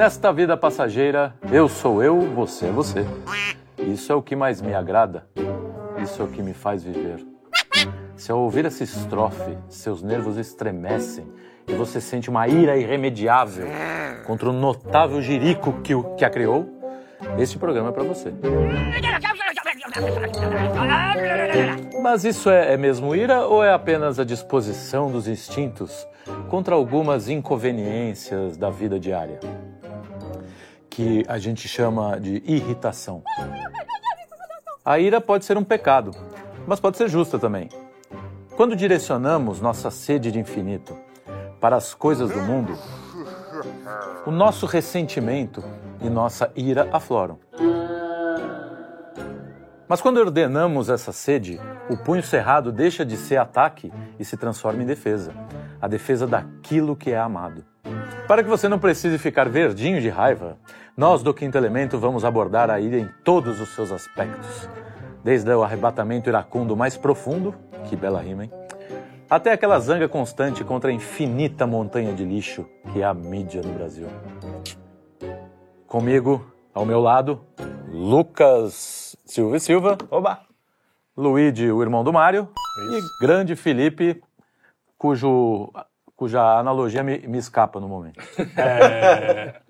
Nesta 0.00 0.32
vida 0.32 0.56
passageira, 0.56 1.34
eu 1.52 1.68
sou 1.68 2.02
eu, 2.02 2.22
você 2.34 2.68
é 2.68 2.70
você. 2.70 3.04
Isso 3.76 4.10
é 4.10 4.14
o 4.14 4.22
que 4.22 4.34
mais 4.34 4.62
me 4.62 4.72
agrada. 4.72 5.26
Isso 6.02 6.22
é 6.22 6.24
o 6.24 6.28
que 6.28 6.42
me 6.42 6.54
faz 6.54 6.82
viver. 6.82 7.22
Se 8.16 8.32
ao 8.32 8.38
ouvir 8.38 8.64
essa 8.64 8.82
estrofe, 8.82 9.58
seus 9.68 10.02
nervos 10.02 10.38
estremecem 10.38 11.30
e 11.68 11.74
você 11.74 12.00
sente 12.00 12.30
uma 12.30 12.48
ira 12.48 12.78
irremediável 12.78 13.66
contra 14.26 14.48
o 14.48 14.54
notável 14.54 15.20
jirico 15.20 15.82
que, 15.82 15.94
o- 15.94 16.14
que 16.14 16.24
a 16.24 16.30
criou, 16.30 16.66
este 17.38 17.58
programa 17.58 17.90
é 17.90 17.92
para 17.92 18.02
você. 18.04 18.32
Mas 22.02 22.24
isso 22.24 22.48
é, 22.48 22.72
é 22.72 22.76
mesmo 22.78 23.14
ira 23.14 23.46
ou 23.46 23.62
é 23.62 23.74
apenas 23.74 24.18
a 24.18 24.24
disposição 24.24 25.10
dos 25.10 25.28
instintos 25.28 26.08
contra 26.48 26.74
algumas 26.74 27.28
inconveniências 27.28 28.56
da 28.56 28.70
vida 28.70 28.98
diária? 28.98 29.38
Que 30.90 31.24
a 31.28 31.38
gente 31.38 31.66
chama 31.68 32.18
de 32.20 32.42
irritação. 32.44 33.22
A 34.84 34.98
ira 34.98 35.20
pode 35.20 35.44
ser 35.44 35.56
um 35.56 35.64
pecado, 35.64 36.10
mas 36.66 36.80
pode 36.80 36.96
ser 36.96 37.08
justa 37.08 37.38
também. 37.38 37.68
Quando 38.56 38.76
direcionamos 38.76 39.60
nossa 39.60 39.90
sede 39.90 40.30
de 40.30 40.38
infinito 40.38 40.94
para 41.60 41.76
as 41.76 41.94
coisas 41.94 42.30
do 42.30 42.40
mundo, 42.40 42.76
o 44.26 44.30
nosso 44.30 44.66
ressentimento 44.66 45.62
e 46.02 46.10
nossa 46.10 46.50
ira 46.54 46.88
afloram. 46.92 47.38
Mas 49.88 50.00
quando 50.00 50.18
ordenamos 50.18 50.88
essa 50.88 51.12
sede, 51.12 51.58
o 51.88 51.96
punho 51.96 52.22
cerrado 52.22 52.70
deixa 52.70 53.04
de 53.04 53.16
ser 53.16 53.36
ataque 53.36 53.92
e 54.18 54.24
se 54.24 54.36
transforma 54.36 54.82
em 54.82 54.86
defesa 54.86 55.32
a 55.80 55.88
defesa 55.88 56.26
daquilo 56.26 56.94
que 56.94 57.10
é 57.10 57.18
amado. 57.18 57.64
Para 58.28 58.42
que 58.42 58.48
você 58.48 58.68
não 58.68 58.78
precise 58.78 59.18
ficar 59.18 59.48
verdinho 59.48 60.00
de 60.00 60.08
raiva, 60.08 60.58
nós 60.96 61.22
do 61.22 61.32
Quinto 61.32 61.56
Elemento 61.56 61.98
vamos 61.98 62.24
abordar 62.24 62.70
a 62.70 62.80
ira 62.80 62.98
em 62.98 63.08
todos 63.24 63.60
os 63.60 63.68
seus 63.70 63.92
aspectos. 63.92 64.68
Desde 65.22 65.50
o 65.52 65.62
arrebatamento 65.62 66.28
iracundo 66.28 66.76
mais 66.76 66.96
profundo, 66.96 67.54
que 67.84 67.96
bela 67.96 68.20
rima, 68.20 68.44
hein? 68.44 68.52
Até 69.28 69.52
aquela 69.52 69.78
zanga 69.78 70.08
constante 70.08 70.64
contra 70.64 70.90
a 70.90 70.92
infinita 70.92 71.66
montanha 71.66 72.12
de 72.12 72.24
lixo 72.24 72.66
que 72.92 73.00
é 73.00 73.04
a 73.04 73.14
mídia 73.14 73.62
no 73.62 73.72
Brasil. 73.72 74.08
Comigo, 75.86 76.44
ao 76.74 76.84
meu 76.84 77.00
lado, 77.00 77.44
Lucas 77.88 79.16
Silva 79.24 79.56
e 79.56 79.60
Silva. 79.60 79.96
Oba! 80.10 80.40
Luigi, 81.16 81.70
o 81.70 81.82
irmão 81.82 82.02
do 82.02 82.12
Mário. 82.12 82.48
E 82.92 83.24
grande 83.24 83.54
Felipe, 83.54 84.20
cujo, 84.98 85.70
cuja 86.16 86.58
analogia 86.58 87.02
me, 87.02 87.18
me 87.18 87.38
escapa 87.38 87.78
no 87.78 87.88
momento. 87.88 88.20
É, 88.56 89.60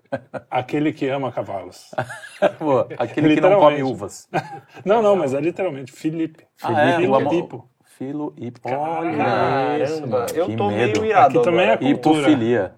aquele 0.50 0.92
que 0.92 1.08
ama 1.08 1.30
cavalos. 1.32 1.90
Pô, 2.58 2.80
Aquele 2.98 3.34
que 3.34 3.40
não 3.40 3.58
come 3.60 3.82
uvas. 3.82 4.28
Não, 4.84 5.02
não, 5.02 5.14
mas 5.16 5.34
é 5.34 5.40
literalmente 5.40 5.92
Felipe. 5.92 6.46
Ah, 6.62 6.72
é? 6.82 6.92
Felipe 6.96 7.10
O 7.10 7.14
amo- 7.16 7.30
Pipo. 7.30 7.70
Filo 7.84 8.32
e 8.38 8.50
Caramba, 8.50 10.24
isso, 10.26 10.34
eu 10.34 10.46
que 10.46 10.56
tô 10.56 10.70
medo. 10.70 11.00
meio 11.02 11.10
irado 11.10 11.38
Aqui 11.38 11.44
também 11.50 11.68
é 11.68 11.76
cultura. 11.76 12.18
Hipofilia. 12.20 12.74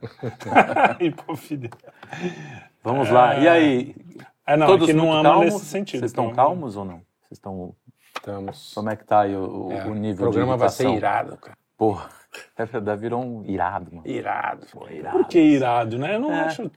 Hipofilia. 0.99 1.71
Vamos 2.83 3.09
lá. 3.09 3.37
E 3.39 3.47
aí? 3.49 3.95
É, 4.45 4.57
não, 4.57 4.67
todos 4.67 4.89
é 4.89 4.93
que 4.93 4.97
não 4.99 5.05
muito 5.07 5.19
ama 5.21 5.31
calmos? 5.31 5.55
nesse 5.55 5.67
sentido. 5.67 6.01
Vocês 6.01 6.11
estão 6.11 6.25
então- 6.25 6.35
calmos 6.37 6.77
ou 6.77 6.85
não? 6.85 6.97
Vocês 7.21 7.33
estão... 7.39 7.75
Estamos. 8.17 8.73
Como 8.75 8.91
é 8.91 8.97
que 8.97 9.05
tá 9.05 9.21
aí 9.21 9.35
o, 9.37 9.71
É, 9.73 9.85
o 9.87 9.95
nível 9.95 10.27
o 10.29 10.31
programa 10.31 10.55
de 10.55 10.59
vai 10.61 10.69
ser 10.69 10.89
irado, 10.91 11.37
cara. 11.37 11.57
Porra, 11.79 12.09
é 12.57 12.65
verdade, 12.65 13.01
virou 13.01 13.23
um 13.23 13.45
irado, 13.45 13.89
mano. 13.95 14.07
Irado. 14.07 14.67
Pô, 14.73 14.87
irado. 14.91 15.19
Por 15.19 15.29
que 15.29 15.39
irado, 15.39 15.99
né? 15.99 16.15
Eu 16.17 16.21
não 16.21 16.33
É. 16.33 16.41
acho. 16.41 16.71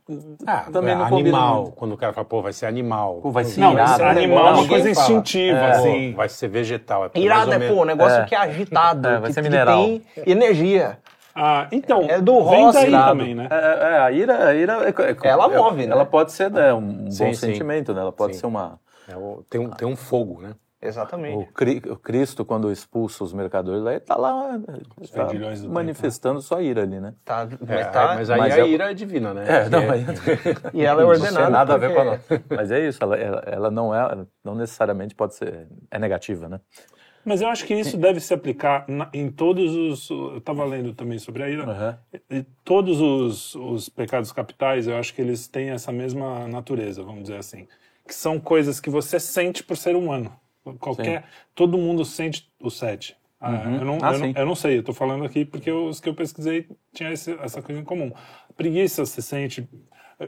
Ah, 0.45 0.65
Também 0.71 0.93
é 0.93 0.97
não 0.97 1.05
animal. 1.05 1.71
Quando 1.75 1.93
o 1.93 1.97
cara 1.97 2.13
fala, 2.13 2.25
pô, 2.25 2.41
vai 2.41 2.53
ser 2.53 2.65
animal. 2.65 3.19
Pô, 3.21 3.31
vai 3.31 3.43
ser 3.45 3.59
Não, 3.61 3.73
irado. 3.73 3.89
mas 3.91 3.99
né? 3.99 4.09
animal 4.23 4.47
é 4.47 4.51
uma 4.51 4.67
coisa 4.67 4.89
instintiva, 4.89 5.57
É. 5.59 5.71
assim. 5.71 6.13
Vai 6.13 6.29
ser 6.29 6.47
vegetal. 6.47 7.05
É 7.13 7.19
Irado 7.19 7.53
é, 7.53 7.67
pô, 7.67 7.81
um 7.81 7.85
negócio 7.85 8.21
É. 8.21 8.25
que 8.25 8.35
é 8.35 8.37
agitado, 8.37 9.07
É, 9.07 9.19
vai 9.19 9.27
que, 9.29 9.33
ser 9.33 9.41
que 9.41 9.49
mineral. 9.49 9.83
tem 9.83 10.01
energia. 10.25 10.99
Ah, 11.37 11.67
então. 11.71 12.03
É 12.09 12.21
do 12.21 12.33
irado. 12.87 13.09
também, 13.09 13.35
né? 13.35 13.47
É, 13.51 13.55
é, 13.55 13.97
a 13.99 14.11
ira, 14.11 14.47
a 14.47 14.53
ira 14.55 14.73
é- 14.85 14.89
é- 14.89 15.27
Ela 15.29 15.45
é- 15.53 15.57
move, 15.57 15.85
né? 15.85 15.91
Ela 15.91 16.05
pode 16.05 16.31
ser 16.31 16.49
né, 16.49 16.73
um 16.73 17.11
Sim, 17.11 17.25
bom 17.25 17.33
sim. 17.33 17.47
sentimento, 17.47 17.93
né? 17.93 17.99
Ela 18.01 18.11
pode 18.13 18.33
Sim. 18.35 18.39
ser 18.41 18.45
uma. 18.47 18.79
É 19.07 19.13
tem, 19.49 19.59
um, 19.61 19.69
tem 19.69 19.87
um 19.87 19.95
fogo, 19.95 20.41
né? 20.41 20.51
Exatamente. 20.85 21.37
O, 21.37 21.45
Cri- 21.53 21.81
o 21.89 21.95
Cristo, 21.95 22.43
quando 22.45 22.71
expulsa 22.71 23.23
os 23.23 23.33
mercadores, 23.33 23.81
lá, 23.83 23.91
ele 23.91 23.99
tá 24.01 24.15
lá 24.15 24.59
tá 25.13 25.27
manifestando 25.69 26.41
sua 26.41 26.61
ira 26.61 26.83
ali, 26.83 26.99
né? 26.99 27.13
Tá, 27.23 27.47
É, 27.67 27.75
mas 27.75 27.91
tá- 27.91 28.15
mas 28.15 28.29
aí 28.29 28.39
mas 28.39 28.53
a 28.53 28.59
é- 28.59 28.67
ira 28.67 28.91
é 28.91 28.93
divina, 28.93 29.33
né? 29.33 29.43
É, 29.47 29.69
não, 29.69 29.81
Porque- 29.85 30.03
mas 30.05 30.73
E 30.73 30.81
ela 30.85 31.01
é 31.01 31.03
não 31.03 31.11
ordenada. 31.11 31.43
tem 31.43 31.51
nada 31.51 31.73
a 31.73 31.77
ver 31.77 31.93
com 31.93 31.99
a 32.01 32.17
porque- 32.17 32.33
nossa. 32.35 32.43
Mas 32.55 32.71
é 32.71 32.87
isso, 32.87 32.99
ela, 33.03 33.15
ela, 33.17 33.43
ela 33.45 33.71
não 33.71 33.93
é, 33.95 34.25
não 34.43 34.55
necessariamente 34.55 35.15
pode 35.15 35.35
ser, 35.35 35.67
é 35.91 35.99
negativa, 35.99 36.47
né? 36.49 36.59
Mas 37.27 37.41
eu 37.41 37.47
acho 37.47 37.65
que 37.65 37.73
isso 37.73 37.97
deve 37.97 38.19
se 38.19 38.31
aplicar 38.35 38.85
na- 38.87 39.09
em 39.11 39.31
todos 39.31 39.73
os. 39.75 40.07
Eu 40.11 40.37
estava 40.37 40.63
lendo 40.63 40.93
também 40.93 41.17
sobre 41.17 41.41
a 41.41 41.49
ira. 41.49 41.99
E 42.29 42.43
todos 42.63 43.01
os, 43.01 43.55
os 43.55 43.89
pecados 43.89 44.31
capitais, 44.31 44.85
eu 44.85 44.95
acho 44.95 45.11
que 45.11 45.23
eles 45.23 45.47
têm 45.47 45.71
essa 45.71 45.91
mesma 45.91 46.47
natureza, 46.47 47.01
vamos 47.01 47.23
dizer 47.23 47.37
assim. 47.37 47.67
Que 48.07 48.13
são 48.13 48.39
coisas 48.39 48.79
que 48.79 48.91
você 48.91 49.19
sente 49.19 49.63
por 49.63 49.75
ser 49.75 49.95
humano. 49.95 50.31
Qualquer. 50.79 51.23
Todo 51.53 51.77
mundo 51.77 52.03
sente 52.03 52.49
o 52.59 52.69
sete. 52.69 53.15
Ah, 53.39 53.51
Uhum. 53.51 53.75
eu, 53.75 53.85
não, 53.85 53.97
Ah, 54.01 54.11
eu, 54.13 54.19
não, 54.19 54.25
sim. 54.25 54.33
eu 54.35 54.45
não 54.45 54.55
sei, 54.55 54.77
eu 54.79 54.83
tô 54.83 54.93
falando 54.93 55.23
aqui 55.25 55.45
porque 55.45 55.69
os 55.71 55.99
que 55.99 56.09
eu 56.09 56.15
pesquisei 56.15 56.67
tinha 56.93 57.11
esse- 57.11 57.37
essa 57.41 57.61
coisa 57.61 57.79
em 57.79 57.83
comum. 57.83 58.11
Preguiça 58.55 59.05
você 59.05 59.21
sente. 59.21 59.67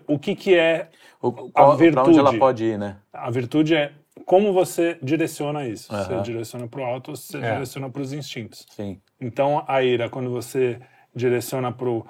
O 0.06 0.20
que, 0.20 0.36
que 0.36 0.54
é 0.54 0.90
O, 1.22 1.30
a 1.30 1.32
qual, 1.52 1.70
onde 1.72 1.80
virtude? 1.80 2.20
ela 2.20 2.38
pode 2.38 2.64
ir, 2.66 2.78
né? 2.78 2.98
A 3.14 3.32
virtude 3.32 3.74
é 3.74 3.94
como 4.26 4.52
você 4.54 5.00
direciona 5.02 5.66
isso. 5.66 5.88
Você 5.88 6.14
Aham. 6.14 6.22
direciona 6.22 6.68
para 6.68 6.82
o 6.82 6.84
alto, 6.84 7.16
você 7.16 7.38
É. 7.38 7.54
direciona 7.54 7.90
para 7.90 8.02
os 8.02 8.12
instintos. 8.14 8.66
Sim. 8.70 9.00
Então, 9.20 9.64
a 9.68 9.82
ira, 9.82 10.10
quando 10.10 10.30
você 10.30 10.80
direciona 11.16 11.72
pro. 11.72 12.06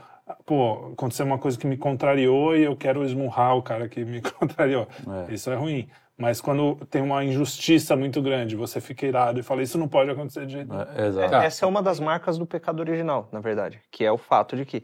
Pô, 0.45 0.89
aconteceu 0.91 1.25
uma 1.25 1.37
coisa 1.37 1.57
que 1.57 1.65
me 1.67 1.77
contrariou 1.77 2.53
e 2.57 2.63
eu 2.63 2.75
quero 2.75 3.05
esmurrar 3.05 3.55
o 3.55 3.61
cara 3.61 3.87
que 3.87 4.03
me 4.03 4.19
contrariou. 4.33 4.87
É. 5.29 5.33
Isso 5.33 5.49
é 5.51 5.55
ruim. 5.55 5.87
Mas 6.17 6.41
quando 6.41 6.75
tem 6.89 7.01
uma 7.01 7.23
injustiça 7.23 7.95
muito 7.95 8.21
grande, 8.21 8.55
você 8.55 8.81
fica 8.81 9.05
irado 9.05 9.39
e 9.39 9.43
fala: 9.43 9.61
Isso 9.61 9.77
não 9.77 9.87
pode 9.87 10.09
acontecer 10.09 10.45
de 10.47 10.53
jeito 10.53 10.69
nenhum. 10.69 10.81
É, 10.95 11.07
exato. 11.07 11.29
Tá. 11.29 11.43
Essa 11.43 11.65
é 11.65 11.67
uma 11.67 11.81
das 11.83 11.99
marcas 11.99 12.37
do 12.39 12.45
pecado 12.45 12.79
original, 12.79 13.29
na 13.31 13.39
verdade, 13.39 13.79
que 13.91 14.03
é 14.03 14.11
o 14.11 14.17
fato 14.17 14.55
de 14.55 14.65
que 14.65 14.83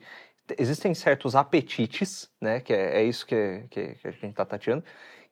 existem 0.60 0.94
certos 0.94 1.36
apetites, 1.36 2.30
né, 2.40 2.60
que 2.60 2.74
é, 2.74 2.98
é 2.98 3.04
isso 3.04 3.26
que, 3.26 3.64
que, 3.70 3.96
que 3.96 4.08
a 4.08 4.12
gente 4.12 4.26
está 4.28 4.46
tateando, 4.46 4.84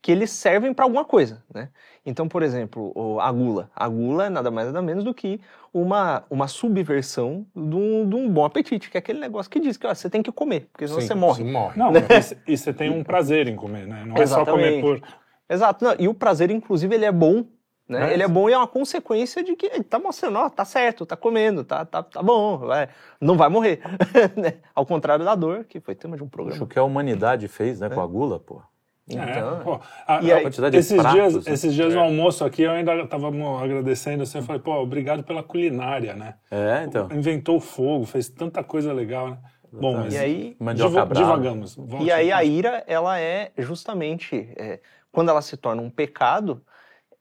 que 0.01 0.11
eles 0.11 0.31
servem 0.31 0.73
para 0.73 0.85
alguma 0.85 1.05
coisa, 1.05 1.43
né? 1.53 1.69
Então, 2.03 2.27
por 2.27 2.41
exemplo, 2.41 2.91
o- 2.95 3.19
a 3.19 3.31
gula. 3.31 3.69
A 3.75 3.87
gula 3.87 4.25
é 4.25 4.29
nada 4.29 4.49
mais 4.49 4.67
nada 4.67 4.81
menos 4.81 5.03
do 5.03 5.13
que 5.13 5.39
uma, 5.71 6.23
uma 6.29 6.47
subversão 6.47 7.45
de 7.55 7.75
um, 7.75 8.09
de 8.09 8.15
um 8.15 8.27
bom 8.27 8.43
apetite, 8.43 8.89
que 8.89 8.97
é 8.97 8.99
aquele 8.99 9.19
negócio 9.19 9.51
que 9.51 9.59
diz 9.59 9.77
que 9.77 9.85
ó, 9.85 9.93
você 9.93 10.09
tem 10.09 10.23
que 10.23 10.31
comer, 10.31 10.67
porque 10.71 10.87
senão 10.87 11.01
Sim, 11.01 11.07
você 11.07 11.13
morre. 11.13 11.43
Você 11.43 11.51
morre. 11.51 11.77
Não, 11.77 11.91
mas 11.91 12.33
e 12.47 12.57
você 12.57 12.73
tem 12.73 12.89
um 12.89 13.03
prazer 13.03 13.47
em 13.47 13.55
comer, 13.55 13.85
né? 13.85 14.03
Não 14.03 14.15
é 14.17 14.25
só 14.25 14.43
comer 14.43 14.79
Exatamente. 14.79 14.81
por. 14.81 15.20
Exato. 15.53 15.83
Não, 15.85 15.95
e 15.99 16.07
o 16.07 16.13
prazer, 16.13 16.49
inclusive, 16.51 16.93
ele 16.95 17.05
é 17.05 17.11
bom. 17.11 17.45
Né? 17.89 18.11
É. 18.11 18.13
Ele 18.13 18.23
é 18.23 18.27
bom 18.27 18.49
e 18.49 18.53
é 18.53 18.57
uma 18.57 18.67
consequência 18.67 19.43
de 19.43 19.53
que 19.55 19.65
ele 19.65 19.83
tá 19.83 19.99
mostrando, 19.99 20.37
ó, 20.39 20.49
tá 20.49 20.63
certo, 20.63 21.05
tá 21.05 21.17
comendo, 21.17 21.63
tá, 21.65 21.83
tá, 21.83 22.01
tá 22.01 22.23
bom, 22.23 22.57
vai, 22.59 22.87
não 23.19 23.35
vai 23.35 23.49
morrer. 23.49 23.81
né? 24.37 24.59
Ao 24.73 24.85
contrário 24.85 25.25
da 25.25 25.35
dor, 25.35 25.65
que 25.65 25.81
foi 25.81 25.93
tema 25.93 26.15
de 26.15 26.23
um 26.23 26.29
programa. 26.29 26.63
o 26.63 26.67
que 26.67 26.79
a 26.79 26.83
humanidade 26.83 27.49
fez, 27.49 27.81
né, 27.81 27.89
com 27.89 27.99
a 27.99 28.05
gula, 28.07 28.39
pô. 28.39 28.61
Então, 29.09 29.57
É, 29.59 29.63
pô, 29.63 29.79
a- 30.07 30.21
E 30.21 30.31
a- 30.31 30.41
quantidade 30.41 30.71
de 30.71 30.77
esses 30.77 30.95
pratos, 31.01 31.13
dias, 31.33 31.45
né? 31.45 31.53
esses 31.53 31.73
dias 31.73 31.93
no 31.93 31.99
almoço 31.99 32.45
aqui, 32.45 32.61
eu 32.61 32.71
ainda 32.71 32.95
estava 32.95 33.27
agradecendo 33.61 34.23
assim, 34.23 34.37
eu 34.37 34.43
falei, 34.45 34.61
pô, 34.61 34.73
obrigado 34.75 35.21
pela 35.23 35.43
culinária, 35.43 36.13
né? 36.13 36.35
É, 36.49 36.85
então. 36.87 37.09
Inventou 37.11 37.57
o 37.57 37.59
fogo, 37.59 38.05
fez 38.05 38.29
tanta 38.29 38.63
coisa 38.63 38.93
legal, 38.93 39.31
né? 39.31 39.37
Bom, 39.73 39.97
mas 39.97 40.13
E 40.13 40.17
aí, 40.17 40.57
divagamos. 40.73 41.77
E 42.01 42.11
aí 42.11 42.31
a 42.31 42.43
ira, 42.43 42.83
ela 42.87 43.19
é 43.19 43.51
justamente, 43.57 44.49
é, 44.57 44.79
quando 45.11 45.29
ela 45.29 45.41
se 45.41 45.57
torna 45.57 45.81
um 45.81 45.89
pecado, 45.89 46.61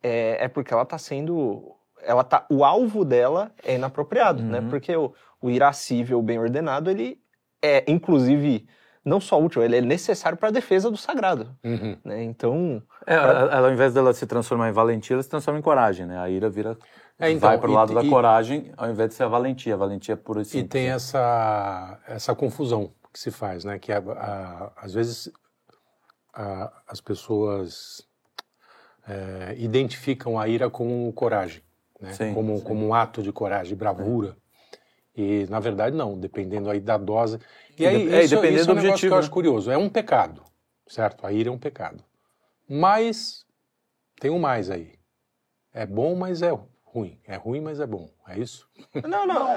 é, 0.02 0.44
é 0.44 0.48
porque 0.48 0.72
ela 0.72 0.84
tá 0.84 0.96
sendo, 0.98 1.74
ela 2.02 2.24
tá, 2.24 2.46
o 2.50 2.64
alvo 2.64 3.04
dela 3.04 3.52
é 3.64 3.74
inapropriado, 3.74 4.42
né? 4.42 4.60
Uhum. 4.60 4.68
Porque 4.70 4.94
o, 4.96 5.12
o 5.42 5.50
irascível 5.50 6.20
bem 6.22 6.38
ordenado, 6.38 6.90
ele 6.90 7.20
é, 7.62 7.84
inclusive, 7.90 8.66
não 9.04 9.20
só 9.20 9.40
útil, 9.40 9.62
ele 9.62 9.76
é 9.76 9.80
necessário 9.80 10.38
para 10.38 10.48
a 10.48 10.52
defesa 10.52 10.90
do 10.90 10.96
sagrado, 10.96 11.54
Uhum. 11.64 11.96
né? 12.04 12.22
Então, 12.22 12.82
É, 13.06 13.14
ela, 13.14 13.52
ela, 13.54 13.66
ao 13.68 13.72
invés 13.72 13.92
dela 13.92 14.12
se 14.14 14.26
transformar 14.26 14.68
em 14.68 14.72
valentia, 14.72 15.14
ela 15.14 15.22
se 15.22 15.28
transforma 15.28 15.58
em 15.58 15.62
coragem, 15.62 16.06
né? 16.06 16.18
A 16.18 16.28
ira 16.30 16.48
vira. 16.48 16.78
É, 17.18 17.28
então, 17.30 17.40
vai 17.50 17.58
pro 17.58 17.70
e- 17.70 17.74
lado 17.74 17.92
da 17.94 18.02
e- 18.02 18.08
coragem, 18.08 18.72
ao 18.78 18.88
invés 18.90 19.10
de 19.10 19.14
ser 19.16 19.24
a 19.24 19.28
valentia. 19.28 19.74
A 19.74 19.76
valentia 19.76 20.14
é 20.14 20.16
pura 20.16 20.40
e 20.40 20.42
E 20.42 20.44
simples. 20.46 20.70
tem 20.70 20.88
essa, 20.90 21.98
essa 22.06 22.34
confusão 22.34 22.92
que 23.12 23.18
se 23.20 23.30
faz, 23.30 23.62
né? 23.64 23.78
Que 23.78 23.92
a- 23.92 23.98
a- 23.98 24.72
às 24.76 24.94
vezes 24.94 25.30
a- 26.32 26.82
as 26.86 27.00
pessoas 27.00 28.06
é, 29.08 29.54
identificam 29.58 30.38
a 30.38 30.46
ira 30.48 30.70
como 30.70 31.12
coragem, 31.12 31.62
né? 32.00 32.12
Sim, 32.12 32.34
como, 32.34 32.58
sim. 32.58 32.64
como 32.64 32.86
um 32.86 32.94
ato 32.94 33.22
de 33.22 33.32
coragem, 33.32 33.76
bravura. 33.76 34.36
E 35.16 35.46
na 35.50 35.58
verdade 35.58 35.96
não, 35.96 36.18
dependendo 36.18 36.70
aí 36.70 36.80
da 36.80 36.96
dose. 36.96 37.38
E 37.78 37.82
E 37.82 37.86
aí 37.86 38.04
de- 38.08 38.14
é, 38.14 38.20
e 38.20 38.24
isso, 38.24 38.34
dependendo 38.36 38.60
isso 38.60 38.70
é 38.70 38.72
um 38.72 38.76
do 38.76 38.82
negócio 38.82 38.90
objetivo, 38.92 39.10
que 39.10 39.12
eu 39.14 39.16
né? 39.16 39.20
acho 39.20 39.30
curioso. 39.30 39.70
É 39.70 39.76
um 39.78 39.88
pecado, 39.88 40.42
certo? 40.86 41.26
A 41.26 41.32
ira 41.32 41.48
é 41.48 41.52
um 41.52 41.58
pecado. 41.58 42.04
Mas 42.68 43.44
tem 44.20 44.30
um 44.30 44.38
mais 44.38 44.70
aí. 44.70 44.94
É 45.72 45.84
bom, 45.86 46.14
mas 46.14 46.42
é 46.42 46.50
ruim. 46.84 47.20
É 47.24 47.36
ruim, 47.36 47.60
mas 47.60 47.80
é 47.80 47.86
bom. 47.86 48.08
É 48.28 48.38
isso? 48.38 48.68
Não, 49.02 49.26
não. 49.26 49.48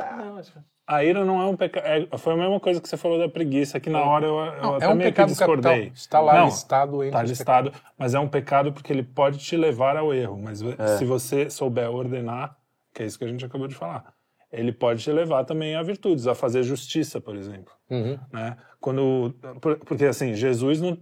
A 0.86 1.04
ira 1.04 1.24
não 1.24 1.42
é 1.42 1.46
um 1.46 1.56
pecado. 1.56 2.08
foi 2.18 2.34
a 2.34 2.38
mesma 2.38 2.60
coisa 2.60 2.82
que 2.82 2.90
você 2.90 2.98
falou 2.98 3.18
da 3.18 3.30
preguiça, 3.30 3.80
que 3.80 3.90
na 3.90 4.04
hora 4.04 4.26
eu, 4.26 4.38
eu 4.38 4.62
Não, 4.62 4.76
até 4.76 4.86
é 4.86 4.90
um 4.90 4.96
meio 4.96 5.10
pecado 5.12 5.28
que 5.28 5.34
discordei. 5.34 5.72
capital. 5.72 5.94
Está 5.96 6.20
lá 6.20 6.34
Não, 6.40 6.46
listado 6.46 7.04
entre 7.04 7.18
Tá 7.18 7.24
os 7.24 7.30
listado, 7.30 7.72
mas 7.98 8.14
é 8.14 8.20
um 8.20 8.28
pecado 8.28 8.74
porque 8.74 8.92
ele 8.92 9.04
pode 9.04 9.38
te 9.40 9.56
levar 9.56 9.96
ao 9.96 10.14
erro. 10.14 10.38
Mas 10.42 10.62
É. 10.62 10.98
se 10.98 11.06
você 11.06 11.50
souber 11.50 11.90
ordenar, 11.90 12.58
que 12.94 13.02
é 13.02 13.06
isso 13.06 13.18
que 13.18 13.24
a 13.24 13.28
gente 13.30 13.46
acabou 13.46 13.68
de 13.68 13.76
falar, 13.76 14.14
ele 14.52 14.72
pode 14.74 15.02
te 15.02 15.12
levar 15.12 15.46
também 15.46 15.74
a 15.76 15.82
virtudes, 15.82 16.28
a 16.28 16.36
fazer 16.36 16.64
justiça, 16.64 17.22
por 17.22 17.36
exemplo. 17.36 17.74
Uhum. 17.90 18.20
Né? 18.32 18.58
Quando, 18.82 19.34
por- 19.62 19.78
porque 19.78 20.04
assim, 20.06 20.34
Jesus, 20.36 20.82
não, 20.82 20.98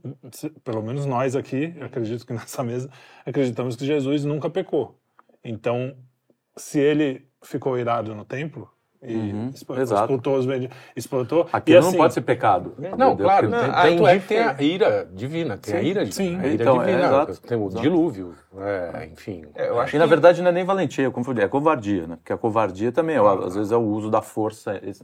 pelo 0.63 0.83
menos 0.83 1.05
nós 1.07 1.35
aqui, 1.35 1.73
acredito 1.81 2.25
que 2.25 2.33
nessa 2.33 2.63
mesa, 2.63 2.87
acreditamos 3.25 3.75
que 3.75 3.85
Jesus 3.85 4.23
nunca 4.25 4.47
pecou. 4.49 4.99
Então, 5.43 5.95
se 6.55 6.79
ele 6.79 7.27
ficou 7.43 7.79
irado 7.79 8.13
no 8.13 8.23
templo 8.23 8.69
e 9.03 9.15
Uhum, 9.15 9.51
exato. 9.79 10.01
explotou 10.03 10.37
os 10.37 10.45
benditos, 10.45 10.77
explotou, 10.95 11.47
Aquilo 11.51 11.75
e 11.75 11.79
assim, 11.79 11.89
não 11.91 11.97
pode 11.97 12.13
ser 12.13 12.21
pecado. 12.21 12.75
Não, 12.95 13.17
claro. 13.17 13.49
Não, 13.49 13.59
tem- 13.59 13.69
a 13.71 13.81
tanto 13.81 14.07
é 14.07 14.19
que 14.19 14.27
tem 14.27 14.37
a 14.39 14.61
ira 14.61 15.09
divina. 15.11 15.57
Tem 15.57 15.73
a 15.75 15.79
Sim, 15.79 15.85
ira, 15.87 16.11
sim. 16.11 16.39
a 16.39 16.45
ira 16.45 16.53
Então, 16.63 16.81
é, 16.81 16.85
divina. 16.85 17.05
exato, 17.07 17.41
tem 17.41 17.57
o 17.57 17.65
exato. 17.67 17.81
dilúvio. 17.81 18.35
é, 18.59 19.09
enfim. 19.11 19.45
É, 19.55 19.69
eu 19.69 19.79
acho 19.79 19.95
E 19.95 19.97
na 19.99 20.03
que- 20.05 20.09
verdade 20.09 20.41
não 20.41 20.49
é 20.49 20.51
nem 20.51 20.63
valentia, 20.65 21.03
eu 21.05 21.11
confundi, 21.11 21.41
é 21.41 21.47
covardia, 21.47 22.05
né? 22.05 22.15
Porque 22.17 22.33
a 22.33 22.37
covardia 22.37 22.91
também, 22.91 23.17
ó, 23.17 23.45
às 23.47 23.55
vezes 23.55 23.71
é 23.71 23.77
o 23.77 23.81
uso 23.81 24.09
da 24.11 24.21
força 24.21 24.77
esse- 24.83 25.03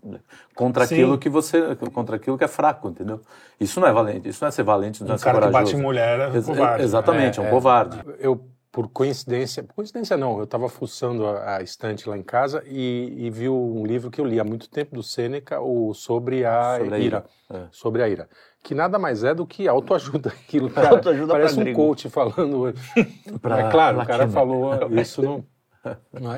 contra 0.53 0.85
Sim. 0.85 0.95
aquilo 0.95 1.17
que 1.17 1.29
você, 1.29 1.75
contra 1.93 2.17
aquilo 2.17 2.37
que 2.37 2.43
é 2.43 2.47
fraco, 2.47 2.89
entendeu? 2.89 3.19
Isso 3.59 3.79
não 3.79 3.87
é 3.87 3.93
valente, 3.93 4.27
isso 4.29 4.43
não 4.43 4.49
é 4.49 4.51
ser 4.51 4.63
valente, 4.63 5.01
não 5.03 5.11
é 5.11 5.13
um 5.13 5.17
ser 5.17 5.23
cara 5.23 5.37
que 5.39 5.45
corajoso. 5.47 5.71
bate 5.73 5.81
mulher 5.83 6.19
é 6.19 6.35
Ex- 6.35 6.45
covarde. 6.45 6.83
Exatamente, 6.83 7.39
é, 7.39 7.43
um 7.43 7.45
É, 7.45 7.49
covarde. 7.49 8.01
Eu, 8.19 8.41
por 8.71 8.89
coincidência, 8.89 9.63
por 9.63 9.73
coincidência 9.75 10.15
não, 10.17 10.37
eu 10.37 10.43
estava 10.43 10.67
fuçando 10.69 11.25
a, 11.25 11.57
a 11.57 11.61
estante 11.63 12.07
lá 12.07 12.17
em 12.17 12.21
casa 12.23 12.63
e, 12.67 13.13
e 13.17 13.29
vi 13.29 13.49
um 13.49 13.85
livro 13.85 14.11
que 14.11 14.21
eu 14.21 14.25
li 14.25 14.39
há 14.39 14.43
muito 14.43 14.69
tempo 14.69 14.93
do 14.95 15.01
Sêneca, 15.01 15.59
o 15.61 15.93
Sobre 15.93 16.45
a 16.45 16.77
Sobre 16.77 16.95
a 16.95 16.99
Ira. 16.99 17.05
ira, 17.05 17.25
é. 17.49 17.67
Sobre 17.71 18.03
a 18.03 18.09
ira. 18.09 18.29
Que 18.63 18.75
nada 18.75 18.99
mais 18.99 19.23
é 19.23 19.33
do 19.33 19.47
que 19.47 19.67
autoajuda. 19.67 20.29
Aquilo, 20.29 20.69
cara, 20.71 20.89
Autoajuda 20.89 21.33
parece 21.33 21.59
um 21.59 21.63
gringo. 21.63 21.77
coach 21.87 22.09
falando. 22.09 22.73
Pra 23.41 23.67
é 23.67 23.71
claro, 23.71 23.99
o 24.01 24.05
cara 24.05 24.27
falou 24.27 24.71
isso 25.01 25.21
não. 25.21 25.45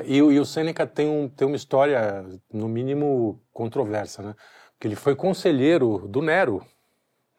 E, 0.04 0.22
o- 0.22 0.30
e 0.30 0.38
o 0.38 0.44
Sêneca 0.44 0.86
tem, 0.86 1.08
um, 1.08 1.28
tem 1.28 1.46
uma 1.46 1.56
história, 1.56 2.24
no 2.52 2.68
mínimo, 2.68 3.42
controversa, 3.52 4.22
né? 4.22 4.34
Porque 4.72 4.86
ele 4.86 4.94
foi 4.96 5.16
conselheiro 5.16 6.06
do 6.08 6.22
Nero, 6.22 6.62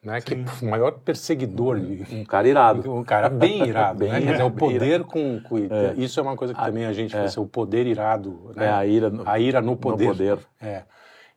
né? 0.03 0.19
Que 0.21 0.33
é 0.33 0.38
o 0.62 0.69
maior 0.69 0.92
perseguidor 1.00 1.77
Um 2.12 2.24
cara 2.25 2.48
irado. 2.48 2.92
um 2.94 3.03
cara 3.03 3.30
bem 3.30 3.68
irado, 3.68 4.00
Bem 4.00 4.09
né? 4.09 4.15
Quer 4.15 4.19
dizer, 4.21 4.36
irado, 4.36 4.56
o 4.56 4.57
poder 4.57 5.03
com, 5.03 5.39
com- 5.42 5.57
Isso 5.98 6.19
é 6.19 6.24
uma 6.24 6.36
coisa 6.36 6.53
que 6.53 6.59
A- 6.59 6.65
também 6.65 6.86
a 6.86 6.94
gente 6.94 7.15
é. 7.15 7.21
pensa, 7.21 7.39
o 7.39 7.48
poder 7.48 7.86
irado, 7.88 8.51
né? 8.56 8.65
É, 8.65 8.69
a 8.69 8.86
ira 8.86 9.09
no- 9.09 9.24
a 9.30 9.39
ira 9.39 9.62
no 9.62 9.75
poder. 9.75 10.07
No 10.07 10.12
poder. 10.12 10.39
É. 10.59 10.83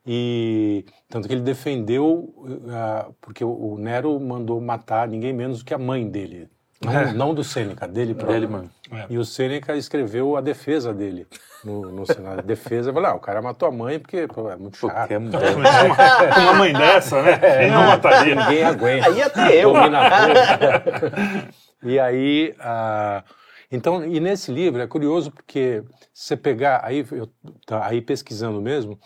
E 0.06 0.84
tanto 1.08 1.26
que 1.28 1.34
ele 1.34 1.40
defendeu, 1.40 2.34
ah, 2.70 3.08
porque 3.20 3.42
o, 3.44 3.48
o 3.74 3.78
Nero 3.78 4.18
mandou 4.20 4.60
matar 4.60 5.08
ninguém 5.08 5.32
menos 5.32 5.60
do 5.60 5.64
que 5.64 5.72
a 5.72 5.78
mãe 5.78 6.06
dele. 6.08 6.48
Não, 6.84 6.92
É. 6.92 7.12
não 7.12 7.34
do 7.34 7.42
Sêneca, 7.44 7.86
dele 7.88 8.14
próprio. 8.14 8.34
Dele, 8.40 8.46
mano. 8.52 8.70
É. 8.92 9.06
E 9.08 9.18
o 9.18 9.24
Sêneca 9.24 9.76
escreveu 9.76 10.36
a 10.36 10.40
defesa 10.40 10.92
dele 10.92 11.26
no, 11.64 11.90
no 11.90 12.06
Senado. 12.06 12.38
A 12.40 12.42
defesa, 12.42 12.92
falou, 12.92 13.08
ah, 13.10 13.14
o 13.14 13.20
cara 13.20 13.40
matou 13.40 13.68
a 13.68 13.72
mãe 13.72 13.98
porque 13.98 14.26
pô, 14.28 14.50
é 14.50 14.56
muito 14.56 14.76
chato. 14.76 14.92
Porque 15.08 15.14
é- 15.14 15.18
Com 16.34 16.40
uma 16.40 16.54
mãe 16.54 16.72
dessa, 16.72 17.22
né? 17.22 17.38
É. 17.42 17.62
Ele 17.64 17.70
não 17.74 17.86
mataria. 17.86 18.34
Ninguém 18.34 18.62
aguenta. 18.64 19.06
Aí 19.08 19.22
até 19.22 19.64
eu. 19.64 19.72
E 21.82 21.98
aí, 22.00 22.54
ah, 22.60 23.22
então, 23.70 24.04
e 24.04 24.18
nesse 24.18 24.50
livro 24.50 24.80
é 24.80 24.86
curioso 24.86 25.30
porque 25.30 25.82
se 26.14 26.28
você 26.28 26.36
pegar, 26.36 26.80
aí, 26.82 27.04
eu, 27.12 27.28
tá, 27.66 27.86
aí 27.86 28.00
pesquisando 28.00 28.60
mesmo, 28.60 28.98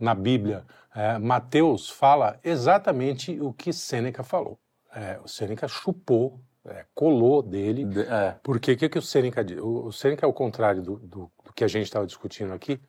na 0.00 0.14
Bíblia, 0.14 0.64
é, 0.96 1.16
Mateus 1.18 1.88
fala 1.88 2.36
exatamente 2.42 3.38
o 3.40 3.52
que 3.52 3.72
Sêneca 3.72 4.24
falou. 4.24 4.58
É, 4.94 5.18
o 5.24 5.28
Sêneca 5.28 5.68
chupou, 5.68 6.40
é, 6.66 6.84
colou 6.94 7.42
dele, 7.42 7.84
de- 7.84 8.00
é. 8.02 8.36
porque 8.42 8.72
o 8.72 8.76
que, 8.76 8.88
que 8.88 8.98
o 8.98 9.02
Sêneca 9.02 9.44
diz? 9.44 9.58
O, 9.58 9.86
o 9.86 9.92
Sêneca, 9.92 10.24
ao 10.26 10.32
contrário 10.32 10.82
do, 10.82 10.96
do, 10.96 11.30
do 11.44 11.52
que 11.54 11.62
a 11.64 11.68
gente 11.68 11.84
estava 11.84 12.06
discutindo 12.06 12.52
aqui, 12.52 12.80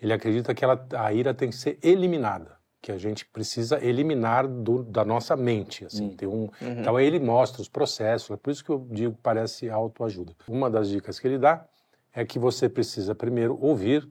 ele 0.00 0.12
acredita 0.12 0.52
que 0.54 0.64
ela, 0.64 0.84
a 0.96 1.12
ira 1.12 1.32
tem 1.32 1.48
que 1.50 1.56
ser 1.56 1.78
eliminada, 1.82 2.56
que 2.80 2.90
a 2.90 2.98
gente 2.98 3.24
precisa 3.26 3.78
eliminar 3.84 4.48
do- 4.48 4.82
da 4.82 5.04
nossa 5.04 5.36
mente. 5.36 5.84
Assim, 5.84 6.08
Hum. 6.08 6.16
tem 6.16 6.28
um, 6.28 6.50
Uhum. 6.60 6.80
Então 6.80 6.98
ele 6.98 7.20
mostra 7.20 7.62
os 7.62 7.68
processos, 7.68 8.30
é 8.32 8.36
por 8.36 8.50
isso 8.50 8.64
que 8.64 8.70
eu 8.70 8.86
digo 8.90 9.14
que 9.14 9.20
parece 9.22 9.70
autoajuda. 9.70 10.34
Uma 10.48 10.68
das 10.68 10.88
dicas 10.88 11.20
que 11.20 11.28
ele 11.28 11.38
dá 11.38 11.64
é 12.12 12.24
que 12.24 12.38
você 12.38 12.68
precisa 12.68 13.14
primeiro 13.14 13.56
ouvir, 13.60 14.06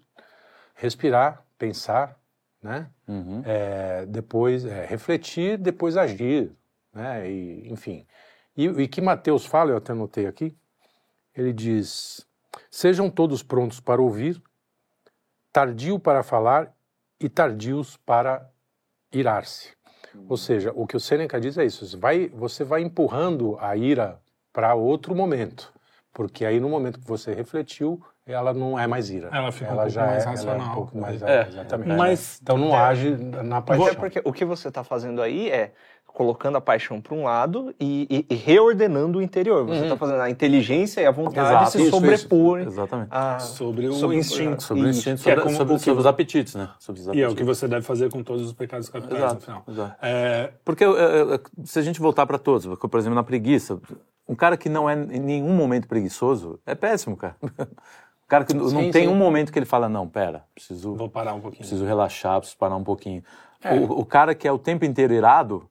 respirar, 0.76 1.44
pensar, 1.58 2.18
né? 2.64 2.88
Uhum. 3.08 3.42
É, 3.46 4.06
depois 4.06 4.66
é, 4.66 4.86
refletir, 4.86 5.58
depois 5.58 5.98
agir, 5.98 6.52
né? 6.94 7.30
E, 7.30 7.70
enfim. 7.72 8.06
E, 8.56 8.66
e 8.66 8.88
que 8.88 9.02
Mateus 9.02 9.46
fala, 9.46 9.72
eu 9.72 9.78
até 9.78 9.92
anotei 9.94 10.26
aqui, 10.28 10.56
ele 11.36 11.54
diz: 11.54 12.26
sejam 12.70 13.10
todos 13.10 13.42
prontos 13.44 13.80
para 13.80 14.02
ouvir, 14.02 14.42
tardio 15.52 16.00
para 16.00 16.24
falar 16.24 16.74
e 17.20 17.30
tardios 17.30 17.98
para 17.98 18.50
irar-se. 19.12 19.70
Ou 20.28 20.36
seja, 20.36 20.74
o 20.76 20.86
que 20.86 20.98
o 20.98 21.00
Sêneca 21.00 21.40
diz 21.40 21.58
é 21.58 21.66
isso: 21.66 21.86
você 21.86 21.98
vai, 21.98 22.28
você 22.30 22.64
vai 22.64 22.82
empurrando 22.82 23.58
a 23.60 23.76
ira 23.78 24.20
para 24.52 24.76
outro 24.76 25.16
momento, 25.16 25.74
porque 26.14 26.46
aí 26.46 26.60
no 26.60 26.68
momento 26.68 27.00
que 27.00 27.08
você 27.08 27.34
refletiu, 27.34 28.04
ela 28.26 28.54
não 28.54 28.78
é 28.78 28.86
mais 28.88 29.10
ira. 29.10 29.30
Ela 29.32 29.52
fica 29.52 29.72
um 29.72 29.76
pouco 29.76 29.90
já 29.90 30.06
mais 30.06 30.26
é, 30.26 30.28
ela 30.28 30.34
é 30.34 30.36
um 30.36 30.36
racional. 30.36 30.76
pouco 30.76 30.98
mais 30.98 31.22
É. 31.22 31.48
exatamente. 31.48 31.96
Mas 31.96 32.40
Então 32.42 32.58
não 32.58 32.76
age 32.76 33.12
na 33.18 33.62
paixão. 33.62 33.88
É 33.88 33.94
porque 33.94 34.22
o 34.26 34.34
que 34.34 34.44
você 34.44 34.68
está 34.68 34.84
fazendo 34.84 35.22
aí 35.22 35.50
é 35.50 35.74
colocando 36.14 36.58
a 36.58 36.62
paixão 36.62 37.00
para 37.02 37.16
um 37.16 37.24
lado 37.24 37.74
e, 37.80 38.08
e- 38.30 38.34
e 38.34 38.36
reordenando 38.36 39.20
o 39.20 39.22
interior. 39.22 39.66
Você 39.66 39.84
está 39.84 39.96
fazendo 39.98 40.22
a 40.22 40.30
inteligência 40.30 41.02
e 41.02 41.06
a 41.06 41.12
vontade 41.12 41.48
Exato, 41.50 41.72
se 41.72 41.90
sobrepor 41.90 42.60
Exatamente. 42.60 43.08
a- 43.12 43.40
sobre 43.40 43.88
o 43.88 43.94
Sobre- 43.94 44.18
instinto. 44.18 44.62
Sobre 44.62 44.84
o 44.84 44.90
instinto, 44.90 45.16
é 45.16 45.18
sobre, 45.24 45.42
como 45.42 45.56
sobre- 45.56 45.74
o 45.74 45.78
que- 45.78 45.84
sobre 45.86 46.00
os 46.02 46.06
apetites, 46.06 46.56
né? 46.56 46.70
Sobre 46.80 47.02
os 47.02 47.08
E 47.08 47.10
é 47.10 47.12
o 47.12 47.16
que 47.16 47.24
apetites. 47.26 47.46
você 47.60 47.68
deve 47.68 47.86
fazer 47.86 48.12
com 48.12 48.22
todos 48.24 48.46
os 48.46 48.54
pecados 48.54 48.90
capitais, 48.90 49.18
Exato, 49.24 49.38
afinal. 49.38 49.64
exato. 49.68 49.96
É, 50.02 50.52
Porque 50.66 50.84
eh, 50.84 50.88
eh, 50.90 51.40
se 51.64 51.80
a 51.80 51.82
gente 51.82 52.00
voltar 52.00 52.26
para 52.26 52.38
todos, 52.38 52.66
por 52.78 53.00
exemplo, 53.00 53.16
na 53.16 53.24
preguiça, 53.24 53.80
um 54.28 54.36
cara 54.36 54.58
que 54.58 54.70
não 54.70 54.90
é 54.90 54.94
em 54.94 55.20
nenhum 55.20 55.54
momento 55.54 55.88
preguiçoso 55.88 56.60
é 56.66 56.76
péssimo, 56.76 57.16
cara. 57.18 57.36
O 57.42 58.28
cara 58.32 58.46
que 58.46 58.54
não 58.54 58.70
Sim, 58.70 58.92
tem 58.92 59.04
sim. 59.06 59.08
um 59.12 59.16
momento 59.16 59.52
que 59.52 59.60
ele 59.60 59.66
fala, 59.66 59.90
não, 59.90 60.08
pera, 60.08 60.44
preciso, 60.56 60.96
vou 60.96 61.10
parar 61.10 61.34
um 61.34 61.42
pouquinho. 61.42 61.60
preciso 61.60 61.84
relaxar, 61.86 62.38
preciso 62.40 62.58
parar 62.58 62.78
um 62.78 62.84
pouquinho. 62.84 63.22
É. 63.62 63.74
O, 63.76 64.00
o 64.00 64.06
cara 64.06 64.34
que 64.34 64.48
é 64.48 64.52
o 64.52 64.58
tempo 64.58 64.86
inteiro 64.86 65.14
irado, 65.14 65.70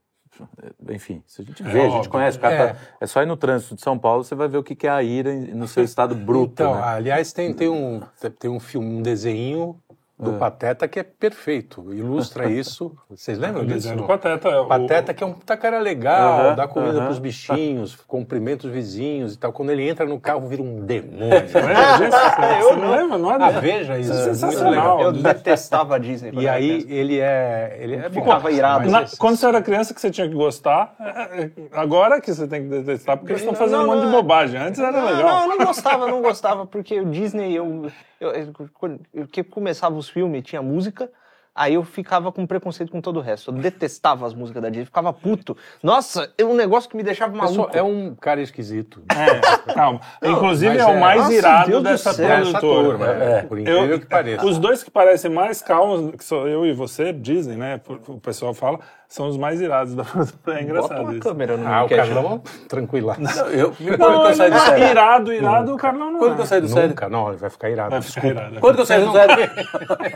enfim, 0.91 1.23
se 1.27 1.43
a 1.43 1.45
gente 1.45 1.63
vê, 1.63 1.81
a 1.81 1.85
gente 1.85 1.95
óbvio. 1.97 2.11
conhece, 2.11 2.39
cara 2.39 2.55
É. 2.55 2.67
tá- 2.73 2.77
é 3.01 3.07
só 3.07 3.23
ir 3.23 3.27
no 3.27 3.37
trânsito 3.37 3.75
de 3.75 3.81
São 3.83 3.99
Paulo, 3.99 4.25
você 4.25 4.35
vai 4.35 4.49
ver 4.49 4.59
o 4.59 4.63
que 4.63 4.75
que 4.75 4.87
é 4.87 4.91
a 4.91 5.03
ira 5.03 5.33
no 5.35 5.67
seu 5.69 5.83
estado 5.85 6.15
bruto, 6.15 6.53
Então, 6.53 6.75
né? 6.75 6.83
aliás, 6.83 7.33
tem, 7.33 7.53
tem, 7.55 7.69
um, 7.69 8.01
tem 8.39 8.51
um 8.51 8.61
filme, 8.61 8.87
um 8.99 9.03
desenho 9.03 9.81
do 10.21 10.33
Pateta 10.35 10.87
que 10.87 10.99
é 11.00 11.03
perfeito, 11.03 11.93
ilustra 11.95 12.49
isso. 12.50 12.97
Vocês 13.09 13.39
lembram 13.39 13.62
O 13.62 13.67
disso? 13.67 13.77
desenho 13.79 13.97
do? 13.97 14.05
Pateta. 14.07 14.61
o- 14.61 14.67
Pateta 14.67 15.15
que 15.15 15.25
é 15.25 15.27
um 15.27 15.33
puta 15.33 15.57
cara 15.57 15.79
legal, 15.79 16.41
Aham, 16.47 16.55
dá 16.55 16.69
comida 16.69 16.99
aham. 16.99 17.05
pros 17.07 17.19
bichinhos, 17.19 17.97
cumprimenta 18.07 18.67
os 18.67 18.73
vizinhos 18.73 19.35
e 19.35 19.39
tal. 19.39 19.53
Quando 19.53 19.71
ele 19.71 19.89
entra 19.89 20.05
no 20.07 20.21
carro, 20.21 20.47
vira 20.47 20.62
um 20.62 20.81
demônio. 20.85 21.29
Lembra 21.31 21.99
disso? 21.99 22.69
Você 22.69 22.77
não 22.77 22.91
lembra? 22.91 23.19
Não 23.19 23.33
é? 23.33 23.37
ah, 23.41 23.50
veja 23.61 23.99
isso, 23.99 24.12
é 24.12 24.17
Sensacional. 24.17 24.71
legal. 24.71 25.00
Eu 25.03 25.12
detestava 25.12 25.97
a 25.97 25.99
Disney. 25.99 26.33
E 26.35 26.49
aí 26.49 26.85
ele 26.89 27.19
é. 27.19 27.77
Ele 27.81 27.95
é 27.97 28.09
bom, 28.09 28.21
Ficava 28.21 28.50
irado. 28.53 28.91
mas 28.91 29.12
Na- 29.12 29.19
quando 29.19 29.37
você 29.37 29.47
era 29.47 29.62
criança 29.62 29.95
que 29.95 30.00
você 30.00 30.11
tinha 30.11 30.29
que 30.29 30.35
gostar, 30.35 30.95
é- 31.00 31.43
é- 31.45 31.50
agora 31.73 32.21
que 32.21 32.33
você 32.33 32.47
tem 32.47 32.62
que 32.62 32.69
detestar, 32.69 33.17
porque 33.17 33.33
eles 33.33 33.43
estão 33.43 33.55
fazendo 33.55 33.79
Não, 33.79 33.85
um 33.85 33.87
monte 33.95 33.99
não, 34.05 34.07
de 34.11 34.17
bobagem. 34.17 34.61
Antes 34.61 34.81
era 34.81 34.93
Não, 34.93 35.05
legal. 35.07 35.23
Não, 35.23 35.43
eu 35.53 35.59
não 35.59 35.67
gostava, 35.67 36.07
não 36.07 36.23
gostava, 36.23 36.67
porque 36.67 37.00
o 37.00 37.07
Disney, 37.07 37.55
eu, 37.57 37.87
eu, 38.21 38.31
eu- 38.33 38.53
quando 38.75 39.00
eu- 39.15 39.27
que 39.27 39.43
começava 39.43 39.97
os 39.97 40.09
filmes, 40.09 40.43
tinha 40.45 40.61
música, 40.62 41.11
aí 41.55 41.75
eu 41.75 41.83
ficava 41.85 42.31
com 42.31 42.47
preconceito 42.47 42.91
com 42.93 43.00
todo 43.00 43.17
o 43.19 43.21
resto. 43.21 43.50
Eu 43.50 43.55
detestava 43.55 44.27
as 44.27 44.35
músicas 44.35 44.62
da 44.62 44.69
Disney, 44.69 44.85
ficava 44.87 45.12
puto. 45.12 45.57
Nossa, 45.83 46.33
é 46.39 46.45
um 46.45 46.55
negócio 46.55 46.89
que 46.89 46.97
me 46.97 47.03
deixava 47.03 47.35
maluco. 47.37 47.67
Pessoal, 47.67 47.71
é 47.75 47.83
um 47.83 48.15
cara 48.15 48.41
esquisito. 48.41 49.03
É, 49.11 49.73
calma. 49.75 50.00
Inclusive 50.23 50.77
mas 50.77 50.83
é 50.83 50.87
o 50.87 50.91
é- 50.97 51.00
mais 51.00 51.21
Nossa, 51.23 51.33
irado 51.35 51.71
Deus 51.71 51.83
dessa 51.83 52.15
produtora. 52.15 52.61
turma, 52.61 53.07
é, 53.07 53.43
por 53.43 53.59
incrível 53.59 53.99
que 54.00 54.07
pareça. 54.07 54.47
Os 54.47 54.59
dois 54.59 54.83
que 54.85 54.91
parecem 54.91 55.31
mais 55.31 55.61
calmos, 55.61 56.15
que 56.15 56.25
sou 56.25 56.47
eu 56.47 56.65
e 56.65 56.73
você, 56.73 57.12
dizem, 57.12 57.57
né? 57.57 57.81
O 58.07 58.21
pessoal 58.21 58.55
fala, 58.55 58.79
são 59.11 59.29
os 59.29 59.37
mais 59.37 59.61
irados 59.61 59.95
da 59.95 60.05
produtora. 60.05 60.38
É 60.47 60.52
Bota 60.52 60.62
engraçado 60.62 61.00
uma 61.02 61.12
isso. 61.12 61.21
câmera 61.21 61.57
no 61.57 61.67
Ah, 61.69 61.79
o 61.85 61.88
podcast. 61.88 62.14
Carlão, 62.14 62.43
tranquilo. 62.69 63.12
Eu, 63.52 63.73
quando 63.99 64.23
que 64.23 64.29
eu 64.31 64.35
saí 64.35 64.50
do 64.50 64.57
ele- 64.57 64.64
sério? 64.67 64.85
irado, 64.88 65.33
irado, 65.33 65.75
o 65.75 65.76
Carlão 65.76 66.11
não 66.12 66.19
Quando 66.21 66.33
é. 66.33 66.37
que 66.37 66.43
eu 66.43 66.47
saí 66.47 66.61
do 66.61 66.69
sério? 66.69 66.88
Nunca, 66.90 67.09
não, 67.09 67.29
ele 67.29 67.37
vai 67.37 67.50
ficar 67.50 67.69
irado. 67.69 67.90
Vai 67.90 68.00
ficar 68.02 68.26
irado. 68.29 68.61
Quando 68.61 68.75
que 68.76 68.81
eu 68.83 68.87
saí 68.87 69.05
do 69.05 69.12
sério? 69.12 69.50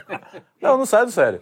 não, 0.62 0.78
não 0.78 0.86
saio 0.86 1.06
do 1.06 1.12
sério. 1.12 1.40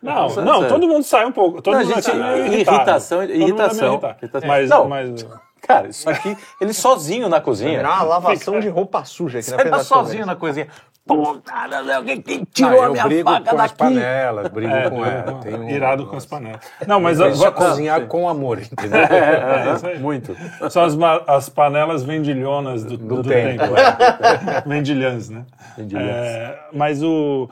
Não, 0.00 0.14
não, 0.14 0.28
sério. 0.30 0.68
todo 0.68 0.88
mundo 0.88 1.02
sai 1.04 1.26
um 1.26 1.32
pouco. 1.32 1.60
Todo 1.62 1.74
Não, 1.74 1.84
mundo 1.84 1.94
gente, 1.94 2.10
é 2.10 2.46
irritado. 2.46 2.76
irritação- 2.78 3.18
Todo 3.20 3.28
mundo 3.28 3.32
é 3.34 3.36
meio 3.36 3.48
irritação, 3.48 3.94
irritação. 4.20 4.48
Mas, 4.48 4.70
Não. 4.70 4.88
mas 4.88 5.26
Cara, 5.66 5.88
isso 5.88 6.08
aqui, 6.10 6.36
ele 6.60 6.72
sozinho 6.72 7.28
na 7.28 7.40
cozinha. 7.40 7.76
Virar 7.78 7.94
uma 7.96 8.02
lavação 8.02 8.58
de 8.60 8.68
roupa 8.68 9.04
suja 9.04 9.38
aqui 9.38 9.50
na 9.50 9.56
Você 9.56 9.62
frente 9.62 9.72
tá 9.78 9.84
sozinho 9.84 10.26
na 10.26 10.34
cozinha. 10.36 10.66
Puta, 11.04 11.52
alguém 11.96 12.22
quem 12.22 12.42
Ah, 12.42 12.46
tirou 12.52 12.80
a 12.80 12.84
eu 12.86 12.92
minha 12.92 13.04
brigo 13.04 13.28
faca 13.28 13.50
com 13.50 13.56
as 13.56 13.62
daqui? 13.72 13.76
panelas, 13.76 14.48
brigo 14.52 14.72
é, 14.72 14.88
com 14.90 15.04
ela. 15.04 15.40
Tem 15.40 15.54
um, 15.54 15.68
irado 15.68 16.06
com 16.06 16.14
as 16.16 16.24
panelas. 16.24 16.60
Não, 16.86 17.00
mas 17.00 17.18
Eu 17.18 17.26
eu- 17.26 17.52
cozinhar 17.52 18.06
com 18.06 18.28
amor, 18.28 18.60
entendeu? 18.60 19.00
É, 19.10 19.74
isso 19.74 19.86
aí. 19.88 19.98
muito. 19.98 20.36
são 20.70 20.84
as, 20.84 20.96
as 21.26 21.48
panelas 21.48 22.04
vendilhonas 22.04 22.84
do, 22.84 22.96
do, 22.96 23.16
Do 23.16 23.28
tempo. 23.28 23.62
tempo, 23.64 23.74
é. 23.76 24.62
Vendilhãs, 24.64 25.28
né? 25.28 25.44
Vendilhãs. 25.76 26.06
É, 26.06 26.60
mas 26.72 27.02
o 27.02 27.48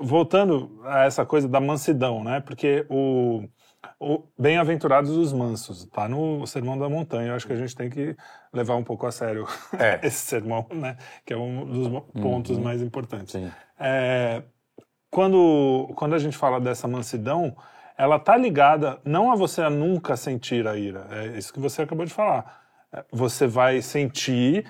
voltando 0.00 0.70
a 0.84 1.04
essa 1.04 1.24
coisa 1.24 1.48
da 1.48 1.58
mansidão, 1.60 2.22
né? 2.22 2.40
Porque 2.44 2.86
o 2.88 3.42
bem-aventurados 4.38 5.10
os 5.10 5.32
mansos, 5.32 5.84
tá 5.86 6.08
no 6.08 6.46
Sermão 6.46 6.78
da 6.78 6.88
Montanha. 6.88 7.28
Eu 7.28 7.34
acho 7.34 7.46
que 7.46 7.52
a 7.52 7.56
gente 7.56 7.74
tem 7.74 7.88
que 7.90 8.16
levar 8.52 8.76
um 8.76 8.84
pouco 8.84 9.06
a 9.06 9.12
sério 9.12 9.46
É. 9.78 10.00
esse 10.06 10.18
sermão, 10.18 10.66
né? 10.72 10.96
Que 11.24 11.32
é 11.34 11.36
um 11.36 11.64
dos 11.66 11.88
mo- 11.88 12.02
pontos 12.20 12.58
mais 12.58 12.82
importantes. 12.82 13.34
É, 13.78 14.42
quando, 15.10 15.92
quando 15.96 16.14
a 16.14 16.18
gente 16.18 16.36
fala 16.36 16.60
dessa 16.60 16.88
mansidão, 16.88 17.54
ela 17.98 18.18
tá 18.18 18.36
ligada 18.36 18.98
não 19.04 19.30
a 19.30 19.36
você 19.36 19.68
nunca 19.68 20.16
sentir 20.16 20.66
a 20.66 20.76
ira, 20.76 21.06
é 21.10 21.38
isso 21.38 21.52
que 21.52 21.60
você 21.60 21.82
acabou 21.82 22.06
de 22.06 22.12
falar. 22.12 22.60
É, 22.92 23.04
Você 23.12 23.46
vai 23.46 23.80
sentir. 23.82 24.66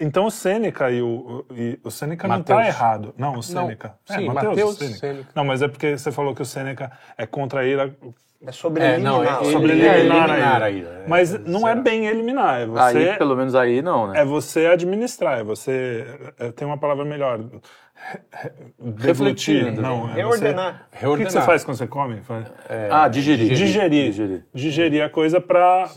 Então 0.00 0.26
o 0.26 0.30
Sêneca 0.30 0.90
e 0.90 1.02
o, 1.02 1.44
e, 1.50 1.80
o 1.82 1.90
Sêneca 1.90 2.28
não 2.28 2.40
tá 2.42 2.54
Mateus. 2.54 2.74
errado. 2.76 3.14
Não, 3.18 3.36
o 3.36 3.42
Sêneca. 3.42 3.98
Sim, 4.06 4.26
Mateus, 4.26 4.54
Mateus, 4.56 4.76
Sêneca. 4.78 4.98
Sêneca. 4.98 5.28
Não, 5.34 5.44
mas 5.44 5.60
é 5.60 5.66
porque 5.68 5.98
você 5.98 6.12
falou 6.12 6.34
que 6.34 6.42
o 6.42 6.46
Sêneca 6.46 6.92
é 7.16 7.26
contra 7.26 7.60
a 7.60 7.64
ira. 7.66 7.96
É 8.46 8.52
sobre 8.52 8.82
É, 8.84 8.98
não, 8.98 9.16
eliminar. 9.22 9.42
é- 9.42 9.50
Sobre 9.52 9.72
é 9.72 9.74
eliminar, 9.74 9.98
eliminar 9.98 10.30
a 10.30 10.64
a 10.64 10.70
ira. 10.70 10.70
ira, 10.70 11.02
é, 11.04 11.08
Mas 11.08 11.34
é, 11.34 11.38
não 11.38 11.66
é 11.66 11.72
será? 11.72 11.82
bem 11.82 12.06
eliminar, 12.06 12.60
é 12.60 12.66
você, 12.66 12.98
Aí, 13.10 13.18
pelo 13.18 13.34
menos 13.36 13.54
aí, 13.56 13.82
não, 13.82 14.06
né? 14.06 14.20
é 14.20 14.24
você 14.24 14.66
administrar, 14.66 15.40
é 15.40 15.42
você. 15.42 16.06
é- 16.38 16.52
tem 16.52 16.66
uma 16.66 16.78
palavra 16.78 17.04
melhor. 17.04 17.40
Refletindo. 18.98 19.82
Não, 19.82 20.04
é 20.04 20.08
você- 20.10 20.16
Reordenar. 20.16 20.72
O 20.72 20.90
que, 20.90 20.96
que 20.96 21.00
Reordenar. 21.00 21.32
você 21.32 21.42
faz 21.42 21.64
quando 21.64 21.76
você 21.78 21.86
come? 21.86 22.20
Faz- 22.22 22.46
ah, 22.90 23.08
digerir. 23.08 23.48
Digerir. 23.54 24.04
Digerir. 24.12 24.46
Digerir 24.54 25.02
a 25.04 25.10
coisa 25.10 25.40
pra 25.40 25.88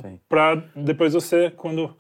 depois 0.76 1.14
você, 1.14 1.52
quando 1.56 1.96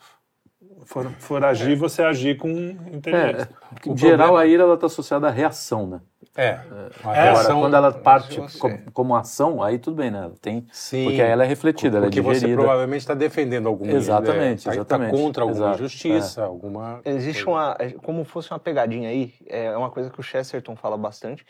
for, 0.85 1.05
for 1.19 1.45
agir, 1.45 1.75
você 1.75 2.01
agir 2.01 2.37
com 2.37 2.49
inteligência. 2.91 3.47
É, 3.85 3.89
em 3.89 3.95
geral, 3.97 4.35
a 4.35 4.45
ira 4.47 4.63
ela 4.63 4.73
está 4.73 4.87
associada 4.87 5.27
à 5.27 5.31
reação, 5.31 5.85
né? 5.87 6.01
É. 6.35 6.51
A 6.51 6.55
É, 6.55 6.59
Agora, 7.03 7.23
reação- 7.23 7.59
quando 7.59 7.75
ela 7.75 7.91
parte 7.91 8.41
como, 8.57 8.91
como 8.93 9.15
ação, 9.15 9.61
aí 9.61 9.77
tudo 9.77 9.97
bem, 9.97 10.09
né? 10.09 10.31
Tem, 10.41 10.65
Sim. 10.71 11.03
Porque 11.03 11.21
aí 11.21 11.29
ela 11.29 11.43
é 11.43 11.47
refletida, 11.47 11.97
ela 11.97 12.05
é 12.05 12.09
Porque 12.09 12.21
você 12.21 12.33
digerida. 12.39 12.57
provavelmente 12.61 13.01
está 13.01 13.13
defendendo 13.13 13.67
alguma 13.67 13.91
Exatamente, 13.91 14.63
tá, 14.63 14.71
exatamente. 14.71 15.11
Tá 15.11 15.17
contra 15.17 15.43
alguma 15.43 15.57
Exato, 15.67 15.75
injustiça, 15.83 16.43
alguma. 16.43 17.01
Existe 17.03 17.45
uma, 17.45 17.75
é, 17.79 17.89
como 17.91 18.23
fosse 18.23 18.49
uma 18.51 18.59
pegadinha 18.59 19.09
aí, 19.09 19.33
é 19.47 19.75
uma 19.75 19.89
coisa 19.91 20.09
que 20.09 20.19
o 20.19 20.23
Chesterton 20.23 20.75
fala 20.75 20.97
bastante, 20.97 21.45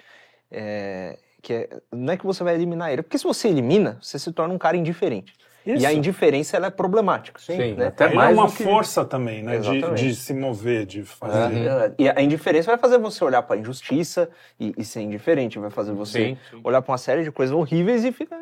é, 0.49 1.17
que 1.41 1.53
é, 1.53 1.69
não 1.91 2.13
é 2.13 2.17
que 2.17 2.25
você 2.25 2.43
vai 2.43 2.55
eliminar 2.55 2.91
ira, 2.91 3.03
porque 3.03 3.17
se 3.17 3.23
você 3.23 3.47
elimina, 3.49 3.97
você 4.01 4.17
se 4.17 4.31
torna 4.31 4.53
um 4.53 4.57
cara 4.57 4.77
indiferente. 4.77 5.33
Isso. 5.65 5.83
E 5.83 5.85
a 5.85 5.93
indiferença, 5.93 6.57
ela 6.57 6.67
é 6.67 6.69
problemática. 6.69 7.39
Sim, 7.39 7.75
né? 7.75 7.87
até 7.87 8.05
Aí 8.05 8.15
mais 8.15 8.37
é 8.37 8.39
uma 8.41 8.51
que- 8.51 8.63
força 8.63 9.05
também, 9.05 9.43
né? 9.43 9.59
De, 9.59 9.81
de 9.93 10.15
se 10.15 10.33
mover, 10.33 10.85
de 10.85 11.03
fazer. 11.03 11.65
É, 11.67 11.93
E 11.99 12.09
a 12.09 12.21
indiferença 12.21 12.71
vai 12.71 12.77
fazer 12.79 12.97
você 12.97 13.23
olhar 13.23 13.41
para 13.43 13.55
a 13.55 13.59
injustiça 13.59 14.29
e, 14.59 14.73
e 14.77 14.83
ser 14.83 15.01
indiferente, 15.01 15.59
vai 15.59 15.69
fazer 15.69 15.93
você 15.93 16.29
Sim, 16.29 16.37
sim. 16.49 16.61
olhar 16.63 16.81
para 16.81 16.91
uma 16.91 16.97
série 16.97 17.23
de 17.23 17.31
coisas 17.31 17.55
horríveis 17.55 18.03
e 18.03 18.11
fica. 18.11 18.35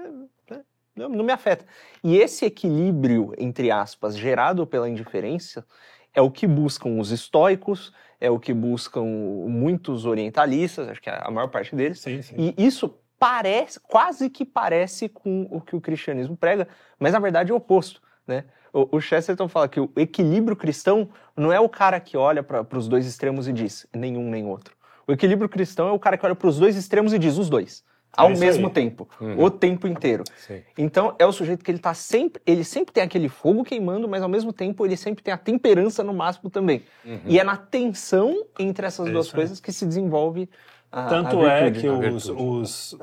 né, 0.50 0.62
Não, 0.96 1.10
não 1.10 1.24
me 1.24 1.32
afeta. 1.34 1.66
E 2.04 2.18
esse 2.18 2.46
equilíbrio, 2.46 3.34
entre 3.38 3.70
aspas, 3.70 4.18
gerado 4.18 4.66
pela 4.66 4.88
indiferença, 4.90 5.66
é 6.14 6.22
o 6.22 6.32
que 6.32 6.48
buscam 6.48 7.00
os 7.00 7.12
estoicos, 7.12 7.94
é 8.20 8.30
o 8.32 8.40
que 8.40 8.54
buscam 8.54 9.04
muitos 9.04 10.06
orientalistas, 10.06 10.88
acho 10.90 11.02
que 11.02 11.10
é 11.10 11.20
a 11.22 11.30
maior 11.32 11.48
parte 11.50 11.76
deles. 11.76 12.00
Sim, 12.00 12.22
sim. 12.22 12.36
E 12.58 12.66
isso 12.66 12.98
parece, 13.20 13.80
quase 13.82 14.30
que 14.30 14.46
parece 14.46 15.10
com 15.10 15.48
o 15.52 15.60
que 15.60 15.76
o 15.76 15.82
cristianismo 15.82 16.38
prega, 16.38 16.68
mas 16.98 17.14
na 17.14 17.20
verdade 17.20 17.52
é 17.52 17.54
o 17.54 17.58
oposto, 17.58 18.02
né? 18.26 18.46
O, 18.72 18.98
o 18.98 19.02
Chesterton 19.02 19.48
fala 19.50 19.68
que 19.68 19.80
o 19.80 19.92
equilíbrio 19.96 20.56
cristão 20.56 21.10
não 21.36 21.52
é 21.52 21.60
o 21.60 21.68
cara 21.68 22.00
que 22.00 22.16
olha 22.16 22.42
para 22.44 22.78
os 22.78 22.88
dois 22.88 23.06
extremos 23.06 23.48
e 23.48 23.54
diz 23.54 23.86
nenhum 23.94 24.30
nem 24.30 24.46
outro. 24.46 24.76
O 25.08 25.12
equilíbrio 25.12 25.50
cristão 25.50 25.90
é 25.90 25.92
o 25.92 26.00
cara 26.00 26.18
que 26.18 26.26
olha 26.26 26.36
para 26.36 26.48
os 26.48 26.60
dois 26.60 26.76
extremos 26.76 27.12
e 27.14 27.18
diz 27.18 27.36
os 27.38 27.50
dois, 27.50 27.84
ao 28.16 28.30
É 28.30 28.38
mesmo 28.38 28.68
aí. 28.68 28.74
tempo, 28.74 29.10
Uhum. 29.20 29.44
o 29.44 29.50
tempo 29.50 29.88
inteiro. 29.88 30.24
Sim. 30.38 30.62
Então 30.78 31.16
é 31.18 31.26
o 31.26 31.32
sujeito 31.32 31.66
que 31.66 31.72
ele 31.72 31.80
tá 31.80 31.96
sempre, 31.96 32.40
ele 32.46 32.64
sempre 32.64 32.94
tem 32.94 33.02
aquele 33.04 33.28
fogo 33.28 33.64
queimando, 33.64 34.08
mas 34.08 34.22
ao 34.22 34.30
mesmo 34.30 34.54
tempo 34.54 34.86
ele 34.86 34.96
sempre 34.96 35.24
tem 35.24 35.34
a 35.34 35.38
temperança 35.38 36.04
no 36.04 36.14
máximo 36.14 36.48
também. 36.52 36.84
E 37.26 37.40
é 37.40 37.44
na 37.44 37.58
tensão 37.58 38.46
entre 38.60 38.86
essas 38.86 39.08
É 39.08 39.12
duas 39.12 39.26
isso 39.26 39.36
aí. 39.36 39.40
coisas 39.42 39.60
que 39.60 39.72
se 39.72 39.84
desenvolve 39.86 40.48
a, 40.91 41.05
Tanto 41.08 41.41
a 41.41 41.51
é 41.53 41.72
que 41.72 41.88
os, 41.88 42.27
os, 42.29 42.98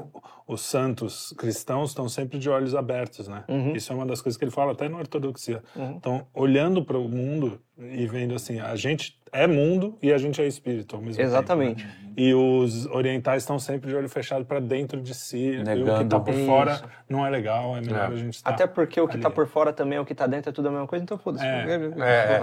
os 0.47 0.61
santos 0.61 1.33
cristãos 1.39 1.91
estão 1.91 2.09
sempre 2.09 2.39
de 2.39 2.49
olhos 2.51 2.75
abertos, 2.75 3.29
né? 3.29 3.45
Uhum. 3.49 3.75
Isso 3.75 3.93
é 3.93 3.97
uma 3.97 4.07
das 4.07 4.21
coisas 4.21 4.37
que 4.37 4.45
ele 4.45 4.51
fala 4.51 4.73
até 4.73 4.89
na 4.89 4.99
ortodoxia. 4.99 5.63
Uhum. 5.75 5.95
Então, 5.97 6.27
olhando 6.35 6.85
para 6.85 6.99
o 6.99 7.09
mundo 7.09 7.61
e 7.79 8.07
vendo 8.07 8.35
assim, 8.35 8.59
a 8.61 8.75
gente 8.77 9.21
é 9.33 9.47
mundo 9.47 9.99
e 10.03 10.13
a 10.13 10.19
gente 10.19 10.41
é 10.41 10.47
espírito 10.47 10.97
ao 10.97 11.03
mesmo 11.03 11.21
Exatamente. 11.23 11.85
tempo. 11.85 11.95
né? 12.03 12.13
E 12.17 12.33
os 12.35 12.87
orientais 12.87 13.43
estão 13.43 13.59
sempre 13.59 13.91
de 13.91 13.95
olho 13.97 14.09
fechado 14.09 14.45
para 14.47 14.59
dentro 14.61 15.01
de 15.01 15.15
si. 15.15 15.37
E 15.37 15.51
o 15.51 15.59
que 15.59 15.65
Negando. 15.65 16.03
está 16.03 16.21
por 16.21 16.33
Isso. 16.35 16.47
fora 16.47 16.81
não 17.09 17.27
é 17.27 17.31
legal, 17.31 17.77
é 17.77 17.81
melhor 17.83 18.11
É. 18.11 18.15
a 18.15 18.17
gente 18.17 18.35
estar. 18.35 18.51
Até 18.51 18.67
porque 18.67 19.01
o 19.01 19.07
que 19.07 19.15
ali. 19.15 19.23
tá 19.23 19.31
por 19.31 19.47
fora 19.47 19.73
também 19.73 19.99
é 19.99 20.01
o 20.01 20.05
que 20.07 20.15
tá 20.15 20.27
dentro, 20.27 20.49
é 20.51 20.53
tudo 20.53 20.69
a 20.69 20.71
mesma 20.71 20.87
coisa, 20.87 21.03
então 21.05 21.19
foda-se. 21.19 21.45
É. 21.45 21.67
É, 21.99 22.41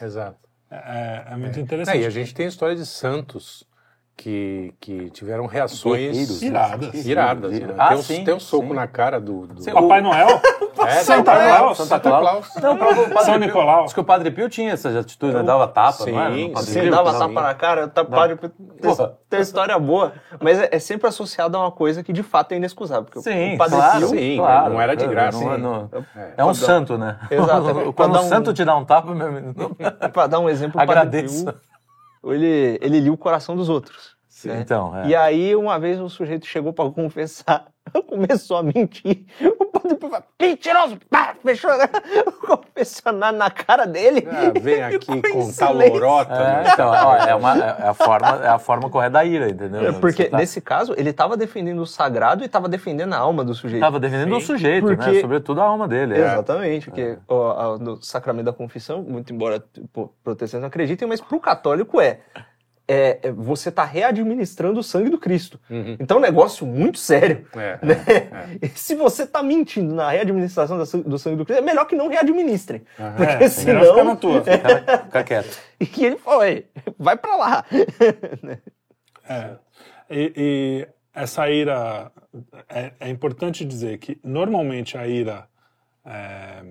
é. 0.00 0.04
Exato. 0.04 0.36
É, 0.70 1.24
é 1.32 1.36
muito 1.36 1.58
É, 1.58 1.62
interessante. 1.62 1.98
e 1.98 2.06
a 2.06 2.10
gente 2.10 2.34
tem 2.34 2.46
a 2.46 2.48
história 2.48 2.74
de 2.74 2.84
santos 2.86 3.64
que, 4.16 4.74
que 4.78 5.10
tiveram 5.10 5.46
reações 5.46 5.96
Guerreiros, 6.12 6.42
Iradas. 6.42 7.06
iradas. 7.06 7.58
né? 7.60 7.74
Ah, 7.78 7.88
tem, 7.88 7.96
um, 7.98 8.02
sim, 8.02 8.24
tem 8.24 8.34
um 8.34 8.40
soco 8.40 8.68
sim. 8.68 8.74
na 8.74 8.86
cara 8.86 9.20
do. 9.20 9.46
do... 9.46 9.62
Sim, 9.62 9.72
Papai 9.74 10.00
Noel? 10.00 10.40
É, 10.86 10.90
Santa 11.02 11.32
é, 11.32 11.56
Claus. 11.56 11.76
Santa 11.78 12.00
Claus. 12.00 12.54
Não, 12.60 12.74
o 12.74 12.78
padre 12.78 13.14
São 13.24 13.34
Pio- 13.34 13.38
Nicolau. 13.46 13.84
Diz 13.84 13.92
que 13.92 14.00
o 14.00 14.04
Padre 14.04 14.30
Pio 14.30 14.48
tinha 14.48 14.72
essas 14.72 14.96
atitudes, 14.96 15.34
né? 15.36 15.42
Dava 15.42 15.66
tapa, 15.68 15.92
Sim, 16.04 16.12
não 16.12 16.20
era? 16.20 16.48
Padre 16.50 16.80
Pio? 16.80 16.90
dava 16.90 17.12
tapa 17.18 17.40
na 17.42 17.54
cara, 17.54 17.88
tá, 17.88 18.04
ter, 18.04 18.36
Porra. 18.80 19.14
ter 19.28 19.40
história 19.40 19.78
boa, 19.78 20.12
mas 20.40 20.60
é, 20.60 20.68
é 20.72 20.78
sempre 20.78 21.08
associado 21.08 21.56
a 21.56 21.60
uma 21.60 21.70
coisa 21.70 22.02
que 22.02 22.12
de 22.12 22.22
fato 22.22 22.52
é 22.52 22.56
inexcusável. 22.56 23.04
Porque 23.04 23.20
Sim, 23.20 23.54
o 23.54 23.58
Padre 23.58 23.76
claro, 23.76 23.98
Pio, 23.98 24.08
sim, 24.08 24.36
claro. 24.38 24.72
não 24.72 24.80
era 24.80 24.96
de 24.96 25.06
graça. 25.06 25.38
Não, 25.44 25.54
Sim. 25.56 25.60
não- 25.60 25.90
É. 26.16 26.32
é 26.38 26.44
um 26.44 26.54
santo, 26.54 26.96
né? 26.98 27.18
Exato. 27.30 27.62
Quando 27.92 27.94
Pra 27.94 28.06
dar 28.08 28.20
um 28.20 28.24
um- 28.24 28.28
santo 28.28 28.52
te 28.54 28.64
dá 28.64 28.76
um 28.76 28.84
tapa, 28.84 29.14
meu 29.14 29.26
amigo, 29.26 29.54
pra 30.12 30.26
dar 30.26 30.38
um 30.40 30.48
exemplo, 30.48 30.80
o 30.82 30.86
Padre. 30.86 31.22
Pio, 31.24 31.54
ele, 32.24 32.78
ele 32.80 33.00
lia 33.00 33.12
o 33.12 33.16
coração 33.16 33.56
dos 33.56 33.68
outros. 33.68 34.16
Sim, 34.28 34.48
né? 34.48 34.60
Então, 34.60 34.96
é. 34.96 35.08
E 35.08 35.14
aí, 35.14 35.56
uma 35.56 35.78
vez 35.78 36.00
o 36.00 36.08
sujeito 36.08 36.46
chegou 36.46 36.72
pra 36.72 36.88
confessar, 36.92 37.71
começou 38.08 38.58
a 38.58 38.62
mentir. 38.62 39.24
O 39.58 39.64
padre 39.66 39.96
falou, 40.00 40.22
mentiroso! 40.40 40.98
Pá, 41.10 41.34
fechou 41.42 41.70
o 42.26 42.32
confessionário 42.32 43.38
na 43.38 43.50
cara 43.50 43.86
dele. 43.86 44.26
Ah, 44.30 44.58
vem 44.60 44.82
aqui 44.82 45.06
contar 45.06 45.68
silêncio. 45.68 45.92
lorota. 45.94 46.32
É, 46.34 46.62
né? 46.64 46.70
então, 46.72 46.88
ó, 46.88 47.16
é, 47.16 47.34
uma, 47.34 47.56
é, 47.56 47.88
a 47.88 47.94
forma, 47.94 48.28
é 48.44 48.48
a 48.48 48.58
forma 48.58 48.88
correta 48.90 49.12
da 49.12 49.24
ira, 49.24 49.48
entendeu? 49.50 49.88
É, 49.88 49.92
Porque 49.92 50.24
tá- 50.26 50.36
nesse 50.38 50.60
caso, 50.60 50.94
ele 50.96 51.10
estava 51.10 51.36
defendendo 51.36 51.80
o 51.80 51.86
sagrado 51.86 52.42
e 52.42 52.46
estava 52.46 52.68
defendendo 52.68 53.12
a 53.14 53.18
alma 53.18 53.44
do 53.44 53.54
sujeito. 53.54 53.80
Tava 53.82 53.98
defendendo 54.00 54.36
o 54.36 54.40
Sim. 54.40 54.46
sujeito, 54.46 54.86
né? 54.88 54.96
Porque- 54.96 55.20
Sobretudo 55.20 55.60
a 55.60 55.64
alma 55.64 55.88
dele. 55.88 56.14
é. 56.14 56.18
Exatamente, 56.18 56.86
porque 56.90 57.18
ó, 57.28 57.74
a- 57.74 57.78
no 57.78 58.00
sacramento 58.02 58.46
da 58.46 58.52
confissão, 58.52 59.02
muito 59.02 59.32
embora 59.32 59.62
pô, 59.92 60.08
protestantes 60.22 60.60
não 60.62 60.68
acreditem, 60.68 61.06
mas 61.08 61.20
para 61.20 61.36
o 61.36 61.40
católico 61.40 62.00
é, 62.00 62.20
é, 62.86 63.20
é, 63.22 63.32
você 63.32 63.68
está 63.68 63.84
readministrando 63.84 64.80
o 64.80 64.82
sangue 64.82 65.10
do 65.10 65.18
Cristo. 65.18 65.60
Uhum. 65.70 65.96
Então 65.98 66.16
é 66.16 66.20
um 66.20 66.22
negócio 66.22 66.66
muito 66.66 66.98
sério. 66.98 67.46
É, 67.54 67.78
Né? 67.82 68.58
E 68.60 68.68
Se 68.78 68.94
você 68.94 69.22
está 69.22 69.42
mentindo 69.42 69.94
na 69.94 70.10
readministração 70.10 70.78
do 70.78 71.18
sangue 71.18 71.36
do 71.36 71.44
Cristo, 71.44 71.62
é 71.62 71.64
melhor 71.64 71.84
que 71.86 71.94
não 71.94 72.08
readministrem. 72.08 72.82
Aham. 72.98 73.16
Porque 73.16 73.32
É, 73.32 73.36
melhor 73.38 73.50
senão. 73.50 73.84
ficar 73.90 74.04
na 74.04 74.16
tua. 74.16 74.42
Fica, 74.42 74.98
fica 75.04 75.24
quieto. 75.24 75.58
E 75.80 75.86
que 75.86 76.04
ele 76.04 76.16
foi, 76.16 76.66
vai 76.98 77.16
para 77.16 77.36
lá. 77.36 77.64
É. 79.28 79.50
E, 80.10 80.32
e 80.36 80.88
essa 81.14 81.48
ira 81.48 82.10
é, 82.68 82.92
é 82.98 83.08
importante 83.08 83.64
dizer 83.64 83.98
que 83.98 84.18
normalmente 84.24 84.98
a 84.98 85.06
ira 85.06 85.46
é, 86.04 86.64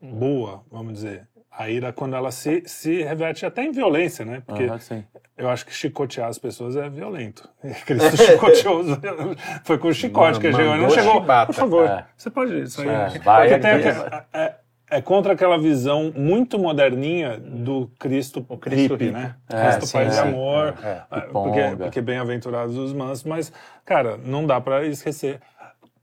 boa, 0.00 0.64
vamos 0.70 0.94
dizer, 0.94 1.26
a 1.50 1.68
ira 1.68 1.92
quando 1.92 2.14
ela 2.16 2.30
se, 2.30 2.62
se 2.66 3.02
reverte 3.02 3.44
até 3.44 3.64
em 3.64 3.72
violência, 3.72 4.24
né? 4.24 4.42
Porque 4.46 4.68
sim. 4.78 5.04
eu 5.36 5.48
acho 5.50 5.66
que 5.66 5.74
chicotear 5.74 6.28
as 6.28 6.38
pessoas 6.38 6.76
é 6.76 6.88
violento. 6.88 7.48
Cristo 7.84 8.16
chicoteou, 8.16 8.80
os- 8.80 8.98
foi 9.64 9.76
com 9.78 9.88
o 9.88 9.92
chicote 9.94 10.38
que 10.40 10.46
ele 10.46 10.56
chegou. 10.56 10.76
Não 10.76 10.90
chegou. 10.90 11.12
chibata. 11.20 11.46
Por 11.46 11.54
favor, 11.54 11.86
É. 11.86 12.06
você 12.16 12.30
pode 12.30 12.70
sair. 12.70 12.88
É, 12.88 13.04
Porque 13.06 13.18
vai 13.20 13.60
tem 13.60 13.70
aqui. 13.70 13.88
aquela- 13.88 14.26
é, 14.32 14.54
é 14.92 15.00
contra 15.02 15.32
aquela 15.34 15.58
visão 15.58 16.12
muito 16.16 16.58
moderninha 16.58 17.38
do 17.38 17.90
Cristo, 17.98 18.42
Cristo 18.60 18.94
hippie, 18.94 19.04
hippie. 19.06 19.10
né? 19.10 19.34
É, 19.48 19.62
Cristo 19.64 19.86
sim, 19.86 19.92
Pai 19.92 20.08
de 20.08 20.18
amor, 20.18 20.74
É, 20.82 20.88
é. 20.88 21.18
é, 21.18 21.20
porque, 21.32 21.60
porque 21.78 22.00
bem-aventurados 22.00 22.76
os 22.76 22.92
mansos, 22.92 23.24
mas, 23.24 23.52
cara, 23.84 24.16
não 24.16 24.46
dá 24.46 24.60
pra 24.60 24.84
esquecer. 24.86 25.40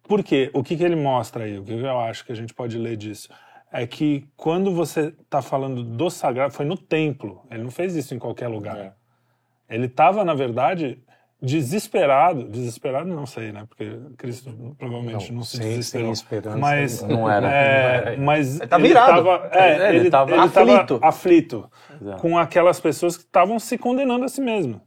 Por 0.08 0.24
quê? 0.24 0.50
O 0.54 0.63
que, 0.63 0.77
que 0.77 0.84
ele 0.86 0.96
mostra 0.96 1.44
aí? 1.44 1.58
O 1.60 1.63
que 1.63 1.74
eu 1.74 2.00
acho 2.00 2.24
que 2.25 2.32
a 2.32 2.36
gente 2.36 2.54
pode 2.54 2.77
ler 2.77 2.96
disso? 2.96 3.27
É 3.71 3.86
que 3.86 4.27
quando 4.38 4.74
você 4.74 5.13
está 5.21 5.41
falando 5.41 5.83
do 5.83 6.09
sagrado, 6.09 6.53
foi 6.53 6.65
no 6.65 6.77
templo, 6.77 7.45
ele 7.51 7.63
não 7.63 7.71
fez 7.71 7.95
isso 7.95 8.15
em 8.15 8.19
qualquer 8.19 8.47
lugar. 8.47 8.77
É. 8.77 8.93
Ele 9.69 9.88
estava, 9.88 10.24
na 10.24 10.33
verdade, 10.33 11.03
desesperado. 11.41 12.47
Desesperado, 12.50 13.09
não 13.09 13.25
sei, 13.25 13.51
né? 13.51 13.65
Porque 13.67 14.00
Cristo 14.17 14.75
provavelmente 14.77 15.29
não, 15.31 15.38
Não, 15.39 15.43
se 15.43 15.57
sem- 15.57 15.69
desesperou. 15.69 16.05
sem 16.07 16.13
esperança, 16.13 16.57
mas 16.57 17.01
não 17.03 17.29
era. 17.29 17.51
é, 17.51 18.15
mas 18.17 18.59
Ele 18.59 18.67
tá 18.67 18.77
virado. 18.77 19.24
tava- 19.25 19.50
é, 19.53 19.59
É, 19.59 19.89
ele 19.89 19.97
ele, 20.00 20.09
tava 20.09 20.31
ele 20.31 20.39
aflito. 20.41 21.00
aflito 21.01 21.71
Exato. 22.01 22.21
com 22.21 22.38
aquelas 22.38 22.79
pessoas 22.79 23.17
que 23.17 23.24
estavam 23.24 23.59
se 23.59 23.77
condenando 23.77 24.24
a 24.24 24.29
si 24.29 24.39
mesmo. 24.41 24.81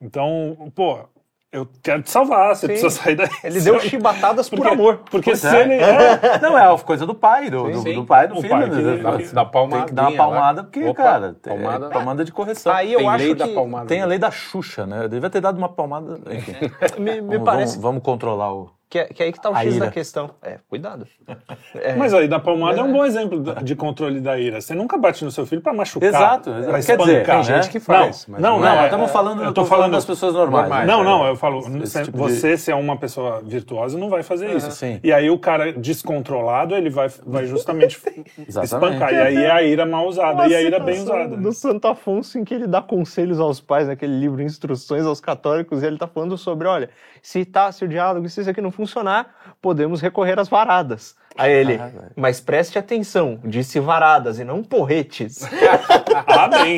Então, 0.00 0.70
pô, 0.74 1.08
eu 1.52 1.66
quero 1.82 2.02
te 2.02 2.10
salvar, 2.10 2.54
você 2.54 2.60
Sim. 2.60 2.66
precisa 2.68 2.90
sair 2.90 3.16
daí. 3.16 3.28
Ele 3.42 3.60
deu 3.60 3.80
chibatadas 3.80 4.48
por 4.48 4.56
Porque- 4.58 4.72
amor. 4.72 5.00
Porque 5.10 5.30
Pois 5.30 5.40
se 5.40 5.48
é. 5.48 5.60
ele 5.62 5.74
é, 5.74 6.38
Não, 6.40 6.56
é 6.56 6.72
a 6.72 6.78
coisa 6.78 7.04
do 7.06 7.14
pai, 7.14 7.50
do, 7.50 7.70
do, 7.70 7.82
sim. 7.82 7.94
do 7.94 8.04
pai 8.04 8.28
do 8.28 8.34
O 8.34 8.40
filho. 8.40 8.50
pai 8.50 8.68
né? 8.68 8.76
que- 8.96 9.02
Dá- 9.02 9.16
que 9.18 9.34
dá 9.34 9.44
palmadinha 9.44 9.78
Tem 9.86 9.88
que 9.88 9.94
dar 9.94 10.08
uma 10.08 10.16
palmada, 10.16 10.62
porque, 10.64 10.84
Opa, 10.84 11.02
cara, 11.02 11.36
é 11.44 11.48
palmada- 11.48 11.88
palmada 11.88 12.24
de 12.24 12.32
correção. 12.32 12.72
Aí 12.72 12.92
eu 12.92 12.98
Tem 13.00 13.08
acho 13.08 13.24
lei 13.24 13.34
que 13.34 13.38
da 13.38 13.48
palmada. 13.48 13.86
Tem 13.86 14.00
a 14.02 14.06
lei 14.06 14.18
da 14.18 14.30
Xuxa, 14.30 14.86
né? 14.86 15.04
Eu 15.04 15.08
devia 15.08 15.28
ter 15.30 15.40
dado 15.40 15.58
uma 15.58 15.68
palmada. 15.68 16.20
Enfim, 16.30 16.52
me, 17.00 17.20
me 17.20 17.36
vamos, 17.38 17.44
parece 17.44 17.72
vamos, 17.74 17.82
vamos 17.84 18.02
controlar 18.02 18.52
o. 18.54 18.70
que, 18.90 18.98
é, 18.98 19.04
que 19.04 19.22
é 19.22 19.26
aí 19.26 19.32
que 19.32 19.40
tá 19.40 19.48
o 19.48 19.54
A 19.54 19.62
X 19.62 19.76
ira. 19.76 19.86
da 19.86 19.90
questão. 19.92 20.30
É, 20.42 20.58
cuidado. 20.68 21.06
É. 21.72 21.94
Mas 21.94 22.12
aí, 22.12 22.26
da 22.26 22.40
palmada 22.40 22.80
é 22.80 22.82
um 22.82 22.92
bom 22.92 23.04
exemplo 23.04 23.40
de 23.62 23.76
controle 23.76 24.20
da 24.20 24.36
ira. 24.38 24.60
Você 24.60 24.74
nunca 24.74 24.98
bate 24.98 25.24
no 25.24 25.30
seu 25.30 25.46
filho 25.46 25.62
pra 25.62 25.72
machucar. 25.72 26.08
Exato, 26.08 26.50
pra. 26.50 26.62
Quer 26.62 26.78
dizer, 26.78 26.92
espancar. 27.20 27.36
tem 27.36 27.44
gente 27.44 27.70
que 27.70 27.78
faz, 27.78 28.26
Não, 28.26 28.34
mas 28.34 28.42
não, 28.42 28.50
não 28.58 28.58
não. 28.66 28.74
Não, 28.74 28.80
é- 28.82 28.84
estamos 28.86 29.10
falando, 29.12 29.44
eu 29.44 29.52
tô 29.54 29.64
falando 29.64 29.92
das 29.92 30.04
pessoas 30.04 30.34
normais. 30.34 30.62
normais. 30.68 30.86
né? 30.88 30.92
Não, 30.92 31.04
não, 31.04 31.26
eu 31.28 31.36
falo, 31.36 31.60
Esse 31.82 31.86
cê- 31.92 32.02
tipo 32.02 32.16
de- 32.16 32.22
você, 32.34 32.56
se 32.56 32.72
é 32.72 32.74
uma 32.74 32.96
pessoa 32.96 33.40
virtuosa, 33.40 33.96
não 33.96 34.10
vai 34.10 34.24
fazer 34.24 34.50
isso. 34.54 34.70
sim. 34.72 34.98
E 35.04 35.12
aí 35.12 35.30
o 35.30 35.38
cara 35.38 35.72
descontrolado, 35.72 36.74
ele 36.74 36.90
vai, 36.90 37.08
vai 37.24 37.46
justamente 37.46 37.96
espancar. 38.48 39.12
E 39.12 39.16
aí 39.18 39.36
é 39.36 39.50
a 39.50 39.62
ira 39.62 39.86
mal 39.86 40.06
usada, 40.08 40.46
e 40.48 40.54
a 40.54 40.60
ira 40.60 40.80
bem 40.80 40.96
citação 40.96 41.20
usada. 41.20 41.36
Do 41.36 41.52
Santo 41.52 41.86
Afonso, 41.86 42.38
em 42.38 42.44
que 42.44 42.52
ele 42.52 42.66
dá 42.66 42.82
conselhos 42.82 43.38
aos 43.38 43.60
pais, 43.60 43.86
naquele 43.86 44.18
livro 44.18 44.42
Instruções 44.42 45.06
aos 45.06 45.20
Católicos, 45.20 45.82
e 45.82 45.86
ele 45.86 45.96
tá 45.98 46.06
falando 46.08 46.36
sobre, 46.36 46.66
olha, 46.66 46.90
se 47.22 47.44
tá, 47.44 47.70
se 47.70 47.84
o 47.84 47.88
diálogo, 47.88 48.28
se 48.28 48.40
isso 48.40 48.50
aqui 48.50 48.60
não 48.60 48.70
funcionar, 48.80 49.54
podemos 49.60 50.00
recorrer 50.00 50.38
às 50.38 50.48
varadas. 50.48 51.14
Aí 51.38 51.52
ele, 51.52 51.74
Ah, 51.80 51.90
mas 52.16 52.40
preste 52.40 52.78
atenção, 52.78 53.38
disse 53.44 53.78
varadas 53.80 54.38
e 54.38 54.44
não 54.44 54.62
porretes. 54.62 55.40
Ah, 56.26 56.48
bem. 56.48 56.76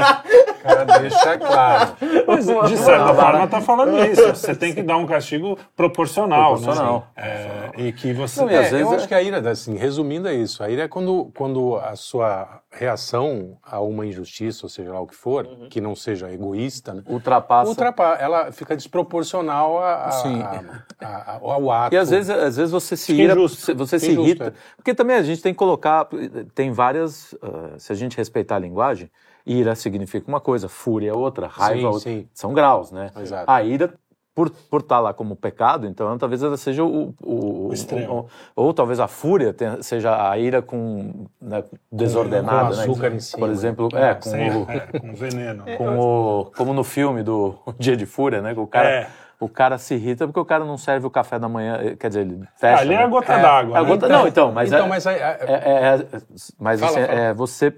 Cara, 0.63 0.85
deixa 1.01 1.39
claro. 1.39 1.93
Mas, 2.27 2.47
de 2.71 2.77
certa 2.77 3.15
forma, 3.15 3.47
tá 3.49 3.61
falando 3.61 3.99
isso. 4.05 4.29
Você 4.29 4.55
tem 4.55 4.75
que 4.75 4.83
dar 4.83 4.97
um 4.97 5.07
castigo 5.07 5.59
proporcional. 5.77 6.57
Proporcional. 6.57 7.07
Né? 7.17 7.23
É, 7.25 7.71
e 7.83 7.93
que 7.93 8.13
você. 8.13 8.41
Não, 8.43 8.51
e 8.51 8.57
às 8.57 8.67
É, 8.67 8.71
vezes 8.71 8.87
eu 8.87 8.93
é- 8.93 8.97
acho 8.97 9.09
que 9.09 9.15
a 9.15 9.23
ira, 9.23 9.51
assim, 9.51 9.77
resumindo 9.77 10.29
é 10.29 10.35
isso. 10.35 10.63
A 10.63 10.71
ira 10.71 10.83
é 10.83 10.89
quando, 10.89 11.31
quando 11.37 11.77
a 11.77 11.97
sua 11.97 12.61
reação 12.71 13.57
a 13.63 13.81
uma 13.81 14.07
injustiça, 14.07 14.65
ou 14.65 14.71
seja 14.71 14.93
lá 14.93 15.01
o 15.01 15.07
que 15.07 15.15
for, 15.15 15.47
Uhum. 15.47 15.69
que 15.69 15.81
não 15.81 15.95
seja 15.97 16.31
egoísta, 16.33 16.95
né? 16.95 17.03
Ultrapassa. 17.07 17.69
Ultrapa, 17.69 18.17
ela 18.21 18.51
fica 18.53 18.77
desproporcional 18.77 19.79
a, 19.83 20.05
a- 20.07 20.11
Sim. 20.13 20.43
a- 20.43 21.07
a- 21.07 21.39
ao 21.43 21.71
ato. 21.71 21.95
E 21.95 21.99
às 21.99 22.11
vezes, 22.11 22.31
às 22.31 22.57
vezes 22.57 22.71
você 22.71 22.97
se 22.97 23.07
Fica 23.13 23.23
ira, 23.23 23.33
injusto. 23.35 23.75
você- 23.77 23.99
se 23.99 24.07
Fica 24.09 24.13
injusto, 24.23 24.29
irrita. 24.31 24.42
É. 24.49 24.53
Porque 24.77 24.95
também 24.95 25.17
a 25.17 25.23
gente 25.23 25.43
tem 25.43 25.53
que 25.53 25.59
colocar. 25.59 26.09
Tem 26.55 26.71
várias. 26.73 27.35
ah, 27.43 27.75
se 27.79 27.93
a 27.93 27.95
gente 27.97 28.17
respeitar 28.17 28.57
a 28.57 28.59
linguagem, 28.59 29.11
ira 29.47 29.75
significa 29.75 30.27
uma 30.29 30.41
coisa, 30.41 30.69
fúria 30.69 31.11
é 31.11 31.15
outra, 31.15 31.47
raiva 31.47 31.79
Sim, 31.81 31.85
é 31.85 31.89
outra. 31.89 32.01
sim. 32.01 32.29
São 32.35 32.53
graus, 32.53 32.91
né? 32.93 33.11
Exato. 33.21 33.51
A 33.51 33.63
ira, 33.63 33.95
por 34.35 34.49
por 34.51 34.81
estar 34.81 34.99
lá 35.01 35.13
como 35.13 35.37
pecado, 35.37 35.87
então 35.87 36.17
talvez 36.17 36.43
ela 36.43 36.57
seja 36.57 36.83
o. 36.85 37.15
o, 37.23 37.69
O 37.69 37.73
extremo. 37.75 38.13
Ou, 38.55 38.67
ou 38.67 38.73
talvez 38.75 38.99
a 39.01 39.07
fúria 39.09 39.53
tenha- 39.53 39.83
seja 39.83 40.31
a 40.31 40.39
ira 40.39 40.63
com. 40.63 41.27
né, 41.41 41.63
desordenada. 41.91 42.71
com 42.71 42.77
né? 42.77 42.83
açúcar 42.83 43.13
em 43.13 43.21
cima. 43.21 43.41
Por 43.47 43.51
exemplo, 43.53 43.89
é, 43.93 44.15
com 44.15 44.31
o 44.31 44.71
é, 44.71 44.81
com 45.01 45.15
veneno. 45.15 45.65
com 45.77 45.99
o, 45.99 46.45
como 46.57 46.73
no 46.73 46.83
filme 46.85 47.23
do 47.23 47.55
Dia 47.79 47.97
de 47.97 48.07
Fúria, 48.07 48.41
né? 48.41 48.55
que 48.55 48.61
O 48.61 48.67
cara, 48.67 48.89
É. 48.89 49.11
o 49.45 49.49
cara 49.49 49.77
se 49.79 49.95
irrita 49.95 50.27
porque 50.27 50.39
o 50.41 50.45
cara 50.45 50.65
não 50.65 50.79
serve 50.79 51.07
o 51.07 51.11
café 51.11 51.39
da 51.39 51.49
manhã, 51.49 51.79
eh, 51.83 51.97
quer 51.97 52.09
dizer, 52.09 52.21
ele 52.21 52.41
fecha. 52.57 52.77
Ah, 52.77 52.81
ali 52.81 52.95
é 52.95 52.99
né? 52.99 53.05
a 53.05 53.07
gota 53.09 53.33
É, 53.33 53.43
d'água. 53.43 53.79
É 53.79 53.83
né? 53.83 53.89
gota- 53.89 54.09
não, 54.09 54.29
então, 54.29 54.53
mas 54.53 54.73
então, 54.73 54.87
é, 54.87 54.89
mas 54.89 55.07
aí- 55.07 55.17
é, 55.19 55.39
é- 55.41 55.95
é- 55.95 56.21
mas 56.59 56.81
Fala, 56.81 56.93
assim, 56.99 57.07
fala. 57.07 57.19
é, 57.21 57.35
você 57.35 57.75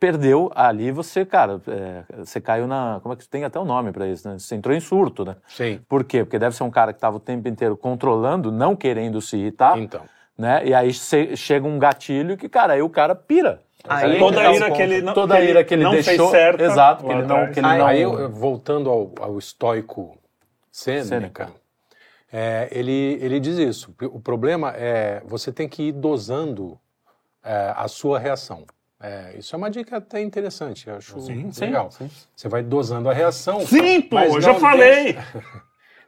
perdeu 0.00 0.50
ali, 0.54 0.92
você, 0.92 1.24
cara, 1.26 1.60
é, 1.66 2.02
você 2.24 2.40
caiu 2.40 2.66
na, 2.68 3.00
como 3.02 3.12
é 3.14 3.16
que 3.16 3.28
tem 3.28 3.44
até 3.44 3.58
um 3.58 3.64
nome 3.64 3.90
pra 3.90 4.06
isso, 4.06 4.28
né? 4.28 4.38
Você 4.38 4.54
entrou 4.54 4.74
em 4.74 4.80
surto, 4.80 5.24
né? 5.24 5.34
Sim. 5.48 5.80
Por 5.88 6.04
quê? 6.04 6.24
Porque 6.24 6.38
deve 6.38 6.54
ser 6.54 6.62
um 6.62 6.70
cara 6.70 6.92
que 6.92 6.98
estava 6.98 7.16
o 7.16 7.20
tempo 7.20 7.48
inteiro 7.48 7.76
controlando, 7.76 8.52
não 8.52 8.76
querendo 8.76 9.20
se 9.20 9.36
irritar, 9.36 9.76
Então. 9.76 10.02
né? 10.38 10.62
E 10.64 10.72
aí 10.72 10.92
che- 10.92 11.34
chega 11.36 11.66
um 11.66 11.78
gatilho 11.80 12.36
que, 12.36 12.48
cara, 12.48 12.74
aí 12.74 12.82
o 12.82 12.88
cara 12.88 13.14
pira. 13.14 13.60
Aí 13.88 14.18
Toda 14.18 14.40
a 14.40 14.52
ira 14.52 14.70
que 14.70 14.82
ele 14.82 15.00
não, 15.00 15.14
toda 15.14 15.34
que 15.36 15.40
a 15.40 15.44
ira 15.44 15.64
que 15.64 15.74
ele 15.74 15.82
não 15.84 15.92
deixou, 15.92 16.28
fez 16.28 16.30
certo. 16.30 16.60
exato, 16.60 17.04
que 17.04 17.10
ele 17.12 17.22
não, 17.22 17.50
que 17.50 17.58
ele 17.60 17.66
Aí- 17.66 17.78
não 17.78 17.86
Aí, 17.86 18.26
voltando 18.28 18.90
ao, 18.90 19.10
ao 19.20 19.38
estoico 19.38 20.16
Sêneca, 20.78 21.08
Sêneca. 21.08 21.52
é, 22.32 22.68
ele, 22.70 23.18
ele 23.20 23.40
diz 23.40 23.58
isso. 23.58 23.94
O 24.12 24.20
problema 24.20 24.72
é 24.76 25.20
você 25.26 25.50
tem 25.52 25.68
que 25.68 25.88
ir 25.88 25.92
dosando 25.92 26.78
é, 27.42 27.72
a 27.76 27.88
sua 27.88 28.18
reação. 28.18 28.64
É, 29.00 29.36
isso 29.38 29.54
é 29.54 29.56
uma 29.56 29.70
dica 29.70 29.96
até 29.96 30.20
interessante, 30.20 30.88
eu 30.88 30.96
acho 30.96 31.20
Sim, 31.20 31.52
sim, 31.52 31.64
legal. 31.66 31.88
Você 31.90 32.48
vai 32.48 32.62
dosando 32.62 33.08
a 33.08 33.12
reação. 33.12 33.64
Sim, 33.64 34.02
pô, 34.02 34.18
eu 34.18 34.40
já 34.40 34.52
não 34.52 34.60
falei. 34.60 35.16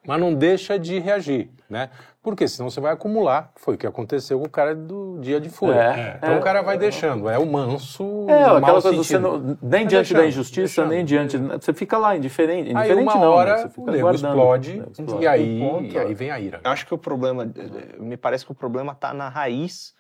Mas 0.07 0.19
não 0.19 0.35
deixa 0.35 0.79
de 0.79 0.99
reagir, 0.99 1.51
né? 1.69 1.91
Porque 2.23 2.47
senão 2.47 2.69
você 2.69 2.81
vai 2.81 2.93
acumular. 2.93 3.53
Foi 3.57 3.75
o 3.75 3.79
que 3.79 3.87
aconteceu 3.87 4.39
com 4.39 4.47
o 4.47 4.51
cara 4.51 4.75
do 4.75 5.19
dia 5.21 5.41
de 5.41 5.49
fúria. 5.49 5.81
É, 5.81 6.17
então 6.19 6.35
é. 6.35 6.39
o 6.39 6.43
cara 6.43 6.61
vai 6.63 6.77
deixando. 6.77 7.29
É 7.29 7.39
o 7.39 7.47
manso. 7.47 8.27
É, 8.29 8.47
mau 8.47 8.57
aquela 8.57 8.83
coisa, 8.83 8.97
você 8.97 9.19
não, 9.19 9.39
nem 9.39 9.57
Vai 9.61 9.87
diante 9.87 10.13
da 10.13 10.21
deixando, 10.21 10.25
injustiça, 10.25 10.83
deixando. 10.83 10.89
nem 10.89 11.05
diante. 11.05 11.37
Você 11.39 11.73
fica 11.73 11.97
lá, 11.97 12.17
indiferente. 12.17 12.69
Aí 12.69 12.91
indiferente 12.91 13.03
uma 13.03 13.15
não, 13.15 13.31
hora 13.31 13.57
né? 13.57 13.71
Você 13.75 13.81
o 13.81 13.87
nego 13.87 14.11
explode, 14.11 14.79
né? 14.79 14.87
Explode. 14.91 15.23
e 15.23 15.27
aí, 15.27 15.63
Um 15.63 15.69
ponto, 15.69 15.95
e 15.95 15.99
aí 15.99 16.15
vem 16.15 16.31
a 16.31 16.39
ira. 16.39 16.61
Eu 16.63 16.71
acho 16.71 16.87
que 16.87 16.93
o 16.93 16.99
problema, 16.99 17.51
me 17.99 18.17
parece 18.17 18.45
que 18.45 18.53
o 18.53 18.55
problema 18.55 18.95
tá 18.95 19.15
na 19.15 19.29
raiz. 19.29 19.95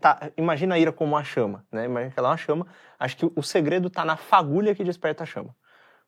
Tá, 0.00 0.30
imagina 0.36 0.74
a 0.74 0.78
ira 0.78 0.92
como 0.92 1.14
uma 1.14 1.24
chama, 1.24 1.64
né? 1.72 1.86
Imagina 1.86 2.12
que 2.12 2.18
ela 2.18 2.28
é 2.28 2.30
uma 2.32 2.36
chama. 2.36 2.66
Acho 3.00 3.16
que 3.16 3.32
o 3.34 3.42
segredo 3.42 3.90
tá 3.90 4.04
na 4.04 4.16
fagulha 4.16 4.74
que 4.74 4.84
desperta 4.84 5.24
a 5.24 5.26
chama. 5.26 5.56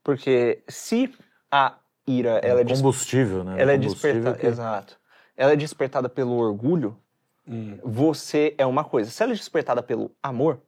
Porque 0.03 0.63
se 0.69 1.11
a 1.51 1.77
ira 2.07 2.41
ela 2.43 2.61
é, 2.61 2.65
combustível, 2.65 3.45
né? 3.45 3.61
ela 3.61 3.73
é 3.73 3.77
despertada, 3.79 4.37
que- 4.37 4.47
exato. 4.47 4.99
Ela 5.37 5.53
é 5.53 5.57
despertada 5.57 6.09
pelo 6.09 6.33
orgulho, 6.37 6.97
Hum. 7.47 7.79
você 7.83 8.55
é 8.57 8.65
uma 8.65 8.85
coisa. 8.85 9.11
Se 9.11 9.23
ela 9.23 9.33
é 9.33 9.37
despertada 9.37 9.83
pelo 9.83 10.11
amor, 10.23 10.61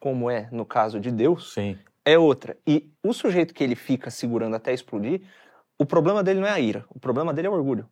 como 0.00 0.30
é 0.30 0.48
no 0.50 0.64
caso 0.64 0.98
de 0.98 1.10
Deus, 1.10 1.52
Sim. 1.54 1.78
é 2.04 2.18
outra. 2.18 2.56
E 2.66 2.90
o 3.02 3.12
sujeito 3.12 3.54
que 3.54 3.62
ele 3.62 3.74
fica 3.76 4.10
segurando 4.10 4.56
até 4.56 4.72
explodir, 4.72 5.22
o 5.78 5.84
problema 5.86 6.22
dele 6.22 6.40
não 6.40 6.46
é 6.48 6.50
a 6.52 6.60
ira, 6.60 6.84
o 6.88 6.98
problema 6.98 7.32
dele 7.32 7.46
é 7.46 7.50
o 7.50 7.54
orgulho. 7.54 7.88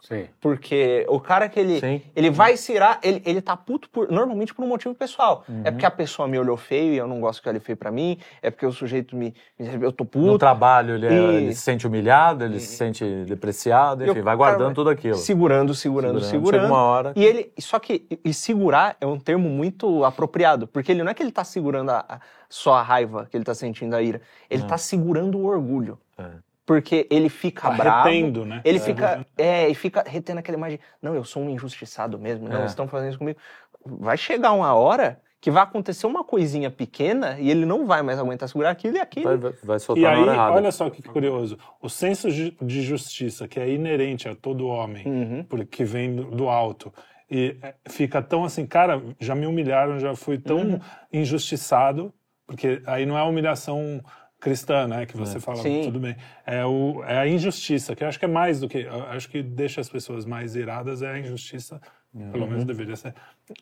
Sim. 0.00 0.26
Porque 0.40 1.04
o 1.08 1.18
cara 1.20 1.48
que 1.48 1.58
ele, 1.58 1.80
Sim. 1.80 2.00
ele 2.14 2.30
vai 2.30 2.56
se 2.56 2.72
irar, 2.72 3.00
ele, 3.02 3.20
ele 3.26 3.42
tá 3.42 3.56
puto 3.56 3.90
por- 3.90 4.08
normalmente 4.10 4.54
por 4.54 4.64
um 4.64 4.68
motivo 4.68 4.94
pessoal. 4.94 5.44
Uhum. 5.48 5.62
É 5.64 5.70
porque 5.72 5.84
a 5.84 5.90
pessoa 5.90 6.28
me 6.28 6.38
olhou 6.38 6.56
feio 6.56 6.94
e 6.94 6.96
eu 6.96 7.06
não 7.06 7.20
gosto 7.20 7.42
que 7.42 7.48
ele 7.48 7.58
feio 7.58 7.76
pra 7.76 7.90
mim, 7.90 8.16
é 8.40 8.50
porque 8.50 8.64
o 8.64 8.72
sujeito 8.72 9.16
me. 9.16 9.34
me- 9.58 9.68
Eu 9.84 9.90
tô 9.92 10.04
No 10.04 10.10
puto. 10.10 10.38
trabalho 10.38 10.94
ele, 10.94 11.06
é- 11.06 11.12
E- 11.12 11.34
ele 11.36 11.54
se 11.54 11.62
sente 11.62 11.86
humilhado, 11.86 12.44
ele 12.44 12.60
se 12.60 12.76
sente 12.76 13.04
depreciado, 13.26 14.04
E 14.04 14.10
enfim, 14.10 14.20
vai 14.20 14.24
cara 14.24 14.36
guardando 14.36 14.66
vai 14.66 14.74
tudo 14.74 14.90
aquilo. 14.90 15.16
Segurando, 15.16 15.74
segurando, 15.74 16.20
segurando. 16.20 16.60
Chega 16.62 16.72
uma 16.72 16.82
hora. 16.82 17.12
E 17.16 17.24
ele. 17.24 17.52
Só 17.58 17.78
que. 17.78 18.06
E 18.10 18.18
e 18.30 18.32
segurar 18.34 18.96
é 19.00 19.06
um 19.06 19.18
termo 19.18 19.48
muito 19.48 20.04
apropriado. 20.04 20.66
Porque 20.68 20.92
ele 20.92 21.02
não 21.02 21.10
é 21.10 21.14
que 21.14 21.22
ele 21.22 21.32
tá 21.32 21.42
segurando 21.44 21.90
a- 21.90 22.04
a- 22.08 22.20
só 22.48 22.74
a 22.74 22.82
raiva, 22.82 23.26
que 23.30 23.36
ele 23.36 23.44
tá 23.44 23.54
sentindo 23.54 23.94
a 23.96 24.02
ira. 24.02 24.20
Ele 24.48 24.62
Não. 24.62 24.68
tá 24.68 24.78
segurando 24.78 25.38
o 25.38 25.44
orgulho. 25.46 25.98
É. 26.16 26.24
Porque 26.68 27.06
ele 27.10 27.30
fica 27.30 27.62
Tá 27.62 27.70
bravo. 27.70 28.08
retendo, 28.10 28.44
né? 28.44 28.60
Ele 28.62 28.76
É. 28.76 28.80
fica. 28.80 29.26
É, 29.38 29.68
e 29.70 29.74
fica 29.74 30.04
retendo 30.06 30.38
aquela 30.40 30.58
imagem. 30.58 30.78
Não, 31.00 31.14
eu 31.14 31.24
sou 31.24 31.42
um 31.42 31.48
injustiçado 31.48 32.18
mesmo. 32.18 32.46
Não, 32.46 32.56
É. 32.56 32.58
eles 32.60 32.72
estão 32.72 32.86
fazendo 32.86 33.08
isso 33.08 33.18
comigo. 33.18 33.38
Vai 33.86 34.18
chegar 34.18 34.52
uma 34.52 34.74
hora 34.74 35.18
que 35.40 35.50
vai 35.50 35.62
acontecer 35.62 36.06
uma 36.06 36.22
coisinha 36.22 36.70
pequena 36.70 37.38
e 37.40 37.50
ele 37.50 37.64
não 37.64 37.86
vai 37.86 38.02
mais 38.02 38.18
aguentar 38.18 38.50
segurar 38.50 38.68
aquilo 38.70 38.98
e 38.98 39.00
aquilo. 39.00 39.24
Vai, 39.28 39.36
vai, 39.38 39.52
vai 39.64 39.78
soltar 39.78 40.02
E 40.02 40.06
aí, 40.06 40.20
hora 40.20 40.32
errada. 40.34 40.56
olha 40.56 40.70
só 40.70 40.90
que 40.90 41.00
curioso. 41.02 41.56
O 41.80 41.88
senso 41.88 42.28
de 42.30 42.82
justiça, 42.82 43.48
que 43.48 43.58
é 43.58 43.66
inerente 43.70 44.28
a 44.28 44.34
todo 44.34 44.66
homem, 44.66 45.06
Uhum. 45.08 45.44
porque 45.48 45.84
vem 45.84 46.14
do, 46.16 46.50
alto, 46.50 46.92
e 47.30 47.56
é, 47.62 47.74
fica 47.88 48.20
tão 48.20 48.44
assim, 48.44 48.66
cara, 48.66 49.00
já 49.18 49.34
me 49.34 49.46
humilharam, 49.46 49.98
já 49.98 50.14
fui 50.14 50.36
tão 50.36 50.58
Uhum. 50.58 50.80
injustiçado, 51.10 52.12
porque 52.46 52.82
aí 52.86 53.06
não 53.06 53.16
é 53.16 53.20
a 53.22 53.24
humilhação 53.24 54.02
cristã, 54.40 54.86
né, 54.86 55.04
que 55.06 55.16
você 55.16 55.40
fala, 55.40 55.58
Sim. 55.58 55.82
tudo 55.84 55.98
bem. 55.98 56.16
É, 56.46 56.64
o, 56.64 57.02
é 57.04 57.18
a 57.18 57.26
injustiça, 57.26 57.96
que 57.96 58.04
eu 58.04 58.08
acho 58.08 58.18
que 58.18 58.24
é 58.24 58.28
mais 58.28 58.60
do 58.60 58.68
que, 58.68 58.86
acho 59.10 59.28
que 59.28 59.42
deixa 59.42 59.80
as 59.80 59.88
pessoas 59.88 60.24
mais 60.24 60.54
iradas 60.54 61.02
é 61.02 61.10
a 61.10 61.18
injustiça, 61.18 61.80
pelo 62.12 62.44
Uhum. 62.44 62.50
menos 62.50 62.64
deveria 62.64 62.96
ser, 62.96 63.14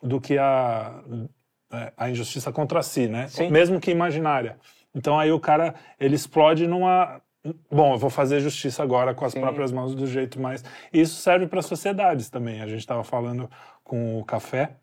do 0.03 0.21
que 0.21 0.39
a 0.39 1.03
é, 1.73 1.93
a 1.97 2.11
injustiça 2.11 2.53
contra 2.53 2.83
si, 2.83 3.09
né? 3.09 3.29
Sim. 3.29 3.51
Mesmo 3.51 3.81
que 3.81 3.91
imaginária. 3.91 4.57
Então 4.95 5.19
aí 5.19 5.33
o 5.33 5.41
cara, 5.41 5.75
ele 5.99 6.15
explode 6.15 6.67
numa... 6.67 7.21
Bom, 7.71 7.95
eu 7.95 7.99
vou 7.99 8.11
fazer 8.11 8.41
justiça 8.41 8.83
agora 8.83 9.15
com 9.15 9.25
as 9.25 9.33
Sim. 9.33 9.41
próprias 9.41 9.73
mãos 9.73 9.95
do 9.95 10.07
jeito 10.07 10.41
mais... 10.41 10.65
E 10.93 11.01
isso 11.01 11.21
serve 11.21 11.47
para 11.47 11.63
sociedades 11.63 12.31
também. 12.31 12.61
A 12.61 12.67
gente 12.67 12.81
estava 12.81 13.05
falando 13.05 13.51
com 13.85 14.19
o 14.19 14.25
Café 14.25 14.77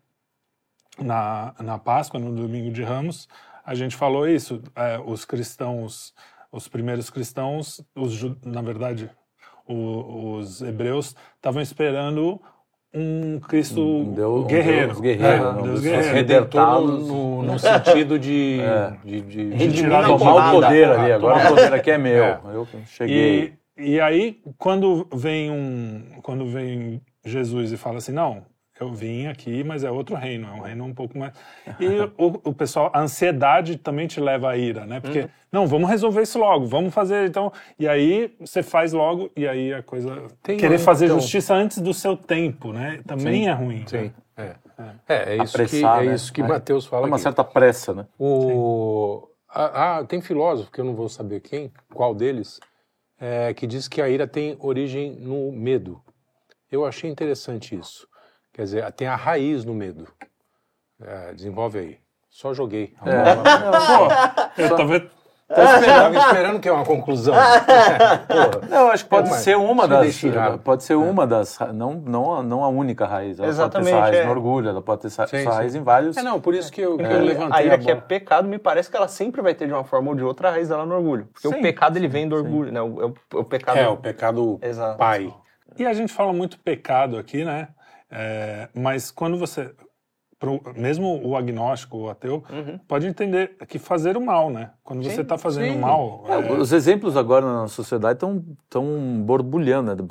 na, 0.98 1.54
na 1.58 1.78
Páscoa, 1.78 2.20
no 2.20 2.34
Domingo 2.34 2.70
de 2.70 2.82
Ramos, 2.82 3.28
a 3.64 3.74
gente 3.74 3.96
falou 3.96 4.28
isso. 4.28 4.62
é, 4.76 4.98
os 5.04 5.24
cristãos, 5.24 6.12
os 6.52 6.68
primeiros 6.68 7.10
cristãos, 7.10 7.80
os, 7.96 8.22
na 8.44 8.62
verdade, 8.62 9.10
o- 9.66 10.34
os 10.36 10.60
hebreus 10.62 11.14
estavam 11.36 11.62
esperando 11.62 12.40
um 12.96 13.40
Cristo 13.40 13.80
Um 13.82 14.12
Deus- 14.14 14.44
um 14.44 14.46
guerreiro. 14.46 14.86
Deus 14.88 15.00
guerreiro, 15.00 15.42
É, 15.44 15.48
um 15.50 15.58
um 15.58 15.62
Deus 15.62 15.80
guerreiro. 15.80 16.14
Redentor 16.14 16.38
libertá-los. 16.44 17.08
no, 17.08 17.42
no 17.42 17.58
sentido 17.58 18.18
de, 18.18 18.60
É. 18.60 18.96
de, 19.04 19.20
de, 19.22 19.50
De 19.50 19.54
Redimir 19.56 19.74
tirar 19.74 20.06
Tomar 20.06 20.52
o 20.54 20.60
poder 20.60 20.90
ali, 20.90 21.12
agora 21.12 21.44
o 21.44 21.48
poder 21.48 21.72
aqui 21.74 21.90
é 21.90 21.98
meu. 21.98 22.22
É. 22.24 22.40
Eu 22.52 22.68
cheguei. 22.86 23.54
E, 23.76 23.94
e 23.94 24.00
aí, 24.00 24.40
quando 24.58 25.08
vem 25.12 25.50
um, 25.50 26.20
quando 26.22 26.46
vem 26.46 27.00
Jesus 27.24 27.72
e 27.72 27.76
fala 27.76 27.98
assim, 27.98 28.12
não, 28.12 28.44
eu 28.80 28.92
vim 28.92 29.26
aqui, 29.26 29.62
mas 29.62 29.84
é 29.84 29.90
outro 29.90 30.16
reino, 30.16 30.48
é 30.48 30.52
um 30.52 30.60
reino 30.60 30.84
um 30.84 30.92
pouco 30.94 31.16
mais. 31.16 31.32
E 31.78 31.86
o, 32.18 32.40
o 32.50 32.52
pessoal, 32.52 32.90
a 32.92 33.00
ansiedade 33.00 33.76
também 33.78 34.06
te 34.06 34.20
leva 34.20 34.50
à 34.50 34.56
ira, 34.56 34.84
né? 34.84 35.00
Porque 35.00 35.28
não, 35.52 35.66
vamos 35.66 35.88
resolver 35.88 36.22
isso 36.22 36.38
logo, 36.38 36.66
vamos 36.66 36.92
fazer 36.92 37.28
então. 37.28 37.52
E 37.78 37.86
aí 37.86 38.34
você 38.40 38.62
faz 38.62 38.92
logo 38.92 39.30
e 39.36 39.46
aí 39.46 39.72
a 39.72 39.82
coisa 39.82 40.24
Tem 40.42 40.56
querer 40.56 40.76
um, 40.76 40.78
fazer 40.80 41.06
então- 41.06 41.20
justiça 41.20 41.54
antes 41.54 41.78
do 41.80 41.94
seu 41.94 42.16
tempo, 42.16 42.72
né? 42.72 43.00
Também 43.06 43.44
Sim. 43.44 43.48
é 43.48 43.52
ruim. 43.52 43.84
Sim, 43.86 44.12
é. 44.36 44.54
É, 45.08 45.34
é 45.34 45.42
isso 45.44 45.54
Apressar, 45.56 45.98
que, 46.00 46.04
é 46.04 46.08
né? 46.08 46.14
isso 46.16 46.32
que 46.32 46.40
É. 46.42 46.46
Mateus 46.46 46.86
É 46.86 46.88
fala 46.88 47.06
uma 47.06 47.14
aqui. 47.14 47.22
certa 47.22 47.44
pressa, 47.44 47.94
né? 47.94 48.06
O... 48.18 49.28
Ah, 49.48 49.98
ah, 49.98 50.04
tem 50.04 50.20
filósofo, 50.20 50.72
que 50.72 50.80
eu 50.80 50.84
não 50.84 50.96
vou 50.96 51.08
saber 51.08 51.38
quem, 51.38 51.70
qual 51.94 52.12
deles, 52.12 52.58
é, 53.20 53.54
que 53.54 53.68
diz 53.68 53.86
que 53.86 54.02
a 54.02 54.08
ira 54.08 54.26
tem 54.26 54.56
origem 54.58 55.12
no 55.12 55.52
medo. 55.52 56.02
Eu 56.72 56.84
achei 56.84 57.08
interessante 57.08 57.76
isso. 57.76 58.08
Quer 58.54 58.62
dizer, 58.62 58.92
tem 58.92 59.06
a 59.08 59.16
raiz 59.16 59.64
no 59.64 59.74
medo. 59.74 60.06
É, 61.02 61.34
desenvolve 61.34 61.78
aí. 61.78 61.98
Só 62.30 62.54
joguei. 62.54 62.94
É. 63.04 63.12
Eu 64.62 64.76
tava, 64.76 64.96
Estava 65.46 66.16
esperando 66.18 66.58
que 66.60 66.68
é 66.68 66.72
uma 66.72 66.84
conclusão. 66.84 67.34
Porra. 67.36 68.76
Eu 68.80 68.90
acho 68.90 69.04
que 69.04 69.10
pode 69.10 69.28
É, 69.28 69.32
ser 69.32 69.56
uma 69.56 69.82
se 69.84 69.88
das. 69.90 70.00
deixar. 70.00 70.58
Pode 70.58 70.82
ser 70.84 70.94
uma 70.94 71.26
das. 71.26 71.58
Não, 71.74 71.94
não, 71.94 72.34
a- 72.34 72.42
não 72.42 72.64
a 72.64 72.68
única 72.68 73.06
raiz. 73.06 73.38
Ela 73.38 73.46
pode 73.48 73.56
ter 73.56 73.62
Exatamente, 73.62 73.90
essa 73.92 74.00
raiz 74.00 74.16
é. 74.18 74.24
no 74.24 74.30
orgulho, 74.30 74.68
ela 74.70 74.80
pode 74.82 75.02
ter 75.02 75.06
essa, 75.08 75.26
Sim, 75.26 75.36
essa 75.36 75.50
sim. 75.50 75.56
raiz 75.56 75.74
em 75.74 75.82
vários. 75.82 76.16
É, 76.16 76.22
não, 76.22 76.40
por 76.40 76.54
isso 76.54 76.72
que 76.72 76.80
eu, 76.80 76.96
que 76.96 77.02
eu 77.04 77.10
a 77.10 77.20
levantei 77.20 77.66
ira 77.66 77.74
a 77.74 77.78
que 77.78 77.90
é 77.90 77.94
pecado, 77.94 78.48
me 78.48 78.58
parece 78.58 78.90
que 78.90 78.96
ela 78.96 79.06
sempre 79.08 79.42
vai 79.42 79.54
ter 79.54 79.66
de 79.66 79.72
uma 79.72 79.84
forma 79.84 80.08
ou 80.10 80.16
de 80.16 80.22
outra 80.24 80.48
a 80.48 80.52
raiz 80.52 80.68
dela 80.70 80.86
no 80.86 80.94
orgulho. 80.94 81.28
Porque 81.32 81.46
Sim, 81.48 81.54
o 81.58 81.62
pecado 81.62 81.96
ele 81.98 82.08
vem 82.08 82.26
do 82.28 82.34
orgulho, 82.36 82.72
né? 82.72 82.80
O, 82.80 83.08
o- 83.34 83.38
o 83.40 83.44
pecado. 83.44 83.78
É, 83.78 83.88
o 83.88 83.96
pecado 83.96 84.58
Exato. 84.62 84.96
pai. 84.98 85.32
E 85.76 85.84
a 85.84 85.92
gente 85.92 86.12
fala 86.12 86.32
muito 86.32 86.58
pecado 86.58 87.18
aqui, 87.18 87.44
né? 87.44 87.68
É, 88.14 88.68
mas 88.74 89.10
quando 89.10 89.36
você. 89.36 89.70
pro- 90.38 90.60
mesmo 90.76 91.20
o 91.26 91.36
agnóstico, 91.36 91.96
o 91.96 92.10
ateu, 92.10 92.42
Uhum. 92.50 92.78
pode 92.86 93.06
entender 93.06 93.56
que 93.66 93.78
fazer 93.78 94.16
o 94.16 94.20
mal, 94.20 94.50
né? 94.50 94.72
Quando 94.82 95.02
você 95.02 95.14
Sim, 95.16 95.20
está 95.22 95.38
fazendo 95.38 95.72
sim. 95.72 95.78
mal. 95.78 96.24
É, 96.28 96.32
é, 96.34 96.52
Os 96.52 96.72
exemplos 96.72 97.16
agora 97.16 97.46
na 97.46 97.68
sociedade 97.68 98.16
estão 98.16 98.44
tão 98.68 99.22
borbulhando, 99.22 99.94
né? 99.94 100.08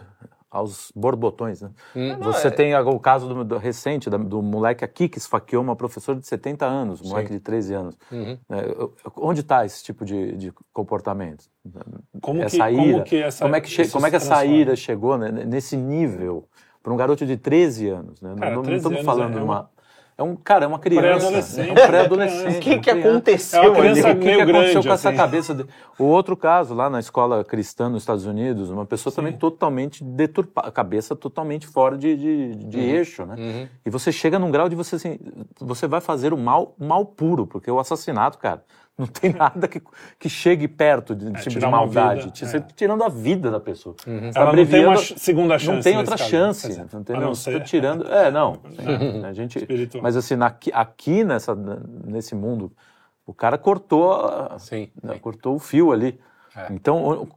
aos 0.50 0.92
borbotões. 0.96 1.62
Né? 1.64 1.72
Hum. 1.96 2.16
Você 2.22 2.48
é- 2.48 2.52
tem 2.52 2.76
o 2.76 3.00
caso 3.00 3.28
do, 3.28 3.44
do- 3.44 3.58
recente 3.58 4.08
da- 4.08 4.18
do, 4.18 4.40
moleque 4.42 4.86
aqui 4.86 5.10
que 5.10 5.18
esfaqueou 5.18 5.64
uma 5.64 5.76
professora 5.76 6.20
de 6.20 6.28
70 6.28 6.64
anos, 6.66 7.02
um 7.02 7.10
moleque 7.10 7.32
de 7.32 7.40
13 7.40 7.74
anos. 7.74 7.98
Uhum. 8.12 8.38
É, 8.50 8.64
onde 9.18 9.42
está 9.42 9.66
esse 9.66 9.84
tipo 9.84 10.06
de, 10.06 10.34
de 10.38 10.54
comportamento? 10.72 11.46
como, 12.22 12.40
que, 12.40 12.46
essa 12.46 12.70
ira, 12.70 12.94
como 12.94 13.04
que 13.04 13.16
essa. 13.24 13.46
como 13.46 13.56
é 13.56 13.62
que, 13.62 13.88
como 13.90 14.06
é 14.06 14.10
que 14.12 14.16
essa 14.16 14.46
ira 14.46 14.76
chegou 14.76 15.18
né, 15.18 15.32
nesse 15.32 15.76
nível 15.76 16.48
para 16.84 16.94
um 16.94 16.98
garoto 16.98 17.26
de 17.26 17.38
13 17.38 17.88
anos? 17.88 18.22
Né? 18.22 18.36
Cara, 18.38 18.50
não, 18.52 18.58
não 18.58 18.64
13 18.64 18.78
estamos 18.78 18.98
anos 19.00 19.06
falando 19.06 19.32
é 19.32 19.40
de 19.40 19.44
uma- 19.44 19.60
uma. 19.62 19.74
É 20.16 20.22
um 20.22 20.36
cara, 20.36 20.66
é 20.66 20.68
uma 20.68 20.78
criança. 20.78 21.08
Pré-adolescente. 21.08 21.70
É 21.70 21.72
um 21.72 21.88
pré-adolescente. 21.88 22.58
O 22.58 22.60
que, 22.60 22.78
que 22.78 22.90
aconteceu 22.92 23.64
É 23.64 23.68
uma 23.68 23.80
criança 23.80 24.08
ali? 24.10 24.16
O 24.16 24.20
que, 24.20 24.26
meio 24.26 24.38
que 24.38 24.44
aconteceu 24.44 24.72
grande, 24.74 24.88
com 24.88 24.94
essa 24.94 25.10
assim. 25.10 25.18
cabeça? 25.18 25.56
De... 25.56 25.66
O 25.98 26.04
outro 26.04 26.38
caso, 26.38 26.76
lá 26.76 26.88
na 26.88 27.00
escola 27.00 27.44
cristã 27.44 27.90
nos 27.90 28.04
Estados 28.04 28.28
Unidos, 28.28 28.70
uma 28.70 28.86
pessoa 28.86 29.12
também 29.12 29.34
totalmente 29.34 30.04
deturpada, 30.04 30.72
cabeça 30.72 31.16
totalmente 31.16 31.66
fora 31.66 31.98
de, 31.98 32.16
de, 32.16 32.56
de 32.56 32.80
eixo, 32.80 33.26
né? 33.26 33.36
Uhum. 33.36 33.68
E 33.84 33.90
você 33.90 34.12
chega 34.12 34.38
num 34.38 34.52
grau 34.52 34.70
de 34.70 34.76
você 34.76 34.98
assim, 34.98 35.18
você 35.60 35.88
vai 35.88 36.00
fazer 36.00 36.32
o 36.32 36.38
mal, 36.38 36.76
mal 36.78 37.04
puro, 37.08 37.48
porque 37.48 37.72
o 37.72 37.80
assassinato, 37.80 38.38
cara, 38.38 38.64
não 38.98 39.08
tem 39.08 39.34
nada 39.34 39.68
que, 39.68 39.82
que 40.20 40.30
chegue 40.30 40.68
perto 40.68 41.16
de, 41.16 41.32
tipo 41.34 41.60
de 41.60 41.66
maldade. 41.66 42.26
vida, 42.26 42.36
Você 42.36 42.58
é. 42.58 42.60
tá 42.60 42.68
tirando 42.76 43.04
a 43.04 43.10
vida 43.10 43.50
da 43.50 43.60
pessoa. 43.60 43.96
Você 43.98 44.32
tá 44.32 44.42
Ela 44.42 44.54
não 44.56 44.66
tem 44.66 44.86
uma 44.86 44.98
segunda 44.98 45.58
chance. 45.58 45.72
não 45.76 45.82
tem 45.82 45.98
outra 45.98 46.18
caso, 46.18 46.30
chance, 46.30 46.68
dizer, 46.68 46.82
entendeu? 46.94 47.22
não 47.22 47.34
tá 47.34 47.60
tirando. 47.62 48.06
É, 48.14 48.30
não. 48.32 48.54
sim, 48.70 49.26
a 49.26 49.34
gente, 49.34 49.58
Espiritual. 49.58 50.04
mas 50.04 50.16
assim, 50.16 50.36
aqui, 50.42 50.72
aqui 50.74 51.24
nessa, 51.24 51.56
nesse 52.06 52.36
mundo, 52.36 52.72
o 53.26 53.34
cara 53.34 53.58
cortou, 53.58 54.12
a- 54.14 54.58
Sim. 54.60 54.90
né, 55.02 55.18
cortou 55.20 55.56
o 55.56 55.60
fio 55.60 55.92
ali. 55.92 56.20
É. 56.56 56.68
Então, 56.72 57.28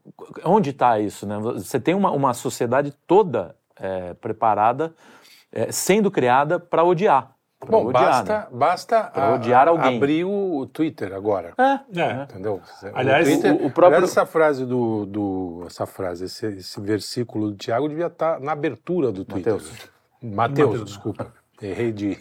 onde 0.44 0.70
está 0.70 1.00
isso? 1.00 1.26
Né? 1.26 1.38
Você 1.38 1.80
tem 1.80 1.94
uma, 1.94 2.10
uma 2.10 2.34
sociedade 2.34 2.92
toda 3.06 3.56
é, 3.78 4.12
preparada, 4.14 4.94
é, 5.50 5.72
sendo 5.72 6.10
criada 6.10 6.58
para 6.60 6.84
odiar. 6.84 7.34
Pra 7.66 7.76
Bom, 7.78 7.86
odiar, 7.88 8.04
basta, 8.04 8.38
né? 8.38 8.46
basta 8.52 9.12
a- 9.14 9.34
odiar 9.34 9.68
alguém. 9.68 9.96
abrir 9.96 10.24
o 10.24 10.66
Twitter 10.72 11.12
agora. 11.12 11.52
É. 11.58 12.00
É. 12.00 12.22
Entendeu? 12.22 12.60
Aliás, 12.94 13.28
Twitter, 13.28 13.52
o- 13.52 13.66
o 13.66 13.70
próprio- 13.70 13.96
aliás, 13.98 14.04
essa 14.10 14.24
frase 14.24 14.64
do, 14.64 15.04
do 15.04 15.64
essa 15.66 15.84
frase, 15.84 16.24
esse, 16.24 16.46
esse 16.46 16.80
versículo 16.80 17.50
do 17.50 17.56
Tiago 17.56 17.88
devia 17.88 18.06
estar 18.06 18.40
na 18.40 18.52
abertura 18.52 19.12
do 19.12 19.24
Twitter. 19.24 19.52
Mateus. 19.54 19.88
Mateus, 20.22 20.68
Mateus, 20.70 20.84
desculpa. 20.86 21.32
Errei 21.60 21.92
de, 21.92 22.14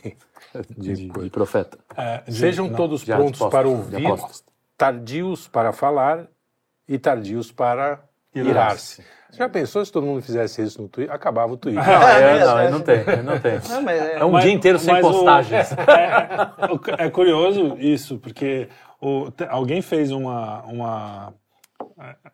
de, 0.78 0.94
De, 0.96 1.08
de 1.10 1.30
profeta. 1.30 1.78
É, 1.96 2.24
de- 2.26 2.34
Sejam 2.38 2.68
não. 2.68 2.76
todos 2.76 3.04
prontos 3.04 3.42
apóstolos, 3.42 3.52
para 3.52 3.68
ouvir, 3.68 4.22
tardios 4.78 5.48
para 5.48 5.72
falar 5.72 6.28
e 6.88 6.98
tardios 7.00 7.52
para 7.52 8.04
irar-se. 8.36 9.02
Você 9.30 9.38
já 9.40 9.50
pensou 9.50 9.84
se 9.86 9.92
todo 9.92 10.06
mundo 10.06 10.22
fizesse 10.22 10.62
isso 10.62 10.82
no 10.82 10.88
Twitter? 10.88 11.14
Acabava 11.14 11.52
o 11.54 11.58
Twitter. 11.58 11.84
Não, 11.86 12.08
é, 12.08 12.22
é, 12.38 12.40
não, 12.46 12.60
é. 12.60 12.70
não 12.70 12.82
tem, 12.82 12.98
não 13.24 13.40
tem. 13.40 13.60
Não, 13.70 13.82
mas 13.82 14.02
é- 14.02 14.16
É 14.20 14.26
um 14.26 14.32
Mas- 14.32 14.44
dia 14.44 14.54
inteiro 14.54 14.80
sem 14.80 15.02
postagens. 15.02 15.72
é, 15.76 16.66
o- 16.72 17.02
é 17.06 17.10
curioso 17.10 17.76
isso, 17.80 18.18
porque 18.18 18.70
o- 19.02 19.28
alguém 19.50 19.82
fez 19.82 20.12
uma, 20.12 20.62
uma 20.64 21.34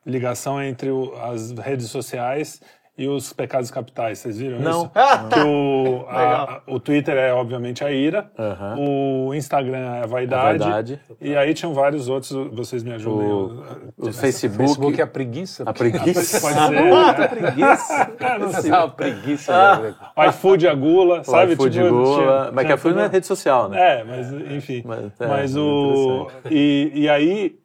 ligação 0.06 0.62
entre 0.62 0.90
o- 0.92 1.14
as 1.22 1.52
redes 1.52 1.88
sociais 1.90 2.62
e 3.04 3.08
os 3.08 3.34
pecados 3.34 3.72
capitais. 3.72 4.20
Vocês 4.20 4.38
viram 4.38 4.60
Não. 4.60 4.82
isso? 4.84 4.92
Que 5.32 5.40
o, 5.40 6.06
a- 6.10 6.62
o 6.68 6.80
Twitter 6.80 7.16
é, 7.18 7.34
obviamente, 7.34 7.84
a 7.84 7.92
ira, 7.92 8.32
o 8.78 9.34
Instagram 9.34 9.78
é 9.78 10.04
a 10.04 10.06
vaidade, 10.06 10.64
A 10.64 10.66
vaidade. 10.68 11.00
e 11.20 11.36
aí 11.36 11.54
tinham 11.54 11.74
vários 11.74 12.08
outros, 12.10 12.32
vocês 12.54 12.84
me 12.84 12.92
ajudem. 12.94 13.28
O- 13.28 13.64
O 13.98 14.10
Essa- 14.10 14.22
Facebook, 14.22 14.58
Facebook 14.68 15.00
é 15.02 15.04
a 15.04 15.08
preguiça. 15.08 15.64
a 15.66 15.74
preguiça. 15.74 16.42
Pode 16.42 16.56
ser. 16.60 16.70
né? 16.72 17.28
preguiça. 17.28 18.12
Ah, 18.22 18.38
não 18.40 18.52
sei. 18.54 18.72
É 18.72 18.88
preguiça. 18.88 19.80
né? 19.82 19.96
O 20.16 20.24
iFood 20.26 20.68
a 20.68 20.74
gula, 20.74 21.24
sabe? 21.24 21.52
O 21.52 21.54
iFood 21.54 21.78
Tipo, 21.82 21.90
Gula, 21.90 22.18
tinha- 22.44 22.52
mas 22.54 22.68
que 22.68 22.74
iFood 22.74 22.96
não 22.96 23.04
é 23.04 23.08
rede 23.08 23.26
social, 23.28 23.70
né? 23.70 24.00
É, 24.00 24.04
mas 24.04 24.32
enfim. 24.32 24.84
Mas, 24.86 25.12
é, 25.20 25.28
mas 25.28 25.56
o. 25.56 26.28
interessante. 26.30 26.54
E, 26.54 26.92
e 26.96 27.10
aí, 27.10 27.56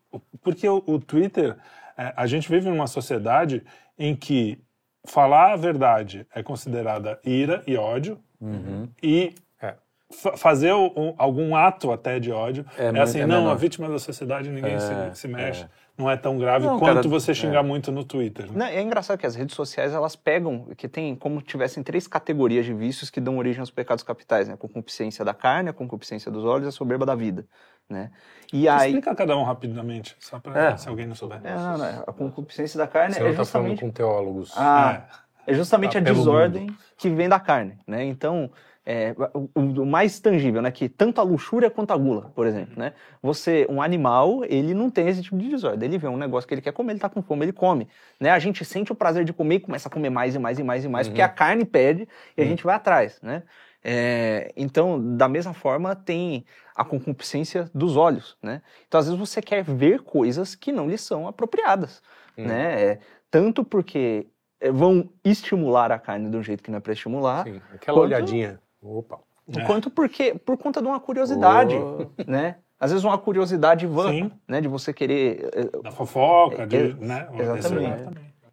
porque 0.43 0.69
o, 0.69 0.83
o 0.87 0.99
Twitter, 0.99 1.57
é, 1.99 2.13
a 2.17 2.27
gente 2.27 2.49
vive 2.49 2.69
numa 2.69 2.87
sociedade 2.87 3.63
em 3.99 4.15
que 4.15 4.59
falar 5.07 5.53
a 5.53 5.57
verdade 5.57 6.27
é 6.35 6.43
considerada 6.43 7.19
ira 7.25 7.63
e 7.67 7.77
ódio, 7.77 8.19
Uhum. 8.41 8.89
e 9.03 9.35
É. 9.63 9.75
fa- 10.13 10.37
fazer 10.37 10.75
um- 10.75 11.15
algum 11.17 11.57
ato 11.57 11.91
até 11.93 12.19
de 12.21 12.31
ódio 12.31 12.65
É 12.77 12.87
é, 12.87 13.01
assim, 13.01 13.21
é 13.21 13.27
não, 13.27 13.39
menor. 13.41 13.53
a 13.53 13.55
vítima 13.55 13.89
da 13.89 13.99
sociedade 13.99 14.51
ninguém 14.51 14.75
É, 14.75 14.79
se, 14.79 15.21
se 15.21 15.29
mexe, 15.29 15.65
é. 15.65 15.69
Não 15.99 16.11
é 16.11 16.17
tão 16.17 16.39
grave 16.39 16.67
Não, 16.67 16.79
quanto 16.79 16.95
cara, 16.97 17.09
você 17.09 17.35
xingar 17.35 17.61
é. 17.61 17.63
muito 17.63 17.91
no 17.91 18.05
Twitter. 18.05 18.47
né? 18.47 18.53
Não, 18.55 18.67
é 18.67 18.83
engraçado 18.83 19.19
que 19.19 19.27
as 19.27 19.35
redes 19.35 19.55
sociais 19.57 19.93
elas 19.93 20.15
pegam, 20.15 20.67
que 20.77 20.87
tem 20.89 21.15
como 21.17 21.41
tivessem 21.41 21.83
três 21.83 22.07
categorias 22.07 22.67
de 22.67 22.75
vícios 22.75 23.09
que 23.11 23.21
dão 23.21 23.39
origem 23.39 23.61
aos 23.61 23.71
pecados 23.71 24.05
capitais, 24.05 24.49
né? 24.49 24.55
A 24.55 24.57
concupiscência 24.57 25.25
da 25.25 25.33
carne, 25.33 25.71
a 25.71 25.73
concupiscência 25.73 26.31
dos 26.31 26.45
olhos 26.45 26.67
e 26.67 26.69
a 26.69 26.73
soberba 26.73 27.07
da 27.07 27.15
vida, 27.15 27.47
né? 27.89 28.11
E 28.53 28.69
aí... 28.69 28.91
Explica 28.91 29.15
cada 29.15 29.37
um 29.37 29.43
rapidamente, 29.43 30.17
só 30.21 30.39
para 30.39 30.73
É. 30.73 30.77
se 30.77 30.89
alguém 30.89 31.07
não 31.07 31.15
souber. 31.15 31.41
É, 31.43 31.55
não, 31.55 31.79
não, 31.79 32.05
a 32.07 32.13
concupiscência 32.13 32.77
da 32.79 32.87
carne 32.87 33.15
Você 33.15 33.21
é 33.21 33.23
não 33.23 33.31
está 33.31 33.45
falando 33.45 33.69
justamente... 33.71 33.81
com 33.81 33.91
teólogos. 33.91 34.53
Ah, 34.57 35.03
é 35.47 35.55
justamente 35.55 35.93
Tá 35.93 35.99
a 35.99 36.03
desordem 36.03 36.69
que 36.99 37.09
vem 37.09 37.29
da 37.29 37.39
carne, 37.41 37.79
né? 37.87 38.05
Então, 38.05 38.51
é, 38.89 39.15
o, 39.35 39.49
o 39.61 39.85
mais 39.85 40.21
tangível, 40.21 40.63
né? 40.63 40.71
Que 40.71 40.89
tanto 40.89 41.21
a 41.21 41.25
luxúria 41.25 41.69
quanto 41.69 41.91
a 41.93 41.97
gula, 41.97 42.31
por 42.37 42.47
exemplo, 42.47 42.75
né? 42.79 42.93
Você, 43.21 43.67
um 43.69 43.83
animal, 43.83 44.45
ele 44.45 44.73
não 44.75 44.89
tem 44.89 45.09
esse 45.09 45.23
tipo 45.23 45.37
de 45.37 45.49
desordem. 45.49 45.89
Ele 45.89 45.99
vê 45.99 46.07
um 46.07 46.17
negócio 46.17 46.47
que 46.47 46.55
ele 46.55 46.61
quer 46.63 46.73
comer, 46.73 46.93
ele 46.93 47.01
tá 47.01 47.09
com 47.09 47.21
fome, 47.21 47.45
ele 47.45 47.53
come, 47.53 47.89
né? 48.21 48.31
A 48.31 48.39
gente 48.39 48.65
sente 48.65 48.93
o 48.93 48.95
prazer 48.95 49.25
de 49.25 49.33
comer 49.33 49.57
e 49.57 49.61
começa 49.61 49.89
a 49.89 49.91
comer 49.91 50.09
mais 50.11 50.37
e 50.37 50.39
mais 50.39 50.59
e 50.61 50.63
mais 50.63 50.85
e 50.85 50.89
mais, 50.89 51.09
porque 51.09 51.21
a 51.21 51.29
carne 51.29 51.65
pede 51.65 52.09
e 52.37 52.43
a 52.43 52.45
gente 52.45 52.63
vai 52.63 52.77
atrás, 52.77 53.19
né? 53.21 53.43
É, 53.89 54.53
então, 54.57 55.17
da 55.17 55.29
mesma 55.29 55.53
forma, 55.53 55.95
tem 55.95 56.45
a 56.75 56.85
concupiscência 56.85 57.71
dos 57.75 57.97
olhos, 57.97 58.37
né? 58.43 58.63
Então, 58.87 58.99
às 59.01 59.07
vezes 59.07 59.19
você 59.19 59.41
quer 59.43 59.63
ver 59.65 60.01
coisas 60.03 60.55
que 60.55 60.71
não 60.73 60.89
lhe 60.89 60.97
são 60.99 61.27
apropriadas, 61.27 62.03
Hum. 62.39 62.47
né? 62.47 62.83
É, 62.85 62.99
tanto 63.31 63.65
porque 63.65 64.27
vão 64.73 65.09
estimular 65.25 65.91
a 65.93 65.99
carne 65.99 66.31
de 66.31 66.37
um 66.37 66.43
jeito 66.43 66.63
que 66.63 66.71
não 66.71 66.79
é 66.79 66.81
para 66.81 66.93
estimular, 66.93 67.45
Sim, 67.45 67.61
aquela 67.75 67.99
Quanto- 67.99 68.07
olhadinha. 68.07 68.61
Opa. 68.87 69.19
É. 69.57 69.61
quanto 69.65 69.91
porque 69.91 70.35
por 70.35 70.57
conta 70.59 70.81
de 70.83 70.89
uma 70.89 70.99
curiosidade, 70.99 71.75
Oh. 71.77 72.07
né? 72.31 72.57
Às 72.81 72.91
vezes 72.91 73.05
uma 73.05 73.17
curiosidade 73.17 73.87
vã, 73.87 74.11
Sim. 74.11 74.31
né? 74.47 74.61
De 74.61 74.69
você 74.69 74.93
querer 74.93 75.49
eh, 75.55 75.83
Da 75.83 75.91
fofoca, 75.93 76.67
de, 76.67 76.77
É, 76.77 76.93
né? 76.95 77.29
exatamente. 77.39 78.05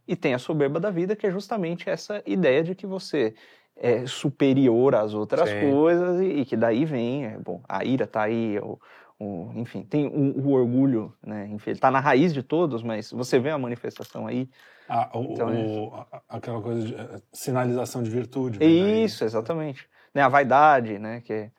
E 0.08 0.16
tem 0.16 0.34
a 0.34 0.40
soberba 0.40 0.80
da 0.80 0.90
vida, 0.92 1.16
que 1.16 1.26
é 1.26 1.32
justamente 1.32 1.90
essa 1.90 2.22
ideia 2.26 2.64
de 2.64 2.76
que 2.76 2.86
você 2.86 3.34
é 3.76 4.06
superior 4.06 4.94
às 4.96 5.14
outras 5.16 5.50
Sim. 5.50 5.72
coisas 5.72 6.22
e, 6.22 6.26
e 6.42 6.46
que 6.46 6.56
daí 6.56 6.86
vem, 6.86 7.26
é, 7.26 7.38
bom, 7.40 7.62
a 7.68 7.84
ira 7.84 8.06
tá 8.06 8.22
aí, 8.24 8.60
o, 8.60 8.80
o- 9.20 9.52
enfim, 9.56 9.82
tem 9.84 10.06
o, 10.08 10.48
o 10.48 10.52
orgulho, 10.52 11.12
né? 11.26 11.50
Enfim, 11.52 11.72
ele 11.72 11.80
tá 11.80 11.90
na 11.90 12.00
raiz 12.00 12.34
de 12.34 12.44
todos, 12.44 12.84
mas 12.84 13.12
você 13.12 13.40
vê 13.40 13.50
a 13.50 13.58
manifestação 13.58 14.28
aí. 14.28 14.48
Ah, 14.88 15.10
o- 15.18 15.24
Então, 15.34 15.50
o- 15.88 15.94
a- 15.96 16.22
aquela 16.30 16.62
coisa 16.62 16.86
de 16.86 16.94
eh, 16.94 17.20
sinalização 17.32 18.04
de 18.04 18.10
virtude. 18.12 18.64
É 18.64 18.68
né? 18.68 19.04
Isso, 19.04 19.24
exatamente. 19.24 19.88
Né? 20.14 20.22
A 20.22 20.28
vaidade, 20.30 21.00
né? 21.00 21.22
Que 21.22 21.34
é- 21.34 21.52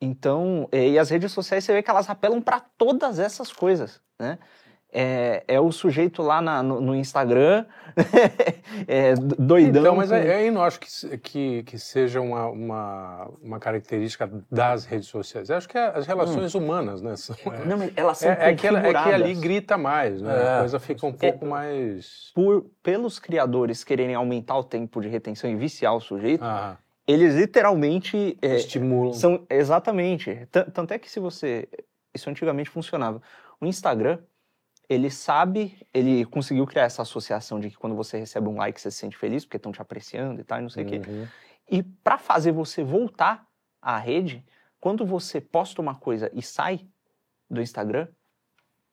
Então, 0.00 0.68
é, 0.72 0.88
e 0.90 0.98
as 0.98 1.08
redes 1.10 1.32
sociais 1.32 1.64
você 1.64 1.72
vê 1.72 1.82
que 1.82 1.90
elas 1.90 2.08
apelam 2.10 2.40
para 2.40 2.60
todas 2.60 3.18
essas 3.18 3.52
coisas, 3.52 4.00
né? 4.18 4.38
É, 4.92 5.42
é 5.48 5.60
o 5.60 5.70
sujeito 5.72 6.22
lá 6.22 6.40
na- 6.40 6.62
no, 6.62 6.80
no 6.80 6.94
Instagram, 6.94 7.66
é, 8.86 9.14
doidão. 9.14 9.80
Então, 9.82 9.96
mas 9.96 10.12
aí 10.12 10.50
não 10.50 10.62
acho 10.62 10.78
que, 10.80 11.18
que, 11.18 11.62
que 11.64 11.78
seja 11.78 12.20
uma, 12.20 12.46
uma, 12.46 13.30
uma 13.42 13.58
característica 13.58 14.30
das 14.50 14.84
redes 14.84 15.08
sociais. 15.08 15.50
Eu 15.50 15.56
acho 15.56 15.68
que 15.68 15.76
é 15.76 15.86
as 15.88 16.06
relações 16.06 16.54
humanas, 16.54 17.02
né? 17.02 17.16
São, 17.16 17.36
Não, 17.66 17.76
mas 17.78 17.92
elas 17.96 18.18
são 18.18 18.30
é, 18.30 18.50
é, 18.50 18.54
que, 18.54 18.66
é 18.66 18.80
que 18.92 19.12
ali 19.12 19.34
grita 19.34 19.76
mais, 19.76 20.22
né? 20.22 20.34
É. 20.34 20.54
A 20.56 20.58
coisa 20.60 20.78
fica 20.78 21.06
um 21.06 21.12
pouco 21.12 21.44
mais. 21.46 22.30
por, 22.34 22.66
pelos 22.82 23.18
criadores 23.18 23.82
quererem 23.84 24.14
aumentar 24.14 24.56
o 24.56 24.64
tempo 24.64 25.00
de 25.00 25.08
retenção 25.08 25.50
e 25.50 25.56
viciar 25.56 25.94
o 25.94 26.00
sujeito, 26.00 26.44
Ah, 26.44 26.76
eles 27.06 27.34
literalmente 27.34 28.36
é, 28.42 28.56
estimulam. 28.56 29.12
São, 29.12 29.46
exatamente. 29.48 30.46
Tan- 30.50 30.64
Tanto 30.70 30.92
é 30.92 30.98
que 30.98 31.10
se 31.10 31.20
você. 31.20 31.68
Isso 32.14 32.28
antigamente 32.30 32.70
funcionava. 32.70 33.20
O 33.60 33.66
Instagram, 33.66 34.18
ele 34.88 35.10
sabe, 35.10 35.76
ele 35.92 36.24
conseguiu 36.24 36.66
criar 36.66 36.84
essa 36.84 37.02
associação 37.02 37.60
de 37.60 37.70
que 37.70 37.76
quando 37.76 37.94
você 37.94 38.18
recebe 38.18 38.48
um 38.48 38.56
like 38.56 38.80
você 38.80 38.90
se 38.90 38.98
sente 38.98 39.16
feliz 39.16 39.44
porque 39.44 39.56
estão 39.58 39.72
te 39.72 39.82
apreciando 39.82 40.40
e 40.40 40.44
tal, 40.44 40.58
e 40.58 40.62
não 40.62 40.70
sei 40.70 40.84
o 40.84 40.86
quê. 40.86 41.02
Uhum. 41.06 41.26
E 41.70 41.82
para 41.82 42.16
fazer 42.16 42.52
você 42.52 42.82
voltar 42.82 43.46
à 43.82 43.98
rede, 43.98 44.44
quando 44.80 45.04
você 45.04 45.40
posta 45.40 45.82
uma 45.82 45.94
coisa 45.94 46.30
e 46.32 46.40
sai 46.42 46.86
do 47.50 47.60
Instagram, 47.60 48.08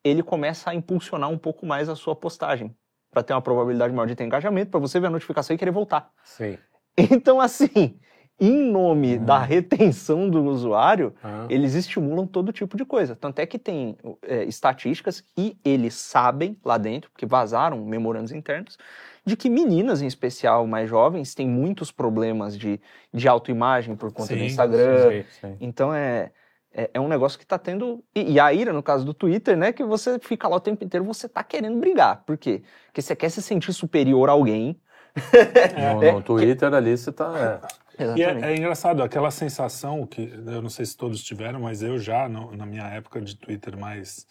ele 0.04 0.22
começa 0.22 0.70
a 0.70 0.76
impulsionar 0.76 1.30
um 1.30 1.38
pouco 1.38 1.66
mais 1.66 1.88
a 1.88 1.96
sua 1.96 2.16
postagem. 2.16 2.76
Para 3.10 3.24
ter 3.24 3.34
uma 3.34 3.42
probabilidade 3.42 3.94
maior 3.94 4.08
de 4.08 4.16
ter 4.16 4.24
engajamento, 4.24 4.72
para 4.72 4.80
você 4.80 5.00
ver 5.00 5.08
a 5.08 5.10
notificação 5.12 5.56
e 5.56 5.58
querer 5.60 5.72
voltar. 5.72 6.12
Sim. 6.24 6.58
Então, 6.98 7.42
assim, 7.42 7.98
em 8.40 8.72
nome 8.72 9.18
Hum. 9.18 9.26
da 9.26 9.40
retenção 9.40 10.30
do 10.30 10.44
usuário, 10.44 11.14
Ah. 11.24 11.46
eles 11.50 11.74
estimulam 11.76 12.28
todo 12.28 12.52
tipo 12.52 12.76
de 12.78 12.86
coisa. 12.86 13.16
Tanto 13.16 13.40
é 13.40 13.46
que 13.46 13.58
tem 13.60 13.98
é, 14.22 14.44
estatísticas 14.44 15.24
e 15.38 15.58
eles 15.64 15.94
sabem 15.96 16.58
lá 16.64 16.78
dentro, 16.78 17.10
porque 17.12 17.26
vazaram 17.26 17.84
memorandos 17.86 18.32
internos, 18.32 18.78
de 19.26 19.38
que 19.38 19.50
meninas, 19.50 20.02
em 20.02 20.08
especial 20.08 20.68
mais 20.68 20.90
jovens, 20.90 21.34
têm 21.34 21.48
muitos 21.48 21.92
problemas 21.92 22.58
de, 22.58 22.80
de 23.14 23.28
autoimagem 23.28 23.96
por 23.96 24.12
conta 24.12 24.34
do 24.34 24.40
Sim, 24.40 24.46
Instagram. 24.46 25.10
Sim. 25.12 25.26
Sim. 25.42 25.58
Então 25.62 25.94
é, 25.94 26.32
é, 26.74 26.90
é 26.94 27.00
um 27.00 27.08
negócio 27.08 27.40
que 27.40 27.46
tá 27.46 27.58
tendo. 27.58 28.04
E, 28.14 28.34
e 28.34 28.40
a 28.40 28.52
ira, 28.54 28.74
no 28.74 28.84
caso 28.84 29.06
do 29.06 29.14
Twitter, 29.14 29.56
né? 29.56 29.72
Que 29.72 29.84
você 29.84 30.20
fica 30.20 30.48
lá 30.48 30.58
o 30.58 30.60
tempo 30.60 30.84
inteiro, 30.84 31.06
você 31.06 31.30
tá 31.30 31.44
querendo 31.44 31.80
brigar. 31.80 32.24
Por 32.26 32.38
quê? 32.38 32.64
Porque 32.88 33.02
você 33.02 33.16
quer 33.16 33.30
se 33.30 33.42
sentir 33.42 33.72
superior 33.74 34.28
a 34.30 34.34
alguém. 34.34 34.78
No, 35.78 36.02
É, 36.02 36.12
no 36.14 36.22
Twitter 36.24 36.74
ali 36.74 36.98
você 36.98 37.12
tá. 37.12 37.62
é. 38.00 38.18
E 38.18 38.24
é, 38.24 38.52
é 38.52 38.56
engraçado, 38.56 39.04
aquela 39.04 39.30
sensação 39.32 40.06
que 40.06 40.22
eu 40.22 40.62
não 40.62 40.70
sei 40.70 40.86
se 40.86 40.98
todos 40.98 41.24
tiveram, 41.24 41.60
mas 41.62 41.82
eu 41.84 42.00
já, 42.00 42.28
no- 42.28 42.56
na 42.56 42.66
minha 42.66 42.84
época 42.86 43.22
de 43.22 43.36
Twitter 43.36 43.78
mais 43.78 44.26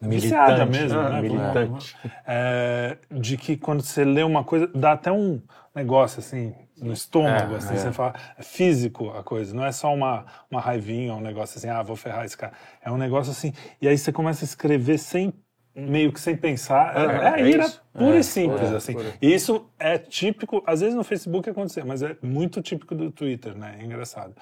viciada 0.00 0.66
mesmo, 0.66 0.98
ah, 0.98 1.10
né? 1.10 1.22
militante. 1.22 1.96
É, 2.26 2.98
de 3.10 3.36
que 3.36 3.56
quando 3.56 3.82
você 3.82 4.04
lê 4.04 4.22
uma 4.22 4.44
coisa, 4.44 4.66
dá 4.74 4.92
até 4.92 5.10
um 5.12 5.40
negócio 5.74 6.18
assim 6.18 6.54
no 6.76 6.92
estômago, 6.92 7.54
É, 7.54 7.56
assim, 7.58 7.74
é. 7.74 7.76
você 7.76 7.92
fala, 7.92 8.14
é 8.36 8.42
físico 8.42 9.10
a 9.10 9.22
coisa, 9.22 9.54
não 9.54 9.64
é 9.64 9.70
só 9.70 9.94
uma, 9.94 10.26
uma 10.50 10.60
raivinha, 10.60 11.14
um 11.14 11.20
negócio 11.20 11.56
assim, 11.58 11.68
ah, 11.68 11.82
vou 11.82 11.94
ferrar 11.96 12.24
esse 12.24 12.36
cara. 12.36 12.52
É 12.82 12.90
um 12.90 12.96
negócio 12.98 13.30
assim, 13.30 13.52
e 13.80 13.86
aí 13.88 13.96
você 13.96 14.12
começa 14.12 14.44
a 14.44 14.46
escrever 14.46 14.98
sem 14.98 15.32
meio 15.74 16.12
que 16.12 16.20
sem 16.20 16.36
pensar, 16.36 16.96
é, 16.96 17.04
é 17.04 17.28
a 17.28 17.40
é 17.40 17.48
ira 17.48 17.64
isso. 17.64 17.82
pura 17.92 18.16
É, 18.16 18.18
e 18.18 18.24
simples, 18.24 18.72
assim. 18.72 18.94
E 19.20 19.32
isso 19.32 19.66
é 19.78 19.98
típico, 19.98 20.62
às 20.66 20.80
vezes 20.80 20.94
no 20.94 21.04
Facebook 21.04 21.48
acontecer, 21.48 21.84
mas 21.84 22.02
é 22.02 22.16
muito 22.22 22.60
típico 22.60 22.94
do 22.94 23.10
Twitter, 23.10 23.56
né? 23.56 23.78
É 23.80 23.84
engraçado. 23.84 24.34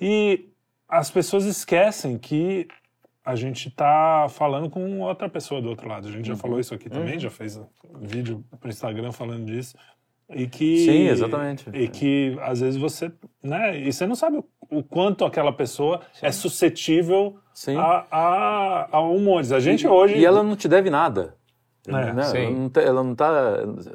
E 0.00 0.48
as 0.88 1.10
pessoas 1.10 1.44
esquecem 1.44 2.18
que 2.18 2.66
a 3.24 3.36
gente 3.36 3.68
está 3.68 4.26
falando 4.30 4.70
com 4.70 5.00
outra 5.00 5.28
pessoa 5.28 5.60
do 5.60 5.68
outro 5.68 5.86
lado. 5.86 6.08
A 6.08 6.10
gente 6.10 6.26
já 6.26 6.36
falou 6.36 6.58
isso 6.58 6.74
aqui 6.74 6.88
também, 6.88 7.18
já 7.18 7.30
fez 7.30 7.56
um 7.56 7.66
vídeo 8.00 8.44
para 8.58 8.70
Instagram 8.70 9.12
falando 9.12 9.44
disso. 9.44 9.76
E 10.32 10.46
que, 10.46 10.84
Sim, 10.84 11.08
exatamente. 11.08 11.68
E 11.72 11.88
que 11.88 12.36
às 12.40 12.60
vezes 12.60 12.80
você, 12.80 13.10
né? 13.42 13.78
E 13.78 13.92
você 13.92 14.06
não 14.06 14.14
sabe 14.14 14.42
o, 14.70 14.82
quanto 14.82 15.24
aquela 15.24 15.52
pessoa 15.52 16.00
é 16.22 16.30
suscetível 16.30 17.36
Sim. 17.52 17.76
a, 17.76 18.06
a, 18.10 18.88
a 18.92 19.00
humores. 19.00 19.50
A 19.50 19.58
gente 19.58 19.86
hoje. 19.86 20.16
E 20.16 20.24
ela 20.24 20.42
não 20.42 20.54
te 20.54 20.68
deve 20.68 20.88
nada. 20.88 21.34
É, 21.88 22.12
né? 22.12 22.22
sim. 22.24 22.38
Ela, 22.38 22.50
não 22.50 22.70
ela 22.76 23.04
não 23.04 23.14
tá. 23.14 23.30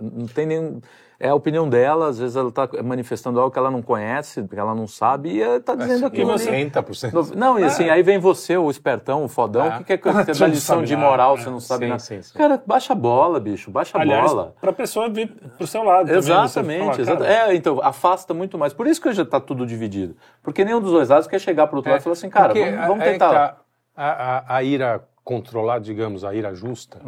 Não 0.02 0.28
tem 0.28 0.45
nenhum. 0.45 0.82
É 1.19 1.30
a 1.30 1.36
opinião 1.36 1.69
dela, 1.69 2.08
às 2.10 2.19
vezes 2.19 2.36
ela 2.36 2.49
está 2.49 2.67
manifestando 2.84 3.39
algo 3.39 3.51
que 3.51 3.58
ela 3.58 3.71
não 3.71 3.82
conhece, 3.82 4.43
que 4.47 4.60
ela 4.60 4.75
não 4.75 4.86
sabe, 4.86 5.30
e 5.30 5.39
está 5.39 5.73
dizendo 5.75 6.06
aquilo. 6.06 6.32
ali. 6.34 6.45
80%. 6.45 7.13
No- 7.13 7.36
Não, 7.36 7.60
e 7.60 7.63
assim, 7.63 7.89
aí 7.89 8.04
vem 8.04 8.19
você, 8.19 8.58
o 8.58 8.69
espertão, 8.69 9.23
o 9.23 9.28
fodão, 9.30 9.67
Ah. 9.67 9.78
que 9.78 9.84
quer 9.86 9.97
que 9.97 10.12
você 10.12 10.34
dá 10.39 10.47
lição 10.47 10.84
de 10.84 10.95
moral, 10.95 11.38
né? 11.38 11.43
você 11.43 11.49
não 11.49 11.60
sabe 11.62 11.86
Sim, 11.86 11.89
nada. 11.89 11.99
sim, 11.99 12.21
sim. 12.21 12.38
Cara, 12.38 12.62
baixa 12.65 12.91
a 12.91 12.95
bola, 12.95 13.39
bicho, 13.39 13.71
baixa 13.71 13.97
a 13.97 14.06
bola. 14.06 14.56
para 14.60 14.71
a 14.71 14.73
pessoa 14.73 15.08
vir 15.10 15.30
pro 15.58 15.65
seu 15.65 15.84
lado. 15.84 16.08
também, 16.08 16.21
você 16.21 16.32
Exatamente, 16.32 17.06
falar, 17.06 17.17
cara, 17.19 17.51
É, 17.51 17.56
então, 17.56 17.80
afasta 17.82 18.34
muito 18.34 18.58
mais. 18.58 18.73
Por 18.73 18.86
isso 18.88 19.01
que 19.01 19.12
já 19.13 19.23
está 19.23 19.39
tudo 19.39 19.65
dividido. 19.65 20.15
Porque 20.43 20.65
nenhum 20.65 20.82
dos 20.82 20.91
dois 20.91 21.08
lados 21.10 21.28
quer 21.28 21.39
chegar 21.39 21.67
pro 21.67 21.78
outro 21.78 21.91
lado 21.91 22.01
e 22.01 22.04
falar 22.04 22.13
assim, 22.13 22.30
cara, 22.30 22.54
vamos, 22.54 22.88
vamos 22.88 23.04
tentar. 23.06 23.58
a, 23.95 24.06
a, 24.43 24.56
a 24.58 24.63
ira 24.63 25.01
controlada, 25.23 25.80
digamos, 25.80 26.23
a 26.25 26.34
ira 26.36 26.54
justa, 26.54 26.99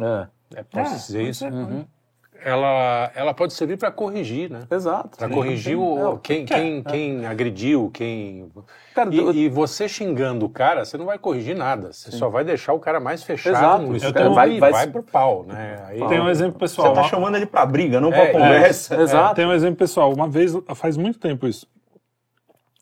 É, 0.54 0.60
é, 0.60 0.62
posso 0.62 0.92
É, 0.94 0.96
dizer 0.96 1.22
isso. 1.22 1.46
Uhum. 1.46 1.84
Ela, 2.44 3.10
ela 3.14 3.34
pode 3.34 3.52
servir 3.52 3.76
para 3.76 3.90
corrigir, 3.90 4.50
né? 4.50 4.60
exato. 4.70 5.16
Para 5.18 5.28
Sim. 5.28 5.34
corrigir 5.34 5.74
É, 5.74 5.76
o, 5.76 6.10
o 6.14 6.18
quem, 6.18 6.44
que 6.44 6.54
é. 6.54 6.56
quem, 6.56 6.82
quem 6.82 7.26
agrediu, 7.26 7.90
quem. 7.92 8.50
Cara, 8.94 9.14
e, 9.14 9.18
eu- 9.18 9.32
e 9.32 9.48
você 9.48 9.88
xingando 9.88 10.46
o 10.46 10.48
cara, 10.48 10.84
você 10.84 10.96
não 10.96 11.06
vai 11.06 11.18
corrigir 11.18 11.56
nada. 11.56 11.92
Você 11.92 12.10
só 12.12 12.28
vai 12.28 12.44
deixar 12.44 12.72
o 12.72 12.78
cara 12.78 13.00
mais 13.00 13.22
fechado 13.22 13.56
Exato. 13.56 13.82
Eu 13.84 13.96
escuro 13.96 14.14
tenho- 14.14 14.34
vai, 14.34 14.58
vai- 14.58 14.72
vai, 14.72 14.86
pro 14.86 15.02
pau, 15.02 15.44
né? 15.44 15.84
Aí, 15.88 15.98
Tem 16.08 16.20
um 16.20 16.28
exemplo 16.28 16.58
pessoal. 16.58 16.94
Você 16.94 17.02
tá 17.02 17.08
chamando 17.08 17.36
ele 17.36 17.46
pra 17.46 17.64
briga, 17.66 18.00
não 18.00 18.12
É, 18.12 18.26
pra 18.26 18.32
conversa. 18.32 19.00
Exato. 19.00 19.34
Tem 19.34 19.46
um 19.46 19.52
exemplo 19.52 19.76
pessoal. 19.76 20.12
Uma 20.12 20.28
vez, 20.28 20.52
faz 20.74 20.96
muito 20.96 21.18
tempo 21.18 21.46
isso, 21.46 21.66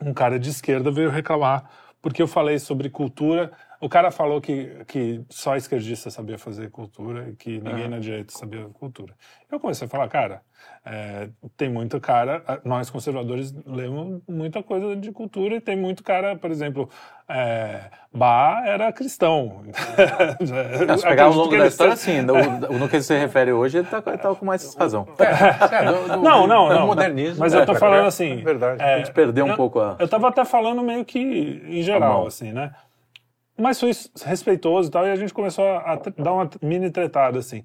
um 0.02 0.12
cara 0.12 0.38
de 0.38 0.50
esquerda 0.50 0.90
veio 0.90 1.10
reclamar 1.10 1.64
porque 2.02 2.22
eu 2.22 2.28
falei 2.28 2.58
sobre 2.58 2.88
cultura. 2.90 3.50
O 3.80 3.88
cara 3.88 4.10
falou 4.10 4.40
que, 4.40 4.84
que 4.86 5.20
só 5.28 5.54
esquerdista 5.56 6.10
sabia 6.10 6.38
fazer 6.38 6.70
cultura 6.70 7.28
e 7.28 7.36
que 7.36 7.60
ninguém 7.60 7.88
na 7.88 7.98
direita 7.98 8.32
sabia 8.32 8.64
cultura. 8.74 9.14
Eu 9.50 9.60
comecei 9.60 9.86
a 9.86 9.90
falar, 9.90 10.08
cara, 10.08 10.40
é, 10.84 11.28
tem 11.56 11.68
muito 11.68 12.00
cara, 12.00 12.42
nós 12.64 12.88
conservadores 12.90 13.54
lemos 13.66 14.22
muita 14.28 14.62
coisa 14.62 14.96
de 14.96 15.12
cultura 15.12 15.56
e 15.56 15.60
tem 15.60 15.76
muito 15.76 16.02
cara, 16.02 16.36
por 16.36 16.50
exemplo, 16.50 16.88
é, 17.28 17.82
Bach 18.12 18.64
era 18.66 18.90
cristão. 18.92 19.62
Se 20.98 21.02
pegar 21.06 21.24
ao 21.24 21.32
longo 21.32 21.56
da 21.56 21.66
história, 21.66 21.96
sim. 21.96 22.22
No, 22.22 22.34
no 22.78 22.88
que 22.88 22.96
ele 22.96 23.02
se 23.02 23.16
refere 23.16 23.52
hoje, 23.52 23.78
ele 23.78 23.86
está 23.86 24.00
tá 24.00 24.34
com 24.34 24.44
mais 24.46 24.74
razão. 24.74 25.06
É, 25.18 25.84
do- 25.84 26.08
do- 26.16 26.22
Não, 26.22 26.46
não, 26.46 26.68
não. 26.68 26.86
modernismo. 26.86 27.40
Mas 27.40 27.52
é, 27.54 27.60
eu 27.60 27.66
tô 27.66 27.72
é, 27.72 27.78
falando 27.78 28.04
é 28.04 28.06
assim. 28.06 28.42
verdade. 28.42 28.82
é, 28.82 28.94
A 28.94 28.98
gente 28.98 29.12
perdeu 29.12 29.44
um 29.44 29.50
eu- 29.50 29.56
pouco 29.56 29.80
a. 29.80 29.96
Eu 29.98 30.08
tava 30.08 30.28
até 30.28 30.44
falando 30.44 30.82
meio 30.82 31.04
que 31.04 31.18
em 31.18 31.82
geral, 31.82 32.26
assim, 32.26 32.52
né? 32.52 32.72
Mas 33.56 33.80
foi 33.80 33.90
respeitoso 34.24 34.88
e 34.88 34.92
tal, 34.92 35.06
e 35.06 35.10
a 35.10 35.16
gente 35.16 35.32
começou 35.32 35.64
a, 35.64 36.00
dar 36.18 36.32
uma 36.32 36.50
mini 36.62 36.90
tretada, 36.90 37.38
assim. 37.38 37.64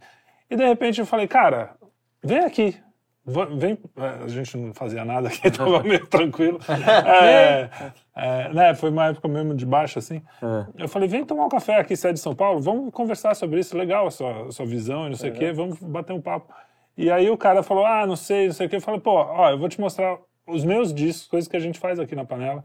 E 0.49 0.55
de 0.55 0.65
repente 0.65 0.99
eu 0.99 1.05
falei, 1.05 1.27
cara, 1.27 1.75
vem 2.23 2.39
aqui. 2.39 2.77
Vem, 3.23 3.77
é, 3.97 4.23
a 4.23 4.27
gente 4.27 4.57
não 4.57 4.73
fazia 4.73 5.05
nada 5.05 5.27
aqui, 5.27 5.49
tava 5.51 5.83
meio 5.83 6.05
tranquilo. 6.07 6.59
É, 6.71 7.69
é, 8.15 8.53
né, 8.53 8.75
foi 8.75 8.89
uma 8.89 9.07
época 9.07 9.27
mesmo 9.27 9.53
de 9.53 9.65
baixo, 9.65 9.99
assim. 9.99 10.21
É. 10.41 10.83
Eu 10.83 10.89
falei, 10.89 11.07
vem 11.07 11.25
tomar 11.25 11.45
um 11.45 11.49
café 11.49 11.77
aqui, 11.77 11.95
você 11.95 12.09
é 12.09 12.13
de 12.13 12.19
São 12.19 12.35
Paulo, 12.35 12.59
vamos 12.59 12.91
conversar 12.93 13.35
sobre 13.35 13.59
isso, 13.59 13.77
legal 13.77 14.07
a 14.07 14.11
sua, 14.11 14.47
a 14.47 14.51
sua 14.51 14.65
visão 14.65 15.05
e 15.07 15.09
não 15.09 15.15
sei 15.15 15.29
o 15.31 15.33
quê, 15.33 15.51
vamos 15.51 15.79
bater 15.79 16.13
um 16.13 16.21
papo. 16.21 16.53
E 16.97 17.09
aí 17.09 17.29
o 17.29 17.37
cara 17.37 17.63
falou, 17.63 17.85
ah, 17.85 18.05
não 18.05 18.15
sei, 18.15 18.47
não 18.47 18.53
sei 18.53 18.67
o 18.67 18.69
quê. 18.69 18.75
Eu 18.75 18.81
falei, 18.81 18.99
pô, 18.99 19.11
ó, 19.11 19.49
eu 19.49 19.57
vou 19.57 19.69
te 19.69 19.79
mostrar 19.79 20.17
os 20.45 20.63
meus 20.63 20.93
discos, 20.93 21.27
coisas 21.27 21.47
que 21.47 21.55
a 21.55 21.59
gente 21.59 21.79
faz 21.79 21.99
aqui 21.99 22.15
na 22.15 22.25
panela, 22.25 22.59
é 22.59 22.63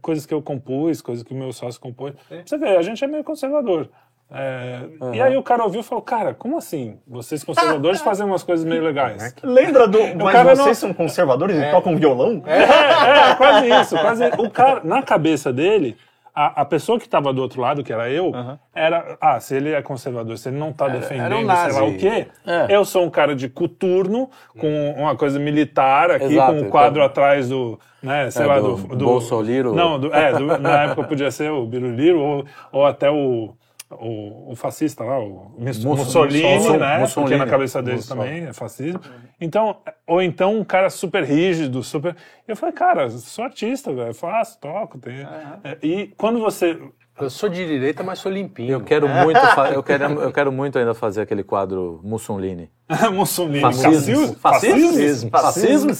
coisas 0.00 0.24
que 0.26 0.32
eu 0.32 0.40
compus, 0.42 1.02
coisas 1.02 1.22
que 1.24 1.34
o 1.34 1.36
meu 1.36 1.52
sócio 1.52 1.80
compôs. 1.80 2.14
Você 2.44 2.56
vê, 2.56 2.76
a 2.76 2.82
gente 2.82 3.02
é 3.04 3.06
meio 3.06 3.24
conservador. 3.24 3.88
É, 4.34 4.80
E 5.12 5.20
aí 5.20 5.36
o 5.36 5.42
cara 5.42 5.62
ouviu 5.62 5.80
e 5.82 5.84
falou, 5.84 6.00
cara, 6.00 6.32
como 6.32 6.56
assim? 6.56 6.98
Vocês 7.06 7.44
conservadores 7.44 8.00
fazem 8.02 8.24
umas 8.24 8.42
coisas 8.42 8.64
meio 8.64 8.82
legais. 8.82 9.34
Lembra 9.42 9.86
do. 9.86 9.98
Mas 10.16 10.32
cara 10.32 10.54
vocês 10.56 10.66
não- 10.66 10.74
são 10.74 10.94
conservadores 10.94 11.54
e 11.56 11.70
tocam 11.70 11.94
violão? 11.96 12.42
É, 12.46 12.62
é, 12.62 13.34
quase 13.34 13.68
isso. 13.68 13.94
Quase... 13.98 14.24
O 14.38 14.48
cara, 14.50 14.80
na 14.84 15.02
cabeça 15.02 15.52
dele, 15.52 15.98
a, 16.34 16.62
a 16.62 16.64
pessoa 16.64 16.98
que 16.98 17.04
estava 17.04 17.32
do 17.32 17.42
outro 17.42 17.60
lado, 17.60 17.84
que 17.84 17.92
era 17.92 18.08
eu, 18.10 18.32
era. 18.74 19.16
Ah, 19.20 19.38
se 19.38 19.54
ele 19.54 19.70
é 19.72 19.82
conservador, 19.82 20.38
se 20.38 20.48
ele 20.48 20.58
não 20.58 20.70
está 20.70 20.88
defendendo, 20.88 21.26
era 21.26 21.36
um 21.36 21.70
sei 21.70 21.80
lá 21.80 21.84
o 21.84 21.96
quê, 21.98 22.26
É. 22.46 22.66
eu 22.74 22.84
sou 22.84 23.04
um 23.04 23.10
cara 23.10 23.34
de 23.36 23.48
coturno, 23.48 24.30
com 24.58 24.90
uma 24.96 25.14
coisa 25.16 25.38
militar 25.38 26.10
aqui, 26.10 26.24
Exato, 26.24 26.52
com 26.54 26.60
um 26.60 26.70
quadro 26.70 27.00
então- 27.00 27.06
atrás 27.06 27.48
do. 27.48 27.78
Né, 28.02 28.30
sei 28.30 28.42
É, 28.42 28.46
lá, 28.46 28.58
do 28.58 28.74
do. 28.76 28.96
do 28.96 29.04
Bolsoliro. 29.04 29.74
Não, 29.74 29.98
do- 30.00 30.12
é, 30.12 30.32
do- 30.32 30.58
na 30.58 30.84
época 30.84 31.04
podia 31.04 31.30
ser 31.30 31.50
o 31.52 31.64
Biruliro 31.66 32.18
ou, 32.20 32.44
ou 32.72 32.84
até 32.86 33.08
o. 33.10 33.54
O, 34.00 34.52
o 34.52 34.56
fascista 34.56 35.04
lá, 35.04 35.18
o 35.18 35.52
Mus- 35.58 35.84
Musso- 35.84 36.04
Mussolini, 36.04 36.54
Musso- 36.54 36.72
né? 36.76 36.86
Porque 36.88 37.00
Mussolini. 37.00 37.36
na 37.38 37.46
cabeça 37.46 37.82
deles 37.82 38.00
Mussolini. 38.08 38.26
também 38.36 38.48
é 38.48 38.52
fascismo. 38.52 39.00
Então, 39.40 39.76
ou 40.06 40.22
então 40.22 40.58
um 40.58 40.64
cara 40.64 40.88
super 40.90 41.24
rígido, 41.24 41.82
super. 41.82 42.16
Eu 42.46 42.56
falei, 42.56 42.74
cara, 42.74 43.10
sou 43.10 43.44
artista, 43.44 43.92
velho, 43.92 44.14
faço, 44.14 44.58
toco, 44.60 44.98
tenho. 44.98 45.26
É, 45.64 45.78
E 45.82 46.08
quando 46.16 46.38
você. 46.40 46.78
Eu 47.20 47.28
sou 47.28 47.46
de 47.48 47.64
direita, 47.66 48.02
mas 48.02 48.18
sou 48.20 48.32
limpinho. 48.32 48.72
Eu 48.72 48.80
quero 48.80 49.06
muito, 49.06 49.38
eu 49.74 49.82
quero, 49.82 50.04
eu 50.22 50.32
quero 50.32 50.50
muito 50.50 50.78
ainda 50.78 50.94
fazer 50.94 51.20
aquele 51.20 51.44
quadro 51.44 52.00
Mussolini. 52.02 52.70
Mussolini, 53.12 53.60
Fascismo. 53.60 54.34
fascismo, 54.36 55.30
fascismo. 55.30 55.92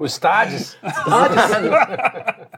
Os 0.00 0.12
estádios. 0.12 0.78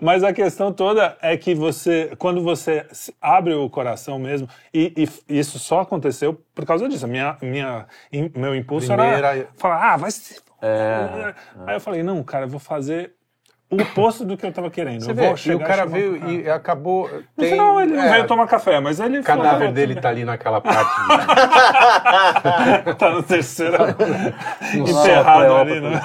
Mas 0.00 0.24
a 0.24 0.32
questão 0.32 0.72
toda 0.72 1.16
é 1.20 1.36
que 1.36 1.54
você, 1.54 2.12
quando 2.18 2.42
você 2.42 2.86
abre 3.20 3.54
o 3.54 3.68
coração 3.68 4.18
mesmo, 4.18 4.48
e, 4.72 4.92
e 5.28 5.38
isso 5.38 5.58
só 5.58 5.80
aconteceu 5.80 6.40
por 6.54 6.64
causa 6.64 6.88
disso. 6.88 7.06
Minha, 7.06 7.36
minha, 7.42 7.86
meu 8.34 8.54
impulso 8.54 8.92
era 8.92 9.02
Primeira- 9.02 9.48
falar, 9.56 9.92
ah, 9.92 9.96
vai 9.96 10.10
se. 10.10 10.40
É, 10.60 11.34
Aí 11.66 11.76
eu 11.76 11.80
falei, 11.80 12.02
não, 12.02 12.22
cara, 12.22 12.44
eu 12.46 12.48
vou 12.48 12.60
fazer 12.60 13.12
o 13.72 13.82
oposto 13.82 14.24
do 14.24 14.36
que 14.36 14.44
eu 14.44 14.52
tava 14.52 14.70
querendo. 14.70 15.02
Você 15.02 15.10
eu 15.10 15.14
vê, 15.14 15.26
vou 15.28 15.36
e 15.46 15.54
o 15.54 15.58
cara 15.60 15.86
veio 15.86 16.16
e 16.30 16.50
acabou. 16.50 17.08
No 17.08 17.22
tem- 17.38 17.50
final 17.52 17.80
ele 17.80 17.94
não 17.94 18.02
é, 18.02 18.10
veio 18.12 18.26
tomar 18.26 18.46
café, 18.46 18.78
mas 18.80 19.00
ele 19.00 19.20
O 19.20 19.24
cadáver 19.24 19.58
falou, 19.58 19.72
dele 19.72 19.94
tá 19.96 20.10
ali 20.10 20.24
naquela 20.24 20.60
parte. 20.62 20.90
tá 22.98 23.10
no 23.10 23.22
terceiro 23.22 23.76
No 24.74 24.88
enterrado 24.88 25.48
sopra, 25.48 25.60
ali, 25.60 25.76
é, 25.76 25.80
né? 25.80 26.00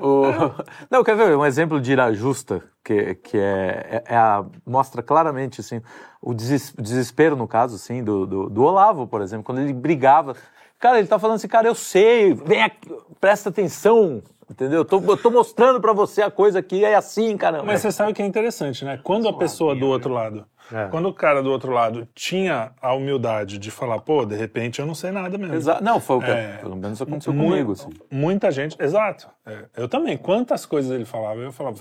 O- 0.00 0.52
Não, 0.90 1.02
quer 1.02 1.16
ver 1.16 1.36
um 1.36 1.44
exemplo 1.44 1.80
de 1.80 1.92
ira 1.92 2.12
justa, 2.12 2.62
que, 2.84 3.16
que 3.16 3.36
é, 3.36 4.02
é- 4.08 4.14
é 4.14 4.16
a, 4.16 4.44
mostra 4.66 5.02
claramente 5.02 5.60
assim, 5.60 5.82
o 6.20 6.32
deses- 6.32 6.72
desespero, 6.78 7.34
no 7.36 7.48
caso, 7.48 7.76
assim, 7.76 8.02
do, 8.04 8.26
do, 8.26 8.48
do 8.48 8.62
Olavo, 8.62 9.06
por 9.06 9.20
exemplo, 9.22 9.44
quando 9.44 9.60
ele 9.60 9.72
brigava. 9.72 10.36
Cara, 10.78 10.98
ele 10.98 11.06
tá 11.08 11.18
falando 11.18 11.36
assim, 11.36 11.48
cara, 11.48 11.66
eu 11.68 11.74
sei, 11.76 12.34
vem 12.34 12.62
aqui, 12.62 12.88
presta 13.20 13.50
atenção, 13.50 14.20
entendeu? 14.52 14.78
Eu 14.80 14.84
tô, 14.84 15.00
eu 15.00 15.16
tô 15.16 15.30
mostrando 15.30 15.80
pra 15.80 15.92
você 15.92 16.22
a 16.22 16.30
coisa 16.30 16.60
aqui, 16.60 16.84
é 16.84 16.94
assim, 16.94 17.36
caramba. 17.36 17.64
Mas 17.64 17.80
você 17.80 17.90
sabe 17.90 18.12
que 18.12 18.22
é 18.22 18.26
interessante, 18.26 18.84
né? 18.84 19.00
Quando 19.02 19.28
a 19.28 19.32
pessoa 19.32 19.74
do 19.74 19.86
outro 19.88 20.12
lado, 20.12 20.46
É. 20.72 20.86
quando 20.88 21.08
o 21.08 21.12
cara 21.12 21.42
do 21.42 21.50
outro 21.50 21.72
lado 21.72 22.06
tinha 22.14 22.70
a 22.80 22.94
humildade 22.94 23.58
de 23.58 23.70
falar, 23.70 23.98
pô, 24.00 24.24
de 24.24 24.36
repente 24.36 24.78
eu 24.80 24.86
não 24.86 24.94
sei 24.94 25.10
nada 25.10 25.36
mesmo. 25.36 25.54
Exa- 25.54 25.80
Não, 25.80 25.98
foi 26.00 26.16
o 26.16 26.20
que, 26.20 26.30
É. 26.30 26.58
pelo 26.60 26.76
menos 26.76 27.02
aconteceu 27.02 27.32
comigo, 27.34 27.72
assim. 27.72 27.90
Muita 28.10 28.50
gente, 28.50 28.76
exato. 28.80 29.28
É, 29.44 29.64
eu 29.76 29.88
também. 29.88 30.16
Quantas 30.16 30.64
coisas 30.64 30.90
ele 30.92 31.04
falava, 31.04 31.40
eu 31.40 31.50
falava, 31.52 31.76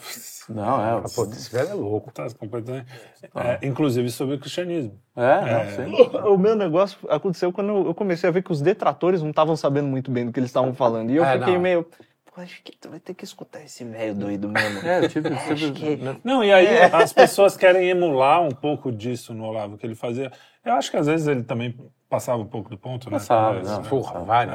Não, 0.50 0.84
é, 0.84 0.92
Ah, 0.98 1.04
pô, 1.16 1.24
esse 1.26 1.52
velho 1.52 1.70
é 1.70 1.74
louco. 1.74 2.12
tá 2.12 2.28
completamente. 2.38 2.88
É, 3.36 3.66
inclusive 3.66 4.10
sobre 4.10 4.36
o 4.36 4.40
cristianismo. 4.40 5.00
é, 5.16 5.86
não, 5.86 5.86
sim. 5.86 6.20
O 6.28 6.38
meu 6.38 6.56
negócio 6.56 6.98
aconteceu 7.10 7.54
quando 7.54 7.88
eu 7.88 7.94
comecei 7.94 8.28
a 8.28 8.32
ver 8.34 8.42
que 8.42 8.52
os 8.52 8.60
detratores 8.62 9.22
não 9.22 9.30
estavam 9.30 9.56
sabendo 9.56 9.88
muito 9.88 10.10
bem 10.10 10.26
do 10.26 10.32
que 10.34 10.40
eles 10.40 10.50
estavam 10.50 10.74
falando. 10.74 11.12
E 11.12 11.16
eu 11.16 11.24
É, 11.24 11.38
fiquei 11.38 11.54
não. 11.54 11.62
meio. 11.62 11.86
Pô, 12.34 12.39
acho 12.41 12.62
que 12.63 12.72
tu 12.78 12.89
vai 12.89 13.00
ter 13.00 13.13
que 13.13 13.26
escutar 13.26 13.62
esse 13.62 13.84
velho 13.84 14.15
doido 14.15 14.48
mesmo. 14.48 14.80
É, 14.88 15.04
eu 15.04 15.10
tive, 15.10 15.30
tive- 15.30 15.36
Acho 15.54 15.74
que- 15.74 15.96
né? 15.98 16.17
Não, 16.24 16.41
e 16.44 16.52
aí 16.52 16.82
as 16.84 17.12
pessoas 17.12 17.58
querem 17.58 17.89
emular 17.89 18.41
um 18.41 18.52
pouco 18.52 18.89
disso 18.91 19.34
no 19.34 19.44
Olavo 19.44 19.78
que 19.78 19.86
ele 19.86 19.96
fazia. 19.96 20.32
Eu 20.63 20.74
acho 20.74 20.89
que 20.89 20.96
às 20.98 21.08
vezes 21.08 21.28
ele 21.28 21.44
também 21.44 21.76
passava 22.12 22.41
um 22.41 22.45
pouco 22.45 22.69
do 22.69 22.78
ponto, 22.78 23.06
né? 23.10 23.13
Passava, 23.17 23.54
Mas- 23.63 23.69
não. 23.69 23.84
Porra, 23.84 24.19
vai, 24.19 24.45
né? 24.45 24.54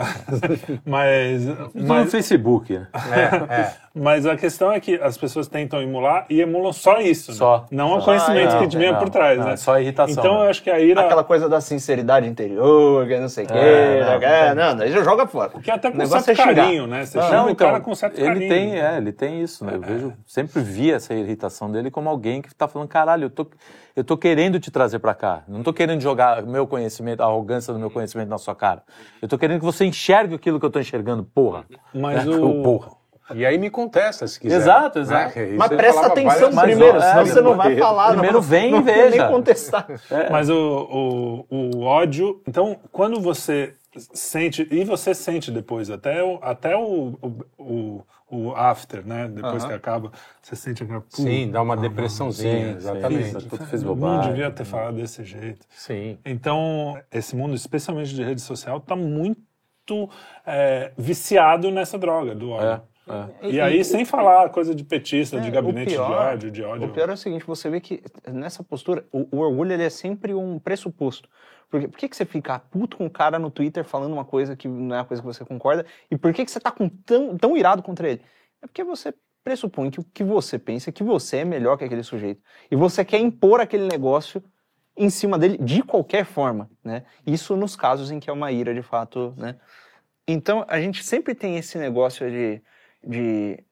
Mas, 0.84 1.44
No 1.74 1.88
mas, 1.88 2.10
Facebook, 2.10 2.72
né? 2.78 2.86
É, 2.94 3.54
é. 3.62 3.72
mas 3.94 4.26
a 4.26 4.36
questão 4.36 4.70
é 4.70 4.78
que 4.78 4.94
as 4.96 5.16
pessoas 5.16 5.48
tentam 5.48 5.80
emular 5.80 6.26
e 6.28 6.40
emulam 6.40 6.72
só 6.72 7.00
isso, 7.00 7.30
né? 7.32 7.36
Só. 7.38 7.66
Não 7.70 7.96
o 7.96 8.00
Só. 8.00 8.04
conhecimento 8.06 8.48
Ah, 8.54 8.56
que 8.58 8.62
não, 8.64 8.68
tinha 8.68 8.92
não, 8.92 8.98
por 8.98 9.08
trás, 9.08 9.38
não, 9.38 9.46
né? 9.46 9.52
é 9.54 9.56
só 9.56 9.80
irritação, 9.80 10.22
Então 10.22 10.34
né? 10.40 10.46
eu 10.46 10.50
acho 10.50 10.62
que 10.62 10.70
a 10.70 10.78
ira... 10.78 11.00
Aquela 11.00 11.24
coisa 11.24 11.48
da 11.48 11.60
sinceridade 11.60 12.26
interior, 12.28 13.06
que 13.06 13.18
não 13.18 13.28
sei 13.28 13.44
o 13.44 13.48
quê. 13.48 13.54
É, 13.56 14.04
não, 14.04 14.28
é, 14.28 14.54
não, 14.54 14.76
daí 14.76 14.92
já 14.92 15.02
joga 15.02 15.26
fora. 15.26 15.50
Que 15.62 15.70
até 15.70 15.88
O 15.88 15.92
com 15.92 15.98
negócio 15.98 16.24
certo 16.24 16.40
é 16.42 16.54
carinho, 16.54 16.86
né? 16.86 17.06
Você 17.06 17.16
Não, 17.18 17.28
chama 17.28 17.46
o 17.46 17.50
então, 17.50 17.66
cara 17.68 17.80
com 17.80 17.94
certo 17.94 18.18
ele 18.18 18.26
carinho. 18.26 18.48
tem, 18.50 18.78
é, 18.80 18.96
ele 18.98 19.12
tem 19.12 19.40
isso, 19.42 19.64
né? 19.64 19.72
Eu 19.76 19.80
vejo, 19.80 20.12
sempre 20.26 20.60
vi 20.62 20.92
essa 20.92 21.14
irritação 21.14 21.70
dele 21.72 21.90
como 21.90 22.08
alguém 22.10 22.42
que 22.42 22.54
tá 22.54 22.68
falando, 22.68 22.88
caralho, 22.88 23.24
eu 23.24 23.30
tô, 23.30 23.46
eu 23.96 24.04
tô 24.04 24.16
querendo 24.16 24.60
te 24.60 24.70
trazer 24.70 24.98
pra 24.98 25.14
cá. 25.14 25.42
Não 25.48 25.62
tô 25.62 25.72
querendo 25.72 26.02
jogar 26.02 26.42
meu 26.42 26.66
conhecimento, 26.66 27.22
a 27.22 27.24
arrogância 27.24 27.72
do 27.72 27.78
meu 27.78 27.90
conhecimento 27.90 28.28
na 28.28 28.36
sua 28.36 28.54
cara. 28.54 28.82
Eu 29.22 29.26
tô 29.26 29.38
querendo 29.38 29.58
que 29.58 29.64
você 29.64 29.86
enxergue 29.86 30.34
aquilo 30.34 30.60
que 30.60 30.66
eu 30.66 30.70
tô 30.70 30.78
enxergando, 30.78 31.24
porra. 31.24 31.64
Mas 31.94 32.26
É, 32.26 32.28
o... 32.30 32.62
porra. 32.62 32.90
E 33.34 33.44
aí 33.44 33.58
me 33.58 33.70
contesta 33.70 34.26
se 34.28 34.38
quiser. 34.38 34.56
Exato, 34.56 35.00
exato. 35.00 35.36
Né? 35.36 35.48
Isso 35.48 35.58
Mas 35.58 35.68
presta 35.70 36.06
atenção 36.06 36.50
primeiro, 36.54 37.00
senão 37.00 37.20
é, 37.20 37.24
você 37.24 37.40
não 37.40 37.56
vai 37.56 37.76
falar. 37.76 38.10
primeiro 38.10 38.34
não, 38.34 38.40
vem 38.42 38.68
e 38.68 38.70
não 38.70 38.82
veja. 38.84 39.16
nem 39.16 39.32
contestar. 39.32 39.86
Mas 40.30 40.48
o, 40.48 41.44
o, 41.50 41.56
o 41.56 41.82
ódio. 41.82 42.40
Então, 42.46 42.78
quando 42.92 43.20
você 43.20 43.74
sente. 43.98 44.68
E 44.70 44.84
você 44.84 45.14
sente 45.14 45.50
depois, 45.50 45.90
até 45.90 46.22
o, 46.22 46.38
até 46.42 46.76
o, 46.76 47.18
o, 47.20 47.38
o, 47.58 48.04
o 48.30 48.52
after, 48.54 49.06
né? 49.06 49.28
Depois 49.28 49.64
que 49.64 49.72
acaba, 49.72 50.10
você 50.42 50.56
sente 50.56 50.82
aquela. 50.82 51.04
Sim, 51.10 51.50
dá 51.50 51.62
uma 51.62 51.76
depressãozinha, 51.76 52.72
Sim, 52.72 52.76
exatamente. 52.76 53.40
sim. 53.40 53.48
Puta, 53.48 53.66
fiz 53.66 53.82
Não 53.82 53.94
bobagem. 53.94 54.30
devia 54.32 54.50
ter 54.50 54.64
falado 54.64 54.96
desse 54.96 55.22
jeito. 55.24 55.64
Sim. 55.70 56.18
Então, 56.24 57.00
esse 57.12 57.36
mundo, 57.36 57.54
especialmente 57.54 58.14
de 58.14 58.22
rede 58.24 58.40
social, 58.40 58.78
está 58.78 58.96
muito 58.96 60.10
é, 60.44 60.92
viciado 60.98 61.70
nessa 61.70 61.96
droga 61.98 62.34
do 62.34 62.50
ódio. 62.50 62.82
É, 63.08 63.46
é. 63.46 63.50
E 63.50 63.60
aí, 63.60 63.84
sem 63.84 64.04
falar 64.04 64.48
coisa 64.50 64.74
de 64.74 64.82
petista, 64.82 65.40
de 65.40 65.46
É, 65.46 65.50
gabinete 65.52 65.92
o 65.92 65.94
pior- 65.94 66.06
de 66.08 66.12
ódio, 66.14 66.50
de 66.50 66.62
ódio. 66.64 66.88
O 66.88 66.92
pior 66.92 67.08
é 67.08 67.12
o 67.12 67.16
seguinte, 67.16 67.44
você 67.46 67.70
vê 67.70 67.78
que 67.80 68.02
nessa 68.28 68.64
postura, 68.64 69.04
o, 69.12 69.28
o 69.36 69.38
orgulho 69.40 69.72
ele 69.72 69.84
é 69.84 69.90
sempre 69.90 70.34
um 70.34 70.58
pressuposto. 70.58 71.28
Porque, 71.68 71.88
por 71.88 71.98
que, 71.98 72.08
que 72.08 72.16
você 72.16 72.24
fica 72.24 72.58
puto 72.58 72.96
com 72.96 73.06
o 73.06 73.10
cara 73.10 73.38
no 73.38 73.50
Twitter 73.50 73.84
falando 73.84 74.12
uma 74.12 74.24
coisa 74.24 74.54
que 74.54 74.68
não 74.68 74.94
é 74.94 75.00
a 75.00 75.04
coisa 75.04 75.22
que 75.22 75.26
você 75.26 75.44
concorda? 75.44 75.84
E 76.10 76.16
por 76.16 76.32
que, 76.32 76.44
que 76.44 76.50
você 76.50 76.60
tá 76.60 76.70
com 76.70 76.88
tão, 76.88 77.36
tão 77.36 77.56
irado 77.56 77.82
contra 77.82 78.08
ele? 78.08 78.22
É 78.62 78.66
porque 78.66 78.84
você 78.84 79.12
pressupõe 79.42 79.90
que 79.90 80.00
o 80.00 80.04
que 80.04 80.24
você 80.24 80.58
pensa 80.58 80.90
é 80.90 80.92
que 80.92 81.04
você 81.04 81.38
é 81.38 81.44
melhor 81.44 81.76
que 81.76 81.84
aquele 81.84 82.02
sujeito. 82.02 82.42
E 82.70 82.76
você 82.76 83.04
quer 83.04 83.18
impor 83.18 83.60
aquele 83.60 83.86
negócio 83.86 84.42
em 84.96 85.10
cima 85.10 85.38
dele 85.38 85.58
de 85.58 85.82
qualquer 85.82 86.24
forma, 86.24 86.70
né? 86.82 87.04
Isso 87.26 87.54
nos 87.56 87.76
casos 87.76 88.10
em 88.10 88.18
que 88.18 88.30
é 88.30 88.32
uma 88.32 88.50
ira 88.50 88.74
de 88.74 88.82
fato, 88.82 89.34
né? 89.36 89.56
Então, 90.26 90.64
a 90.66 90.80
gente 90.80 91.04
sempre 91.04 91.34
tem 91.34 91.56
esse 91.56 91.78
negócio 91.78 92.28
de, 92.28 92.62
de 93.06 93.64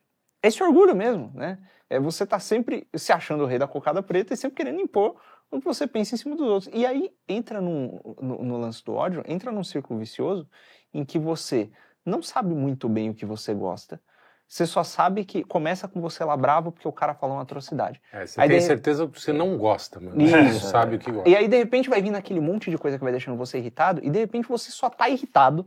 esse 0.43 0.63
orgulho 0.63 0.95
mesmo, 0.95 1.33
né? 1.35 1.59
É 1.91 1.99
você 1.99 2.27
tá 2.27 2.39
sempre 2.39 2.87
se 2.95 3.13
achando 3.13 3.45
o 3.45 3.47
rei 3.47 3.59
da 3.59 3.67
cocada 3.67 4.03
preta 4.03 4.35
e 4.35 4.37
sempre 4.37 4.57
querendo 4.57 4.81
impor 4.81 5.17
o 5.57 5.61
que 5.61 5.67
você 5.67 5.87
pensa 5.87 6.15
em 6.15 6.19
cima 6.19 6.37
dos 6.37 6.47
outros. 6.49 6.71
E 6.75 6.85
aí 6.87 7.11
entra 7.29 7.61
num- 7.61 7.99
no, 8.21 8.43
no 8.45 8.57
lance 8.59 8.85
do 8.85 8.95
ódio, 8.95 9.23
entra 9.27 9.51
num 9.53 9.65
círculo 9.65 9.99
vicioso 10.01 10.49
em 10.93 11.05
que 11.05 11.19
você 11.19 11.71
não 12.05 12.23
sabe 12.23 12.55
muito 12.55 12.89
bem 12.89 13.11
o 13.11 13.15
que 13.15 13.25
você 13.27 13.55
gosta. 13.55 14.01
Você 14.47 14.67
só 14.67 14.85
sabe 14.85 15.25
que 15.25 15.43
começa 15.43 15.89
com 15.89 16.01
você 16.01 16.23
lá 16.23 16.37
bravo 16.37 16.71
porque 16.71 16.87
o 16.87 16.93
cara 16.93 17.15
falou 17.15 17.37
uma 17.37 17.43
atrocidade. 17.43 18.01
É, 18.13 18.27
você 18.27 18.41
Aí 18.41 18.49
tem 18.49 18.59
daí- 18.59 18.67
certeza 18.67 19.09
que 19.09 19.19
você 19.21 19.33
não 19.33 19.57
gosta, 19.57 19.99
mano. 19.99 20.21
Isso. 20.21 20.31
Você 20.37 20.43
não 20.43 20.61
sabe 20.71 20.97
o 20.97 20.99
que 20.99 21.11
gosta. 21.11 21.29
E 21.29 21.35
aí, 21.35 21.49
de 21.49 21.57
repente, 21.57 21.89
vai 21.89 22.03
vindo 22.03 22.15
aquele 22.17 22.41
monte 22.41 22.71
de 22.71 22.77
coisa 22.77 22.99
que 22.99 23.03
vai 23.03 23.11
deixando 23.13 23.39
você 23.39 23.59
irritado, 23.59 24.01
e 24.05 24.11
de 24.11 24.19
repente 24.19 24.47
você 24.47 24.71
só 24.71 24.91
tá 24.91 25.09
irritado, 25.09 25.67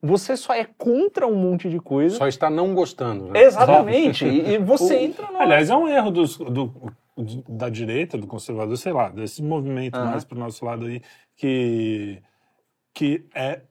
você 0.00 0.36
só 0.36 0.54
é 0.54 0.64
contra 0.78 1.26
um 1.26 1.34
monte 1.34 1.68
de 1.68 1.80
coisa. 1.80 2.16
Só 2.16 2.26
está 2.28 2.48
não 2.48 2.74
gostando. 2.74 3.26
Né? 3.26 3.42
Exatamente. 3.42 4.24
e, 4.24 4.54
e 4.54 4.58
você 4.58 4.96
entra 4.98 5.26
no. 5.30 5.38
Aliás, 5.40 5.68
é 5.68 5.76
um 5.76 5.88
erro 5.88 6.10
dos- 6.12 6.38
do, 6.38 6.92
da 7.48 7.68
direita, 7.68 8.16
do 8.16 8.26
conservador, 8.26 8.76
sei 8.76 8.92
lá, 8.92 9.08
desse 9.08 9.42
movimento 9.42 9.96
Aham. 9.96 10.10
mais 10.10 10.24
pro 10.24 10.38
nosso 10.38 10.64
lado 10.64 10.86
aí, 10.86 11.02
que, 11.36 12.22
que 12.94 13.26
é 13.34 13.62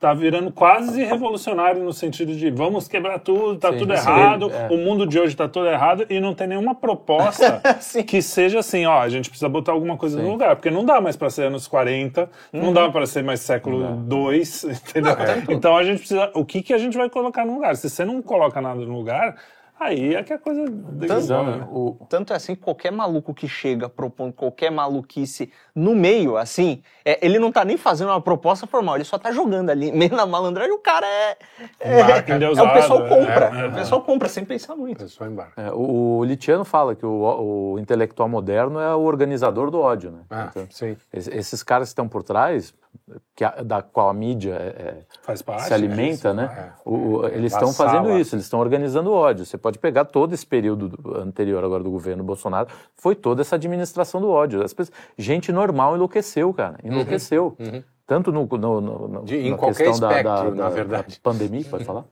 tá 0.00 0.12
virando 0.12 0.52
quase 0.52 1.02
revolucionário 1.04 1.82
no 1.82 1.92
sentido 1.92 2.34
de 2.34 2.50
vamos 2.50 2.88
quebrar 2.88 3.18
tudo, 3.20 3.58
tá 3.58 3.72
Sim, 3.72 3.78
tudo 3.78 3.94
errado, 3.94 4.50
é. 4.50 4.68
o 4.70 4.76
mundo 4.76 5.06
de 5.06 5.18
hoje 5.18 5.34
tá 5.34 5.48
todo 5.48 5.68
errado 5.68 6.04
e 6.10 6.20
não 6.20 6.34
tem 6.34 6.48
nenhuma 6.48 6.74
proposta 6.74 7.62
que 8.06 8.20
seja 8.20 8.58
assim, 8.58 8.84
ó, 8.84 9.00
a 9.00 9.08
gente 9.08 9.30
precisa 9.30 9.48
botar 9.48 9.72
alguma 9.72 9.96
coisa 9.96 10.18
no 10.18 10.24
Sim. 10.24 10.30
lugar, 10.32 10.56
porque 10.56 10.70
não 10.70 10.84
dá 10.84 11.00
mais 11.00 11.16
para 11.16 11.30
ser 11.30 11.44
anos 11.44 11.66
40, 11.66 12.28
não 12.52 12.72
dá 12.72 12.90
para 12.90 13.06
ser 13.06 13.22
mais 13.22 13.40
século 13.40 13.96
2, 13.96 14.64
entendeu? 14.90 15.16
Então 15.48 15.76
a 15.76 15.84
gente 15.84 15.98
precisa, 15.98 16.30
o 16.34 16.44
que 16.44 16.62
que 16.62 16.74
a 16.74 16.78
gente 16.78 16.96
vai 16.96 17.08
colocar 17.08 17.46
no 17.46 17.54
lugar? 17.54 17.76
Se 17.76 17.88
você 17.88 18.04
não 18.04 18.20
coloca 18.20 18.60
nada 18.60 18.80
no 18.80 18.96
lugar, 18.96 19.36
Aí 19.78 20.14
é 20.14 20.22
que 20.22 20.32
a 20.32 20.38
coisa 20.38 20.64
Tanto, 20.64 21.06
desenvolve. 21.06 21.50
né? 21.58 21.68
O, 21.70 21.96
tanto 22.08 22.32
é 22.32 22.36
assim 22.36 22.54
que 22.54 22.62
qualquer 22.62 22.90
maluco 22.90 23.34
que 23.34 23.46
chega 23.46 23.88
propondo 23.90 24.32
qualquer 24.32 24.70
maluquice 24.70 25.52
no 25.74 25.94
meio, 25.94 26.36
assim, 26.38 26.82
é, 27.04 27.18
ele 27.24 27.38
não 27.38 27.52
tá 27.52 27.62
nem 27.64 27.76
fazendo 27.76 28.08
uma 28.08 28.20
proposta 28.20 28.66
formal, 28.66 28.94
ele 28.94 29.04
só 29.04 29.18
tá 29.18 29.30
jogando 29.32 29.68
ali, 29.68 29.92
meio 29.92 30.16
na 30.16 30.24
malandragem, 30.24 30.72
o 30.72 30.78
cara 30.78 31.06
é. 31.06 31.36
É, 31.80 32.00
é 32.00 32.62
o 32.62 32.72
pessoal 32.72 33.04
é, 33.04 33.08
compra. 33.08 33.50
é, 33.54 33.60
é. 33.64 33.68
O 33.68 33.72
pessoal 33.74 34.02
compra 34.02 34.28
sem 34.28 34.44
pensar 34.44 34.74
muito. 34.74 34.98
pessoa 34.98 35.28
embarca. 35.28 35.60
é, 35.60 35.70
o, 35.72 36.18
o 36.20 36.24
Litiano 36.24 36.64
fala 36.64 36.94
que 36.94 37.04
o, 37.04 37.72
o 37.74 37.78
intelectual 37.78 38.28
moderno 38.28 38.80
é 38.80 38.94
o 38.94 39.00
organizador 39.00 39.70
do 39.70 39.80
ódio, 39.80 40.10
né? 40.10 40.20
Ah, 40.30 40.48
Então, 40.50 40.66
sim. 40.70 40.96
es- 41.12 41.28
esses 41.28 41.62
caras 41.62 41.88
que 41.88 41.92
estão 41.92 42.08
por 42.08 42.22
trás, 42.22 42.72
a- 43.42 43.62
da 43.62 43.82
qual 43.82 44.08
a 44.08 44.14
mídia 44.14 44.52
é- 44.54 44.82
é- 44.82 44.98
Faz 45.22 45.42
parte. 45.42 45.64
se 45.64 45.74
alimenta, 45.74 46.32
né? 46.34 46.72
é. 46.76 46.80
O- 46.84 46.94
o- 47.18 47.26
eles 47.26 47.52
estão 47.52 47.68
fazendo 47.72 48.08
isso, 48.18 48.34
eles 48.34 48.44
estão 48.44 48.60
organizando 48.60 49.12
ódio. 49.12 49.44
Você 49.44 49.58
pode 49.58 49.78
pegar 49.78 50.04
todo 50.04 50.32
esse 50.34 50.46
período 50.46 50.88
do- 50.88 51.16
anterior 51.18 51.62
agora 51.64 51.82
do 51.82 51.90
governo 51.90 52.22
Bolsonaro, 52.24 52.68
foi 52.94 53.14
toda 53.14 53.42
essa 53.42 53.56
administração 53.56 54.20
do 54.20 54.30
ódio. 54.30 54.62
As 54.62 54.72
pessoas- 54.72 54.96
gente 55.18 55.50
normal 55.52 55.94
enlouqueceu, 55.96 56.52
cara, 56.54 56.78
enlouqueceu. 56.84 57.56
Tanto 58.06 58.30
no, 58.30 58.46
no, 58.46 58.80
no- 58.80 59.08
no- 59.08 59.24
De- 59.24 59.36
em 59.36 59.50
na 59.50 59.56
qualquer 59.56 59.86
questão 59.88 60.08
da, 60.08 60.22
da, 60.22 60.44
na 60.44 60.50
da- 60.50 60.68
verdade. 60.68 61.14
da 61.16 61.20
pandemia, 61.22 61.64
pode 61.68 61.84
falar? 61.84 62.04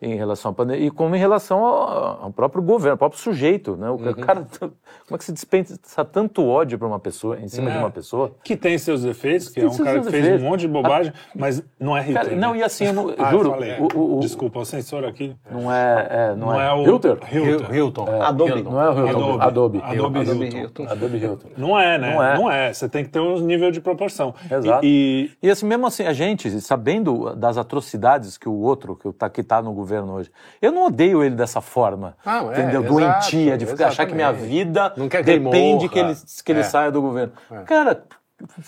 Em 0.00 0.14
relação 0.14 0.52
à 0.52 0.54
pandemia, 0.54 0.86
e 0.86 0.90
como 0.92 1.16
em 1.16 1.18
relação 1.18 1.64
ao, 1.64 2.24
ao 2.26 2.30
próprio 2.32 2.62
governo, 2.62 2.92
ao 2.92 2.98
próprio 2.98 3.20
sujeito, 3.20 3.76
né? 3.76 3.90
O 3.90 3.94
Uhum. 3.94 4.14
cara, 4.14 4.46
como 4.60 4.72
é 5.10 5.18
que 5.18 5.24
se 5.24 5.32
dispensa 5.32 5.76
tanto 6.04 6.46
ódio 6.46 6.78
para 6.78 6.86
uma 6.86 7.00
pessoa, 7.00 7.36
em 7.40 7.48
cima 7.48 7.68
de 7.68 7.76
É. 7.76 7.80
uma 7.80 7.90
pessoa? 7.90 8.30
Que 8.44 8.56
tem 8.56 8.78
seus 8.78 9.02
defeitos, 9.02 9.48
que 9.48 9.54
Tem 9.56 9.64
é 9.64 9.66
um 9.66 9.76
cara 9.76 9.98
que 10.00 10.08
fez 10.08 10.22
defeitos. 10.22 10.46
um 10.46 10.48
monte 10.50 10.60
de 10.60 10.68
bobagem, 10.68 11.12
mas 11.34 11.60
não 11.80 11.96
é 11.96 12.00
Hitler. 12.02 12.22
Cara, 12.22 12.36
não, 12.36 12.54
e 12.54 12.62
assim, 12.62 12.84
eu 12.86 12.92
não, 12.92 13.12
Ah, 13.18 13.30
juro, 13.32 13.50
falei. 13.50 13.72
o, 13.80 13.88
o- 13.98 14.16
o- 14.18 14.20
Desculpa, 14.20 14.60
o 14.60 14.64
sensor 14.64 15.04
aqui. 15.04 15.34
não 15.50 15.72
é, 15.72 16.06
é, 16.08 16.28
não, 16.36 16.46
Não 16.52 16.60
é, 16.60 16.68
é 16.68 16.72
o 16.74 16.84
Hilter? 16.84 17.18
Hilton. 17.34 17.74
Hilton. 17.74 18.22
Adobe. 18.22 18.62
Não 18.62 18.80
é 18.80 18.90
o 18.90 18.92
Hilton, 18.92 19.08
Adobe. 19.40 19.42
Adobe. 19.42 19.78
Adobe 19.82 20.18
Adobe 20.20 20.44
Hilton. 20.44 20.58
Hilton. 20.58 20.86
Adobe 20.88 21.16
Hilton. 21.18 21.48
Não 21.56 21.76
é, 21.80 21.98
né? 21.98 22.14
Não 22.14 22.22
é. 22.22 22.34
Não 22.38 22.50
é. 22.52 22.72
Você 22.72 22.88
tem 22.88 23.02
que 23.02 23.10
ter 23.10 23.18
um 23.18 23.40
nível 23.40 23.72
de 23.72 23.80
proporção. 23.80 24.32
Exato. 24.48 24.84
E, 24.86 25.32
E 25.42 25.50
assim, 25.50 25.66
mesmo 25.66 25.88
assim, 25.88 26.04
a 26.04 26.12
gente, 26.12 26.48
sabendo 26.60 27.34
das 27.34 27.58
atrocidades 27.58 28.38
que 28.38 28.48
o 28.48 28.54
outro, 28.60 28.94
que 28.94 29.08
está 29.08 29.28
que 29.28 29.42
tá 29.42 29.60
no 29.60 29.72
governo 29.72 29.87
hoje, 29.96 30.30
eu 30.60 30.70
não 30.72 30.86
odeio 30.86 31.22
ele 31.22 31.34
dessa 31.34 31.60
forma. 31.60 32.16
Não, 32.24 32.50
é, 32.52 32.60
entendeu? 32.60 32.80
exato, 32.82 32.94
Doentia, 32.94 33.58
de 33.58 33.66
ficar, 33.66 33.88
achar 33.88 34.06
que 34.06 34.14
minha 34.14 34.32
vida 34.32 34.92
Não 34.96 35.08
quer 35.08 35.24
que 35.24 35.30
ele 35.30 35.44
depende 35.44 35.74
morra. 35.84 35.88
que 35.88 35.98
ele, 35.98 36.14
que 36.44 36.52
ele 36.52 36.60
É. 36.60 36.64
saia 36.64 36.90
do 36.92 37.00
governo. 37.00 37.32
Cara, 37.66 38.04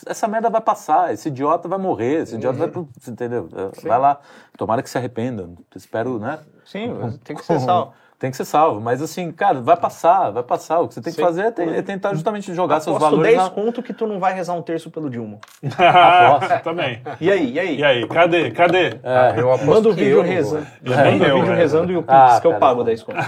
essa 0.07 0.27
merda 0.27 0.51
vai 0.51 0.61
passar, 0.61 1.12
esse 1.12 1.29
idiota 1.29 1.68
vai 1.68 1.79
morrer, 1.79 2.23
esse 2.23 2.35
idiota 2.35 2.59
vai 2.59 2.68
pro. 2.68 2.89
Entendeu? 3.07 3.49
Vai 3.85 3.99
lá. 3.99 4.18
Tomara 4.57 4.83
que 4.83 4.91
se 4.91 4.99
arrependa. 4.99 5.49
Espero, 5.77 6.18
né? 6.18 6.39
Sim, 6.64 6.93
tem 7.25 7.37
que 7.37 7.45
ser 7.45 7.61
salvo. 7.61 7.93
Tem 8.21 8.31
que 8.31 8.37
ser 8.37 8.45
salvo, 8.45 8.83
mas 8.83 9.01
assim, 9.01 9.33
cara, 9.33 9.62
vai 9.62 9.79
passar, 9.79 10.29
vai 10.29 10.43
passar. 10.43 10.81
O 10.81 10.89
que 10.89 10.93
você 10.93 11.01
tem 11.01 11.11
que 11.11 11.16
Sim. 11.16 11.25
fazer 11.25 11.41
é, 11.47 11.51
te- 11.51 11.62
é 11.62 11.81
tentar 11.81 12.12
justamente 12.12 12.53
jogar 12.53 12.81
seus 12.81 12.97
Aposto 12.97 13.12
valores 13.12 13.33
10 13.35 13.45
na... 13.45 13.49
conto 13.51 13.83
que 13.83 13.95
tu 13.95 14.07
não 14.07 14.21
vai 14.21 14.35
rezar 14.35 14.53
um 14.53 14.61
terço 14.61 14.91
pelo 14.91 15.09
Dilma. 15.09 15.39
também. 16.62 17.01
E 17.18 17.33
aí, 17.33 17.53
e 17.53 17.59
aí? 17.59 17.79
E 17.79 17.83
aí, 17.85 18.07
cadê? 18.07 18.51
Cadê? 18.51 18.99
Ah, 19.03 19.33
eu 19.35 19.51
aposto 19.51 19.64
Manda 19.71 19.89
o 19.89 19.93
vídeo 19.95 20.18
eu 20.18 20.23
rezando. 20.23 20.66
Nem 20.83 21.12
Manda 21.12 21.29
eu, 21.29 21.37
o 21.37 21.41
vídeo 21.41 21.55
é. 21.55 21.57
rezando 21.57 21.93
e 21.93 21.97
o 21.97 22.03
Pix 22.03 22.12
Ah, 22.14 22.39
que 22.43 22.47
eu 22.47 22.51
pera. 22.51 22.61
pago 22.61 22.85
10 22.85 23.03
conto. 23.05 23.18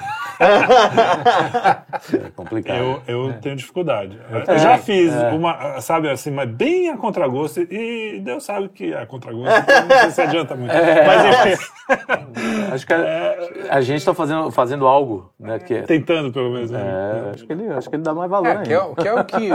É 2.15 2.31
complicado. 2.35 2.77
Eu, 2.79 3.03
eu 3.07 3.33
tenho 3.41 3.57
dificuldade. 3.57 4.19
Eu 4.47 4.59
já 4.59 4.77
fiz 4.79 5.13
uma, 5.33 5.81
sabe 5.81 6.11
assim, 6.11 6.31
mas 6.31 6.49
bem 6.51 6.91
a 6.91 6.97
contragosto, 6.97 7.61
e 7.61 8.21
Deus 8.23 8.45
sabe 8.45 8.69
que 8.69 8.93
é 8.93 9.03
a 9.03 9.07
contragosto, 9.07 9.49
então 9.59 9.87
não 9.89 9.99
sei 10.03 10.11
se 10.11 10.21
adianta 10.21 10.55
muito. 10.55 10.73
Mas 10.75 11.55
enfim, 11.55 11.65
Acho 12.73 12.87
que 12.87 12.93
a, 12.93 13.35
a 13.71 13.81
gente 13.81 13.99
está 13.99 14.15
fazendo, 14.15 14.51
fazendo 14.51 14.82
algo, 14.87 15.31
né? 15.39 15.59
Que 15.59 15.75
é, 15.75 15.83
tentando 15.83 16.33
pelo 16.33 16.51
menos. 16.51 16.71
né? 16.71 16.81
é, 16.81 17.31
acho, 17.35 17.47
que 17.47 17.53
ele, 17.53 17.69
acho 17.69 17.89
que 17.91 17.97
ele 17.97 18.03
dá 18.03 18.15
mais 18.15 18.31
valor 18.31 18.47
É, 18.49 18.63
que 18.63 18.73
é, 18.73 18.95
que 18.95 19.09
é 19.09 19.15
o 19.15 19.25
que, 19.25 19.49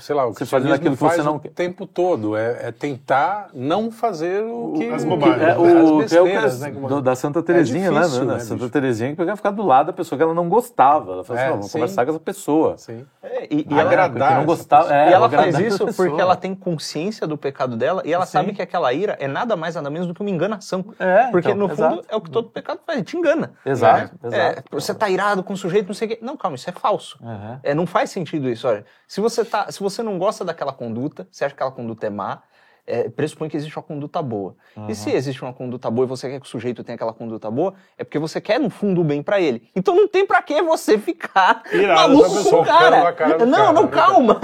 sei 0.00 0.14
lá, 0.16 0.26
o 0.26 0.32
Você 0.34 0.44
que 0.44 0.50
fazendo 0.50 0.74
aquilo 0.74 0.94
que 0.94 1.00
faz 1.00 1.16
você 1.16 1.22
não 1.22 1.36
o 1.36 1.40
tempo 1.40 1.86
todo, 1.86 2.36
é, 2.36 2.68
é 2.68 2.72
tentar 2.72 3.48
não 3.54 3.90
fazer 3.90 4.42
o 4.44 4.72
que... 4.76 4.88
As 4.90 5.02
o 5.02 5.04
que- 5.04 5.10
bobagens. 5.10 5.42
É, 5.42 5.50
as 5.52 5.58
o, 5.58 5.62
que 5.62 5.70
é 5.70 5.82
o 5.82 5.98
besteiras, 5.98 6.42
caso 6.42 6.60
né, 6.62 6.70
que- 6.70 6.80
do- 6.86 7.02
da 7.02 7.14
Santa 7.14 7.42
Terezinha, 7.42 7.90
né? 7.90 8.00
difícil, 8.00 8.24
né? 8.24 8.34
né, 8.34 8.38
Santa 8.40 8.54
bicho? 8.60 8.70
Terezinha 8.70 9.10
que 9.10 9.16
pegava 9.16 9.36
ficar 9.36 9.50
do 9.50 9.62
lado 9.64 9.86
da 9.86 9.92
pessoa 9.92 10.16
que 10.16 10.22
ela 10.22 10.34
não 10.34 10.48
gostava. 10.48 11.12
Ela 11.12 11.24
falou 11.24 11.40
É, 11.40 11.42
assim, 11.44 11.50
"Não, 11.50 11.56
vamos 11.58 11.66
sim. 11.70 11.78
conversar 11.78 12.04
com 12.04 12.10
essa 12.10 12.20
pessoa. 12.20 12.76
Sim. 12.78 13.04
É, 13.22 13.46
e, 13.54 13.66
e 13.68 13.80
Agradar 13.80 14.36
não 14.36 14.44
gostava. 14.46 14.92
é, 14.94 15.10
e 15.10 15.12
ela 15.12 15.28
faz 15.30 15.58
isso 15.58 15.86
porque 15.94 16.20
ela 16.20 16.36
tem 16.36 16.54
consciência 16.54 17.26
do 17.26 17.36
pecado 17.36 17.76
dela 17.76 18.02
e 18.04 18.12
ela 18.12 18.26
Sim. 18.26 18.32
sabe 18.32 18.52
que 18.52 18.62
aquela 18.62 18.92
ira 18.92 19.16
é 19.20 19.28
nada 19.28 19.56
mais 19.56 19.74
nada 19.74 19.88
menos 19.90 20.06
do 20.06 20.14
que 20.14 20.20
uma 20.20 20.30
enganação. 20.30 20.84
É, 20.98 21.28
porque 21.30 21.48
então, 21.48 21.58
no 21.58 21.68
fundo 21.68 21.94
exato. 21.94 22.04
é 22.08 22.16
o 22.16 22.20
que 22.20 22.30
todo 22.30 22.48
pecado 22.50 22.80
faz, 22.86 23.02
te 23.02 23.16
engana. 23.16 23.52
Exato, 23.64 24.14
É, 24.22 24.26
exato. 24.26 24.49
É, 24.50 24.62
você 24.70 24.94
tá 24.94 25.08
irado 25.08 25.42
com 25.42 25.52
o 25.52 25.56
sujeito, 25.56 25.86
não 25.86 25.94
sei 25.94 26.06
o 26.06 26.10
quê. 26.10 26.18
Não, 26.20 26.36
calma, 26.36 26.56
isso 26.56 26.68
é 26.68 26.72
falso. 26.72 27.18
Uhum. 27.22 27.60
É, 27.62 27.74
não 27.74 27.86
faz 27.86 28.10
sentido 28.10 28.48
isso. 28.48 28.66
Olha, 28.66 28.84
se 29.06 29.20
você, 29.20 29.44
tá, 29.44 29.70
se 29.70 29.80
você 29.80 30.02
não 30.02 30.18
gosta 30.18 30.44
daquela 30.44 30.72
conduta, 30.72 31.28
você 31.30 31.44
acha 31.44 31.54
que 31.54 31.62
aquela 31.62 31.72
conduta 31.74 32.06
é 32.06 32.10
má, 32.10 32.42
é, 32.86 33.08
pressupõe 33.08 33.48
que 33.48 33.56
existe 33.56 33.76
uma 33.76 33.82
conduta 33.82 34.20
boa. 34.20 34.56
E 34.88 34.94
se 34.94 35.10
existe 35.12 35.42
uma 35.42 35.52
conduta 35.52 35.90
boa 35.90 36.04
e 36.06 36.08
você 36.08 36.28
quer 36.28 36.40
que 36.40 36.46
o 36.46 36.48
sujeito 36.48 36.82
tenha 36.82 36.96
aquela 36.96 37.12
conduta 37.12 37.50
boa, 37.50 37.74
é 37.96 38.02
porque 38.02 38.18
você 38.18 38.40
quer, 38.40 38.58
no 38.58 38.68
fundo, 38.68 39.00
o 39.00 39.04
bem 39.04 39.22
pra 39.22 39.40
ele. 39.40 39.68
Então 39.76 39.94
não 39.94 40.08
tem 40.08 40.26
pra 40.26 40.42
que 40.42 40.60
você 40.62 40.98
ficar 40.98 41.62
Irado, 41.72 42.16
maluco 42.16 42.50
com 42.50 42.56
o 42.56 42.64
cara. 42.64 43.12
cara 43.12 43.46
não, 43.46 43.58
cara, 43.58 43.72
não, 43.72 43.82
né, 43.84 43.88
calma. 43.88 44.40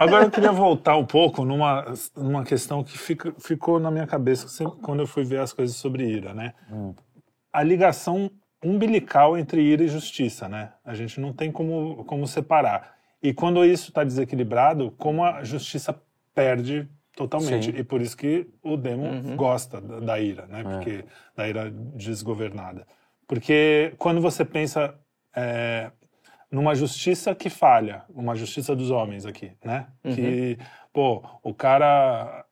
Agora 0.00 0.24
eu 0.24 0.30
queria 0.30 0.52
voltar 0.52 0.96
um 0.96 1.06
pouco 1.06 1.44
numa, 1.44 1.94
numa 2.16 2.44
questão 2.44 2.82
que 2.82 2.98
fica, 2.98 3.32
ficou 3.38 3.78
na 3.78 3.90
minha 3.90 4.06
cabeça 4.06 4.64
quando 4.82 5.00
eu 5.00 5.06
fui 5.06 5.24
ver 5.24 5.40
as 5.40 5.52
coisas 5.52 5.76
sobre 5.76 6.04
ira, 6.04 6.34
né? 6.34 6.54
A 7.52 7.62
ligação 7.62 8.30
umbilical 8.64 9.36
entre 9.36 9.60
ira 9.62 9.84
e 9.84 9.88
justiça, 9.88 10.48
né? 10.48 10.72
A 10.84 10.94
gente 10.94 11.20
não 11.20 11.32
tem 11.32 11.52
como, 11.52 12.04
como 12.04 12.26
separar. 12.26 12.94
E 13.22 13.32
quando 13.32 13.64
isso 13.64 13.88
está 13.90 14.02
desequilibrado, 14.04 14.90
como 14.98 15.24
a 15.24 15.44
justiça 15.44 15.94
perde 16.34 16.88
totalmente. 17.16 17.70
Sim. 17.70 17.78
E 17.78 17.84
por 17.84 18.00
isso 18.00 18.16
que 18.16 18.46
o 18.62 18.76
demo 18.76 19.04
gosta 19.36 19.80
da, 19.80 20.00
da 20.00 20.20
ira, 20.20 20.46
né? 20.46 20.62
Porque 20.64 21.04
da 21.36 21.48
ira 21.48 21.70
desgovernada. 21.70 22.86
Porque 23.26 23.94
quando 23.98 24.20
você 24.20 24.44
pensa 24.44 24.94
é, 25.34 25.90
numa 26.50 26.74
justiça 26.74 27.34
que 27.34 27.48
falha, 27.48 28.02
uma 28.10 28.34
justiça 28.34 28.74
dos 28.76 28.90
homens 28.90 29.24
aqui, 29.26 29.52
né? 29.64 29.86
Que, 30.14 30.58
pô, 30.92 31.22
o 31.42 31.54
cara. 31.54 32.44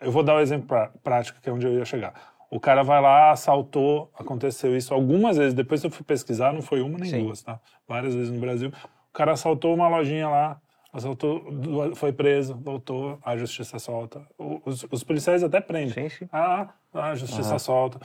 Eu 0.00 0.10
vou 0.10 0.24
dar 0.24 0.34
um 0.36 0.40
exemplo 0.40 0.66
prá- 0.66 0.90
prático, 1.04 1.40
que 1.40 1.48
é 1.48 1.52
onde 1.52 1.64
eu 1.66 1.72
ia 1.78 1.84
chegar. 1.84 2.12
O 2.50 2.58
cara 2.58 2.82
vai 2.82 3.00
lá, 3.00 3.30
assaltou, 3.30 4.10
aconteceu 4.18 4.76
isso 4.76 4.94
algumas 4.94 5.36
vezes. 5.36 5.52
Depois 5.52 5.84
eu 5.84 5.90
fui 5.90 6.04
pesquisar, 6.04 6.52
não 6.52 6.62
foi 6.62 6.80
uma 6.80 6.98
nem 6.98 7.10
Sim. 7.10 7.24
duas, 7.24 7.42
tá? 7.42 7.60
Várias 7.86 8.14
vezes 8.14 8.30
no 8.30 8.40
Brasil. 8.40 8.70
O 9.10 9.12
cara 9.12 9.32
assaltou 9.32 9.74
uma 9.74 9.88
lojinha 9.88 10.28
lá, 10.28 10.60
assaltou, 10.92 11.44
foi 11.94 12.12
preso, 12.12 12.54
voltou, 12.54 13.18
a 13.22 13.36
justiça 13.36 13.78
solta. 13.78 14.26
Os, 14.38 14.86
os 14.90 15.04
policiais 15.04 15.42
até 15.42 15.60
prendem. 15.60 16.08
Sim, 16.08 16.08
sim. 16.08 16.28
Ah, 16.32 16.68
a 16.94 17.14
justiça 17.14 17.58
solta. 17.58 18.00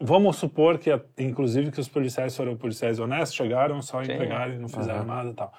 Vamos 0.00 0.36
supor 0.36 0.78
que, 0.78 0.90
inclusive, 1.18 1.70
que 1.70 1.80
os 1.80 1.88
policiais 1.88 2.36
foram 2.36 2.56
policiais 2.56 2.98
honestos, 2.98 3.36
chegaram, 3.36 3.82
só 3.82 4.02
entregaram 4.02 4.54
e 4.54 4.58
não 4.58 4.68
fizeram 4.68 5.04
nada 5.04 5.30
e 5.30 5.34
tal. 5.34 5.52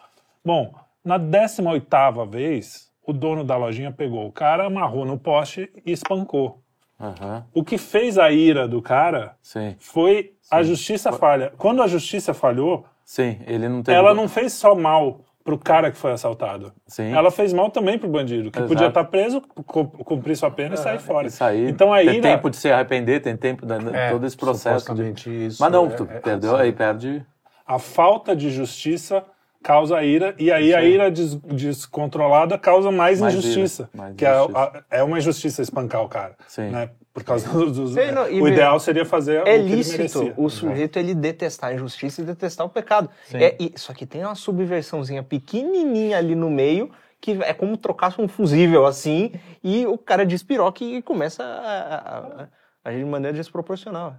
Bom, 0.44 0.74
na 1.04 1.20
18ª 1.20 2.30
vez, 2.30 2.90
o 3.06 3.14
dono 3.14 3.44
da 3.44 3.58
lojinha 3.58 3.92
pegou 3.92 4.28
o 4.28 4.32
cara, 4.32 4.66
amarrou 4.66 5.06
no 5.06 5.18
poste 5.18 5.72
e 5.86 5.92
espancou. 5.92 6.64
Aham, 7.00 7.46
O 7.54 7.64
que 7.64 7.78
fez 7.78 8.18
a 8.18 8.30
ira 8.32 8.68
do 8.68 8.82
cara 8.82 9.36
Sim, 9.42 9.76
foi 9.80 10.34
a 10.52 10.62
justiça 10.64 11.12
falha. 11.14 11.54
Quando 11.58 11.82
a 11.82 11.88
justiça 11.88 12.34
falhou, 12.34 12.86
sim, 13.06 13.40
ele 13.48 13.70
não 13.70 13.82
teve... 13.82 13.98
ela 13.98 14.14
não 14.14 14.28
fez 14.28 14.52
só 14.54 14.76
mal 14.76 15.22
pro 15.44 15.58
cara 15.58 15.90
que 15.90 15.98
foi 15.98 16.12
assaltado. 16.12 16.74
Sim. 16.86 17.12
Ela 17.14 17.32
fez 17.32 17.54
mal 17.54 17.72
também 17.72 17.98
pro 17.98 18.10
bandido, 18.10 18.52
que 18.52 18.60
Exato. 18.60 18.68
podia 18.74 18.88
estar 18.88 19.04
preso, 19.06 19.42
cu- 19.66 19.86
cumprir 19.88 20.36
sua 20.36 20.52
pena 20.52 20.76
e 20.76 20.78
sair 20.78 21.00
fora. 21.00 21.28
Isso 21.28 21.44
aí, 21.44 21.70
Então 21.70 21.94
a 21.94 22.00
tem 22.00 22.16
ira... 22.18 22.22
tempo 22.22 22.50
de 22.50 22.58
se 22.58 22.70
arrepender, 22.72 23.22
tem 23.22 23.36
tempo, 23.38 23.66
né, 23.66 23.78
É, 23.94 24.12
todo 24.12 24.28
esse 24.28 24.38
processo. 24.38 24.94
De... 24.94 25.46
isso 25.48 25.62
Mas 25.64 25.72
não, 25.72 25.88
é- 25.88 25.90
tu 25.92 26.04
é- 26.12 26.20
perdeu, 26.20 26.56
aí 26.56 26.72
perde... 26.74 27.26
a 27.66 27.80
falta 27.80 28.36
de 28.36 28.52
justiça 28.52 29.24
causa 29.64 30.02
ira, 30.04 30.34
e 30.40 30.52
aí 30.52 30.74
a 30.74 30.82
ira 30.84 31.12
des- 31.12 31.36
descontrolada 31.36 32.58
causa 32.58 32.92
mais, 32.92 33.20
Mais 33.20 33.34
injustiça. 33.34 33.90
ira, 33.94 34.04
mais 34.04 34.16
que 34.16 34.26
é, 34.26 34.34
injustiça. 34.36 34.60
a- 34.60 34.84
é 34.90 35.04
uma 35.04 35.18
injustiça 35.18 35.62
espancar 35.62 36.02
o 36.04 36.10
cara. 36.10 36.36
Sim. 36.48 36.70
Né? 36.70 36.90
Por 37.14 37.24
causa 37.24 37.50
dos. 37.66 37.94
Sim, 37.94 38.12
não, 38.12 38.24
o 38.24 38.48
ideal 38.48 38.80
seria 38.80 39.04
fazer 39.06 39.42
o 39.42 39.44
que 39.44 39.50
É 39.50 39.56
ele 39.56 39.76
lícito 39.76 39.98
merecia. 39.98 40.34
o 40.38 40.50
sujeito 40.50 40.98
ele 40.98 41.14
detestar 41.14 41.72
a 41.72 41.74
injustiça 41.74 42.22
e 42.22 42.26
detestar 42.26 42.66
o 42.66 42.70
pecado. 42.70 43.10
Sim. 43.26 43.38
É, 43.38 43.56
e- 43.60 43.74
só 43.76 43.94
que 43.94 44.06
tem 44.06 44.24
uma 44.24 44.36
subversãozinha 44.36 45.24
pequenininha 45.24 46.18
ali 46.18 46.36
no 46.36 46.50
meio 46.50 46.90
que 47.22 47.32
é 47.44 47.54
como 47.54 47.76
trocasse 47.76 48.22
um 48.22 48.28
fusível 48.30 48.86
assim 48.86 49.34
e 49.62 49.86
o 49.86 49.98
cara 49.98 50.26
despiroca 50.26 50.82
e 50.86 51.02
começa 51.02 51.44
a, 51.44 51.48
a- 51.48 52.44
a- 52.44 52.48
agir 52.86 53.00
de 53.04 53.10
maneira 53.10 53.36
desproporcional. 53.36 54.16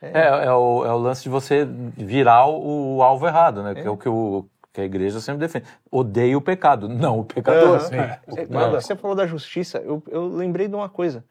É, 0.00 0.44
é, 0.44 0.52
o, 0.52 0.84
é 0.84 0.92
o 0.92 0.98
lance 0.98 1.22
de 1.24 1.28
você 1.30 1.66
virar 1.96 2.46
o, 2.46 2.98
o 2.98 3.02
alvo 3.02 3.26
errado, 3.26 3.62
né? 3.62 3.74
Que 3.74 3.80
é 3.80 3.90
o 3.90 3.96
que, 3.96 4.08
o 4.08 4.46
que 4.76 4.80
a 4.82 4.84
igreja 4.84 5.20
sempre 5.20 5.40
defende. 5.40 5.64
Odeia 5.90 6.36
o 6.36 6.40
pecado, 6.40 6.86
não 6.86 7.20
o 7.20 7.24
pecador. 7.24 7.80
É, 7.94 8.46
Não. 8.46 8.70
Você 8.72 8.94
falou 8.94 9.16
da 9.16 9.26
justiça, 9.26 9.78
eu, 9.78 10.02
eu 10.06 10.28
lembrei 10.28 10.68
de 10.68 10.74
uma 10.74 10.86
coisa. 10.90 11.24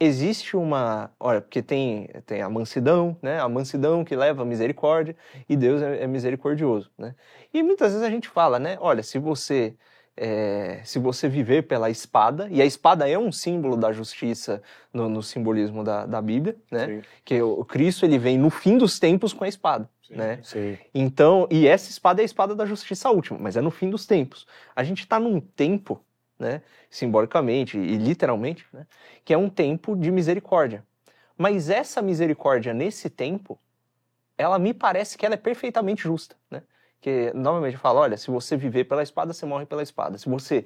existe 0.00 0.56
uma. 0.56 1.12
Olha, 1.20 1.40
porque 1.40 1.62
tem, 1.62 2.08
tem 2.26 2.42
a 2.42 2.50
mansidão, 2.50 3.16
né? 3.22 3.40
A 3.40 3.48
mansidão 3.48 4.04
que 4.04 4.16
leva 4.16 4.42
a 4.42 4.44
misericórdia 4.44 5.14
e 5.48 5.56
Deus 5.56 5.80
é, 5.80 6.02
é 6.02 6.06
misericordioso, 6.08 6.90
né? 6.98 7.14
E 7.54 7.62
muitas 7.62 7.92
vezes 7.92 8.04
a 8.04 8.10
gente 8.10 8.28
fala, 8.28 8.58
né? 8.58 8.76
Olha, 8.80 9.02
se 9.04 9.16
você. 9.16 9.76
é, 10.16 10.80
se 10.84 10.98
você 10.98 11.28
viver 11.28 11.62
pela 11.62 11.88
espada, 11.88 12.48
e 12.50 12.60
a 12.60 12.64
espada 12.66 13.08
é 13.08 13.16
um 13.16 13.30
símbolo 13.30 13.76
da 13.76 13.92
justiça 13.92 14.60
no, 14.92 15.08
no 15.08 15.22
simbolismo 15.22 15.84
da, 15.84 16.04
da 16.04 16.20
Bíblia, 16.20 16.56
né? 16.70 16.86
Sim. 16.86 17.02
Que 17.24 17.40
o 17.40 17.64
Cristo 17.64 18.04
ele 18.04 18.18
vem 18.18 18.36
no 18.36 18.50
fim 18.50 18.76
dos 18.76 18.98
tempos 18.98 19.32
com 19.32 19.44
a 19.44 19.48
espada, 19.48 19.88
Sim. 20.02 20.14
né? 20.16 20.40
Sim. 20.42 20.78
Então, 20.94 21.46
e 21.50 21.66
essa 21.66 21.90
espada 21.90 22.20
é 22.20 22.22
a 22.22 22.24
espada 22.24 22.54
da 22.54 22.66
justiça 22.66 23.10
última, 23.10 23.38
mas 23.38 23.56
é 23.56 23.60
no 23.60 23.70
fim 23.70 23.88
dos 23.88 24.06
tempos. 24.06 24.46
A 24.74 24.82
gente 24.82 25.00
está 25.00 25.18
num 25.18 25.40
tempo, 25.40 26.00
né, 26.38 26.62
simbolicamente 26.90 27.78
e 27.78 27.96
literalmente, 27.96 28.66
né, 28.72 28.86
que 29.24 29.32
é 29.32 29.38
um 29.38 29.48
tempo 29.48 29.96
de 29.96 30.10
misericórdia. 30.10 30.84
Mas 31.36 31.70
essa 31.70 32.02
misericórdia 32.02 32.74
nesse 32.74 33.08
tempo, 33.08 33.58
ela 34.36 34.58
me 34.58 34.74
parece 34.74 35.16
que 35.16 35.24
ela 35.24 35.34
é 35.34 35.38
perfeitamente 35.38 36.02
justa, 36.02 36.36
né? 36.50 36.62
Que 37.00 37.32
novamente 37.34 37.74
eu 37.74 37.80
falo, 37.80 37.98
olha, 37.98 38.16
se 38.16 38.30
você 38.30 38.56
viver 38.56 38.84
pela 38.84 39.02
espada, 39.02 39.32
você 39.32 39.44
morre 39.44 39.66
pela 39.66 39.82
espada. 39.82 40.18
Se 40.18 40.28
você 40.28 40.64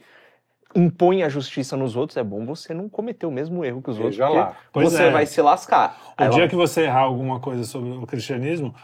impõe 0.74 1.22
a 1.22 1.28
justiça 1.28 1.76
nos 1.76 1.96
outros, 1.96 2.16
é 2.16 2.22
bom 2.22 2.44
você 2.44 2.74
não 2.74 2.88
cometer 2.88 3.24
o 3.24 3.30
mesmo 3.30 3.64
erro 3.64 3.80
que 3.80 3.90
os 3.90 3.96
outros, 3.96 4.16
Veja 4.16 4.26
porque 4.26 4.38
lá. 4.38 4.56
Você 4.84 5.04
é. 5.04 5.10
vai 5.10 5.24
se 5.24 5.40
lascar. 5.40 5.98
O 6.18 6.22
Aí 6.22 6.28
dia 6.30 6.48
que 6.48 6.56
você 6.56 6.82
errar 6.82 7.02
alguma 7.02 7.40
coisa 7.40 7.64
sobre 7.64 7.90
o 7.90 8.06
cristianismo, 8.06 8.74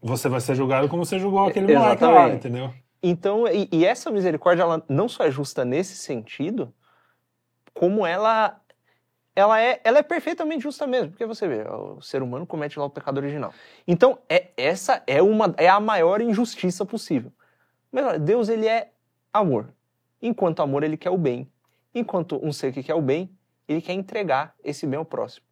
você 0.00 0.28
vai 0.28 0.40
ser 0.40 0.54
julgado 0.54 0.88
como 0.88 1.04
você 1.04 1.18
julgou 1.18 1.46
aquele 1.46 1.74
moleque 1.74 2.04
lá, 2.04 2.10
Exatamente. 2.10 2.36
entendeu? 2.36 2.74
Então, 3.02 3.46
e, 3.46 3.68
e 3.70 3.84
essa 3.84 4.10
misericórdia, 4.10 4.62
ela 4.62 4.82
não 4.88 5.08
só 5.08 5.24
é 5.24 5.30
justa 5.30 5.64
nesse 5.64 5.96
sentido, 5.96 6.72
como 7.72 8.06
ela 8.06 8.60
ela 9.36 9.60
é, 9.60 9.80
ela 9.84 9.98
é 9.98 10.02
perfeitamente 10.02 10.62
justa 10.62 10.86
mesmo, 10.86 11.10
porque 11.10 11.26
você 11.26 11.46
vê, 11.46 11.62
o 11.68 12.00
ser 12.00 12.22
humano 12.22 12.46
comete 12.46 12.78
lá 12.78 12.86
o 12.86 12.90
pecado 12.90 13.18
original. 13.18 13.52
Então, 13.86 14.18
é, 14.30 14.48
essa 14.56 15.02
é 15.06 15.20
uma 15.20 15.54
é 15.58 15.68
a 15.68 15.78
maior 15.78 16.22
injustiça 16.22 16.86
possível. 16.86 17.30
Mas 17.92 18.06
olha, 18.06 18.18
Deus 18.18 18.48
ele 18.48 18.66
é 18.66 18.92
amor. 19.30 19.74
Enquanto 20.22 20.60
amor 20.60 20.82
ele 20.82 20.96
quer 20.96 21.10
o 21.10 21.18
bem. 21.18 21.52
Enquanto 21.94 22.40
um 22.42 22.50
ser 22.50 22.72
que 22.72 22.82
quer 22.82 22.94
o 22.94 23.02
bem, 23.02 23.30
ele 23.68 23.82
quer 23.82 23.92
entregar 23.92 24.54
esse 24.64 24.86
bem 24.86 24.98
ao 24.98 25.04
próximo, 25.04 25.46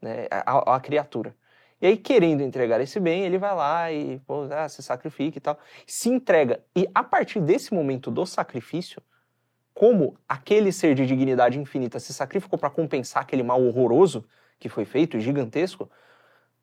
né, 0.00 0.26
à, 0.30 0.76
à 0.76 0.80
criatura. 0.80 1.36
E 1.80 1.86
aí, 1.86 1.96
querendo 1.96 2.42
entregar 2.42 2.80
esse 2.80 2.98
bem, 2.98 3.24
ele 3.24 3.36
vai 3.38 3.54
lá 3.54 3.92
e 3.92 4.18
pô, 4.26 4.42
ah, 4.50 4.68
se 4.68 4.82
sacrifica 4.82 5.36
e 5.36 5.40
tal. 5.40 5.58
Se 5.86 6.08
entrega. 6.08 6.60
E 6.74 6.88
a 6.94 7.04
partir 7.04 7.40
desse 7.40 7.74
momento 7.74 8.10
do 8.10 8.24
sacrifício, 8.24 9.02
como 9.74 10.16
aquele 10.26 10.72
ser 10.72 10.94
de 10.94 11.04
dignidade 11.06 11.58
infinita 11.58 12.00
se 12.00 12.14
sacrificou 12.14 12.58
para 12.58 12.70
compensar 12.70 13.22
aquele 13.22 13.42
mal 13.42 13.62
horroroso 13.62 14.24
que 14.58 14.70
foi 14.70 14.86
feito, 14.86 15.20
gigantesco, 15.20 15.90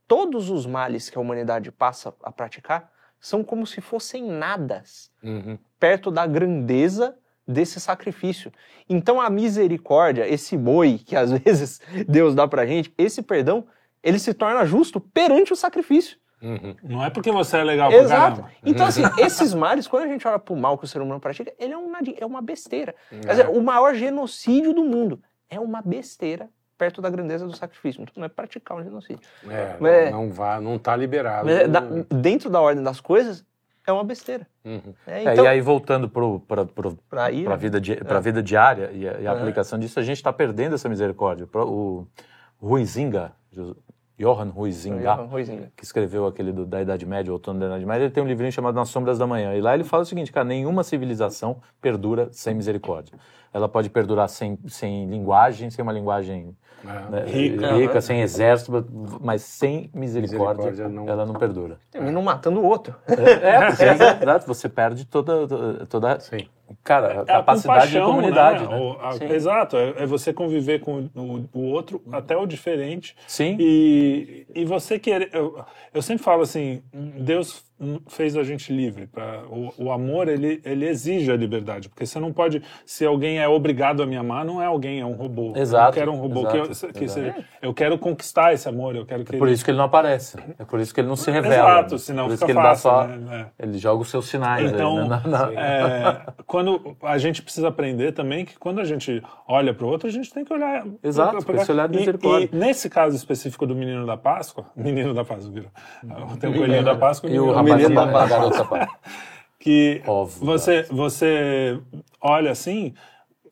todos 0.07 0.49
os 0.49 0.65
males 0.65 1.11
que 1.11 1.17
a 1.17 1.21
humanidade 1.21 1.71
passa 1.71 2.13
a 2.23 2.31
praticar 2.31 2.91
são 3.19 3.43
como 3.43 3.65
se 3.67 3.79
fossem 3.81 4.23
nadas 4.23 5.11
Uhum. 5.23 5.57
perto 5.79 6.09
da 6.11 6.25
grandeza 6.25 7.15
desse 7.47 7.79
sacrifício. 7.79 8.51
Então 8.89 9.21
a 9.21 9.29
misericórdia, 9.29 10.27
esse 10.27 10.57
boi 10.57 10.97
que 10.97 11.15
às 11.15 11.31
vezes 11.37 11.79
Deus 12.07 12.33
dá 12.33 12.47
pra 12.47 12.65
gente, 12.65 12.91
esse 12.97 13.21
perdão, 13.21 13.65
ele 14.03 14.19
se 14.19 14.33
torna 14.33 14.65
justo 14.65 14.99
perante 14.99 15.53
o 15.53 15.55
sacrifício. 15.55 16.17
Uhum. 16.41 16.75
Não 16.83 17.03
é 17.05 17.09
porque 17.09 17.31
você 17.31 17.57
é 17.57 17.63
legal 17.63 17.89
pra 17.89 17.99
Exato. 17.99 18.41
caramba. 18.41 18.51
Então, 18.65 18.85
assim, 18.85 19.01
esses 19.17 19.53
males, 19.53 19.87
quando 19.87 20.03
a 20.03 20.07
gente 20.07 20.27
olha 20.27 20.37
pro 20.37 20.55
mal 20.57 20.77
que 20.77 20.83
o 20.83 20.87
ser 20.87 21.01
humano 21.01 21.19
pratica, 21.21 21.53
ele 21.57 21.71
é 21.73 21.77
uma, 21.77 21.99
é 22.19 22.25
uma 22.25 22.41
besteira. 22.41 22.93
Quer 23.09 23.29
dizer, 23.29 23.47
o 23.49 23.61
maior 23.63 23.95
genocídio 23.95 24.73
do 24.73 24.83
mundo 24.83 25.21
é 25.49 25.57
uma 25.59 25.81
besteira 25.81 26.49
perto 26.77 27.01
da 27.01 27.09
grandeza 27.09 27.45
do 27.47 27.55
sacrifício. 27.55 28.01
Então, 28.01 28.13
não 28.17 28.25
é 28.25 28.29
praticar 28.29 28.77
um 28.77 28.83
genocídio. 28.83 29.21
É, 29.47 29.77
É. 30.07 30.11
Não, 30.11 30.29
vá, 30.29 30.59
não 30.59 30.77
tá 30.77 30.93
liberado. 30.97 31.45
Mas 31.45 31.59
é 31.59 31.67
da- 31.67 31.79
dentro 32.09 32.49
da 32.49 32.59
ordem 32.59 32.83
das 32.83 32.99
coisas, 32.99 33.45
é 33.87 33.91
uma 33.93 34.03
besteira. 34.03 34.45
Uhum. 34.65 34.93
É, 35.07 35.23
É, 35.23 35.31
então, 35.33 35.45
e 35.45 35.47
aí, 35.47 35.61
voltando 35.61 36.09
para 36.09 36.65
pra 37.09 37.31
ir, 37.31 37.49
a 37.49 37.55
vida, 37.55 37.79
di- 37.79 37.95
pra 38.03 38.19
vida 38.19 38.43
diária 38.43 38.89
e 38.91 39.07
a, 39.07 39.13
e 39.21 39.27
a 39.27 39.31
É. 39.31 39.33
aplicação 39.37 39.79
disso, 39.79 39.97
a 39.97 40.03
gente 40.03 40.17
está 40.17 40.33
perdendo 40.33 40.75
essa 40.75 40.89
misericórdia. 40.89 41.47
Pro- 41.47 41.69
O 41.69 42.07
Ruizinga, 42.67 43.33
Jo- 43.51 43.75
Johann 44.17 44.49
Ruizinga, 44.49 45.13
Ruizinga. 45.15 45.71
que 45.75 45.83
escreveu 45.83 46.25
aquele 46.25 46.53
do- 46.53 46.65
da 46.65 46.81
Idade 46.81 47.05
Média, 47.05 47.29
o 47.29 47.33
Outono 47.33 47.59
da 47.59 47.65
Idade 47.65 47.85
Média, 47.85 48.05
ele 48.05 48.13
tem 48.13 48.23
um 48.23 48.27
livrinho 48.27 48.51
chamado 48.53 48.75
Nas 48.75 48.87
Sombras 48.87 49.17
da 49.17 49.27
Manhã. 49.27 49.53
E 49.53 49.59
lá 49.59 49.73
ele 49.73 49.83
fala 49.83 50.03
o 50.03 50.05
seguinte, 50.05 50.31
cara, 50.31 50.45
nenhuma 50.45 50.83
civilização 50.83 51.57
perdura 51.81 52.29
sem 52.31 52.53
misericórdia. 52.55 53.17
Ela 53.51 53.67
pode 53.67 53.89
perdurar 53.89 54.29
sem, 54.29 54.57
sem 54.67 55.07
linguagem, 55.07 55.69
sem 55.69 55.83
uma 55.83 55.91
linguagem 55.91 56.55
É. 56.85 57.09
né, 57.11 57.25
Rica. 57.25 57.73
rica, 57.75 58.01
sem 58.01 58.21
exército, 58.21 58.71
mas 59.19 59.41
sem 59.41 59.89
misericórdia, 59.93 60.65
Misericórdia 60.71 60.89
não- 60.89 61.07
ela 61.09 61.25
não 61.25 61.33
perdura. 61.35 61.77
Termina 61.91 62.17
um 62.17 62.23
matando 62.23 62.61
o 62.61 62.65
outro. 62.65 62.95
É, 63.07 63.65
porque, 63.67 63.83
exato, 63.83 64.47
você 64.47 64.69
perde 64.69 65.05
toda, 65.05 65.85
toda 65.87 66.19
Sim. 66.19 66.47
Cara, 66.83 67.19
a 67.19 67.21
É 67.21 67.25
capacidade 67.25 67.91
de 67.91 67.99
compaixão, 67.99 68.05
comunidade. 68.05 68.63
né? 68.67 68.69
né? 68.69 68.79
O- 68.79 68.97
a- 69.01 69.33
exato, 69.33 69.77
é, 69.77 70.03
é 70.03 70.05
você 70.05 70.31
conviver 70.33 70.79
com 70.79 71.09
o, 71.15 71.49
o 71.53 71.61
outro, 71.71 72.01
até 72.11 72.35
o 72.37 72.45
diferente. 72.45 73.15
Sim. 73.27 73.55
E, 73.59 74.45
e 74.53 74.65
você 74.65 74.97
querer. 74.99 75.29
Eu, 75.33 75.63
eu 75.93 76.01
sempre 76.01 76.23
falo 76.23 76.41
assim: 76.41 76.81
Deus 76.93 77.65
fez 78.07 78.35
a 78.37 78.43
gente 78.43 78.71
livre. 78.73 79.07
Pra, 79.07 79.43
o, 79.49 79.73
o 79.85 79.91
amor, 79.91 80.27
ele, 80.27 80.61
ele 80.65 80.87
exige 80.87 81.31
a 81.31 81.35
liberdade. 81.35 81.89
Porque 81.89 82.05
você 82.05 82.19
não 82.19 82.31
pode. 82.33 82.61
Se 82.85 83.05
alguém 83.05 83.39
é 83.39 83.47
obrigado 83.47 84.01
a 84.03 84.05
me 84.05 84.15
amar, 84.17 84.45
não 84.45 84.61
é 84.61 84.65
alguém, 84.65 84.99
é 85.01 85.05
um 85.05 85.13
robô. 85.13 85.53
Eu 85.55 85.61
Exato, 85.61 85.85
não 85.85 85.91
quero 85.93 86.11
um 86.11 86.17
robô. 86.17 86.47
que 86.47 86.57
eu, 86.57 86.65
exato, 86.69 86.93
que 86.93 87.03
exato. 87.05 87.19
seja- 87.21 87.45
eu 87.61 87.73
quero 87.73 87.97
conquistar 87.97 88.53
esse 88.53 88.67
amor. 88.67 88.95
Eu 88.95 89.05
quero 89.05 89.23
que 89.23 89.37
Por 89.37 89.47
ele- 89.47 89.55
isso 89.55 89.63
que 89.65 89.71
ele 89.71 89.77
não 89.77 89.85
aparece. 89.85 90.37
É 90.59 90.65
por 90.65 90.79
isso 90.79 90.93
que 90.93 90.99
ele 91.01 91.07
não 91.07 91.15
se 91.15 91.29
revela. 91.31 91.53
Exato, 91.79 91.93
né? 91.93 91.97
senão 91.99 92.23
por 92.25 92.33
isso 92.33 92.45
fica 92.45 92.53
que 92.53 92.59
ele 92.59 92.67
fácil. 92.67 92.91
dá 92.91 92.97
só. 93.01 93.07
né? 93.07 93.47
É. 93.59 93.63
Ele 93.63 93.77
joga 93.77 94.01
os 94.01 94.09
seus 94.09 94.27
sinais. 94.27 94.71
Então, 94.71 94.97
aí, 94.99 95.09
né? 95.09 95.21
Na- 95.27 95.47
na- 95.47 95.53
é, 95.53 96.21
quando 96.45 96.95
a 97.03 97.17
gente 97.17 97.41
precisa 97.41 97.67
aprender 97.67 98.11
também 98.11 98.45
que 98.45 98.57
quando 98.57 98.79
a 98.79 98.83
gente 98.83 99.21
olha 99.47 99.73
para 99.73 99.85
o 99.85 99.89
outro, 99.89 100.07
a 100.07 100.11
gente 100.11 100.33
tem 100.33 100.43
que 100.43 100.53
olhar. 100.53 100.85
Exato, 101.03 101.43
pra- 101.45 101.55
esse 101.55 101.71
olhar 101.71 101.87
de 101.87 101.95
e- 101.95 101.99
misericórdia. 101.99 102.49
E, 102.51 102.55
nesse 102.55 102.89
caso 102.89 103.15
específico 103.15 103.65
do 103.65 103.75
menino 103.75 104.05
da 104.05 104.17
Páscoa, 104.17 104.65
menino 104.75 105.13
da 105.13 105.23
Páscoa, 105.23 105.51
viu? 105.51 105.65
tem 106.39 106.49
o 106.49 106.53
coelhinho 106.53 106.83
da 106.83 106.95
Páscoa 106.95 107.29
E 107.29 107.39
o 107.39 107.47
rapazinho 107.51 107.72
menino 107.75 107.95
da 107.95 108.51
sapato. 108.53 108.93
que 109.59 110.01
Ovo, 110.05 110.45
você, 110.45 110.83
você 110.89 111.79
olha 112.21 112.51
assim. 112.51 112.93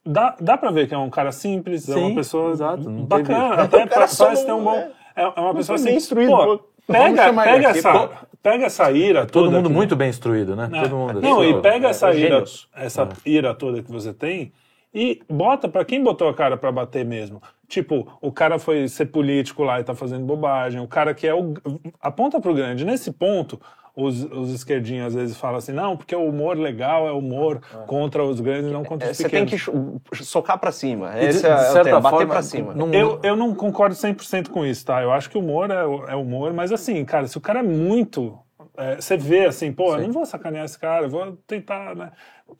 Dá, 0.03 0.35
dá 0.41 0.57
pra 0.57 0.71
ver 0.71 0.87
que 0.87 0.95
é 0.95 0.97
um 0.97 1.11
cara 1.11 1.31
simples, 1.31 1.87
é 1.87 1.93
Sim, 1.93 1.99
uma 2.05 2.15
pessoa 2.15 2.51
exato, 2.51 2.89
não 2.89 3.05
bacana, 3.05 3.67
teve- 3.67 3.83
até 3.83 4.07
só 4.07 4.25
parece 4.25 4.45
ter 4.45 4.51
um 4.51 4.63
bom. 4.63 4.75
é. 4.75 4.91
É, 5.15 5.23
é 5.23 5.39
uma 5.41 5.53
pessoa 5.53 5.77
simples. 5.77 5.97
instruído, 6.03 6.31
Pô, 6.31 6.59
pega, 6.87 7.33
pega, 7.33 7.69
aqui, 7.69 7.79
essa, 7.79 8.07
pô. 8.07 8.09
pega 8.41 8.65
essa 8.65 8.91
ira 8.91 9.25
Todo 9.27 9.45
toda 9.45 9.57
mundo 9.57 9.69
que- 9.69 9.75
muito 9.75 9.95
bem 9.95 10.09
instruído, 10.09 10.55
né? 10.55 10.69
é. 10.73 10.81
Todo 10.83 10.95
mundo. 10.95 11.21
Não, 11.21 11.41
assim, 11.41 11.49
e 11.51 11.61
pega 11.61 11.89
essa 11.89 12.09
é, 12.09 12.15
ira, 12.17 12.29
gênios. 12.29 12.67
essa 12.75 13.09
ira 13.25 13.53
toda 13.53 13.83
que 13.83 13.91
você 13.91 14.11
tem 14.13 14.51
e 14.93 15.21
bota 15.29 15.67
pra 15.69 15.85
quem 15.85 16.01
botou 16.03 16.27
a 16.29 16.33
cara 16.33 16.57
pra 16.57 16.71
bater 16.71 17.05
mesmo. 17.05 17.39
Tipo, 17.67 18.07
o 18.21 18.31
cara 18.31 18.57
foi 18.57 18.87
ser 18.87 19.05
político 19.07 19.63
lá 19.63 19.79
e 19.79 19.83
tá 19.83 19.93
fazendo 19.93 20.25
bobagem, 20.25 20.81
o 20.81 20.87
cara 20.87 21.13
que 21.13 21.27
é 21.27 21.33
o 21.35 21.53
aponta 22.01 22.39
pro 22.41 22.53
grande. 22.55 22.83
Nesse 22.85 23.11
ponto, 23.11 23.61
os, 23.95 24.23
os 24.23 24.53
esquerdinhos 24.53 25.07
às 25.07 25.13
vezes 25.13 25.37
falam 25.37 25.57
assim: 25.57 25.71
"Não, 25.73 25.97
porque 25.97 26.15
o 26.15 26.23
humor 26.25 26.57
legal 26.57 27.07
é 27.07 27.11
humor 27.11 27.61
contra 27.87 28.23
os 28.23 28.39
grandes, 28.39 28.71
não 28.71 28.83
contra 28.83 29.07
É, 29.07 29.11
os 29.11 29.17
você 29.17 29.29
tem 29.29 29.45
pequenos". 29.45 29.51
que 29.51 29.57
cho- 29.57 30.23
socar 30.23 30.57
pra 30.59 30.71
cima. 30.71 31.15
E 31.17 31.19
de- 31.21 31.25
Esse 31.27 31.41
de 31.41 31.47
é, 31.47 31.53
o 31.55 31.59
certa 31.59 31.83
tema, 31.83 31.99
bater 32.01 32.15
forma, 32.17 32.33
pra 32.33 32.41
cima. 32.41 32.73
não- 32.73 32.93
Eu, 32.93 33.19
eu 33.23 33.35
não 33.35 33.53
concordo 33.55 33.95
100% 33.95 34.49
com 34.49 34.65
isso, 34.65 34.85
tá? 34.85 35.01
Eu 35.01 35.11
acho 35.11 35.29
que 35.29 35.37
o 35.37 35.41
humor 35.41 35.69
é, 35.71 36.11
é 36.13 36.15
humor, 36.15 36.53
mas 36.53 36.71
assim, 36.71 37.03
cara, 37.05 37.27
se 37.27 37.37
o 37.37 37.41
cara 37.41 37.59
é 37.59 37.63
muito. 37.63 38.37
é, 38.77 38.95
você 38.95 39.17
vê 39.17 39.45
assim, 39.45 39.71
pô, 39.73 39.95
eu 39.95 40.01
não 40.03 40.11
vou 40.13 40.25
sacanear 40.25 40.63
esse 40.63 40.79
cara, 40.79 41.05
eu 41.05 41.09
vou 41.09 41.33
tentar, 41.45 41.93
né? 41.95 42.11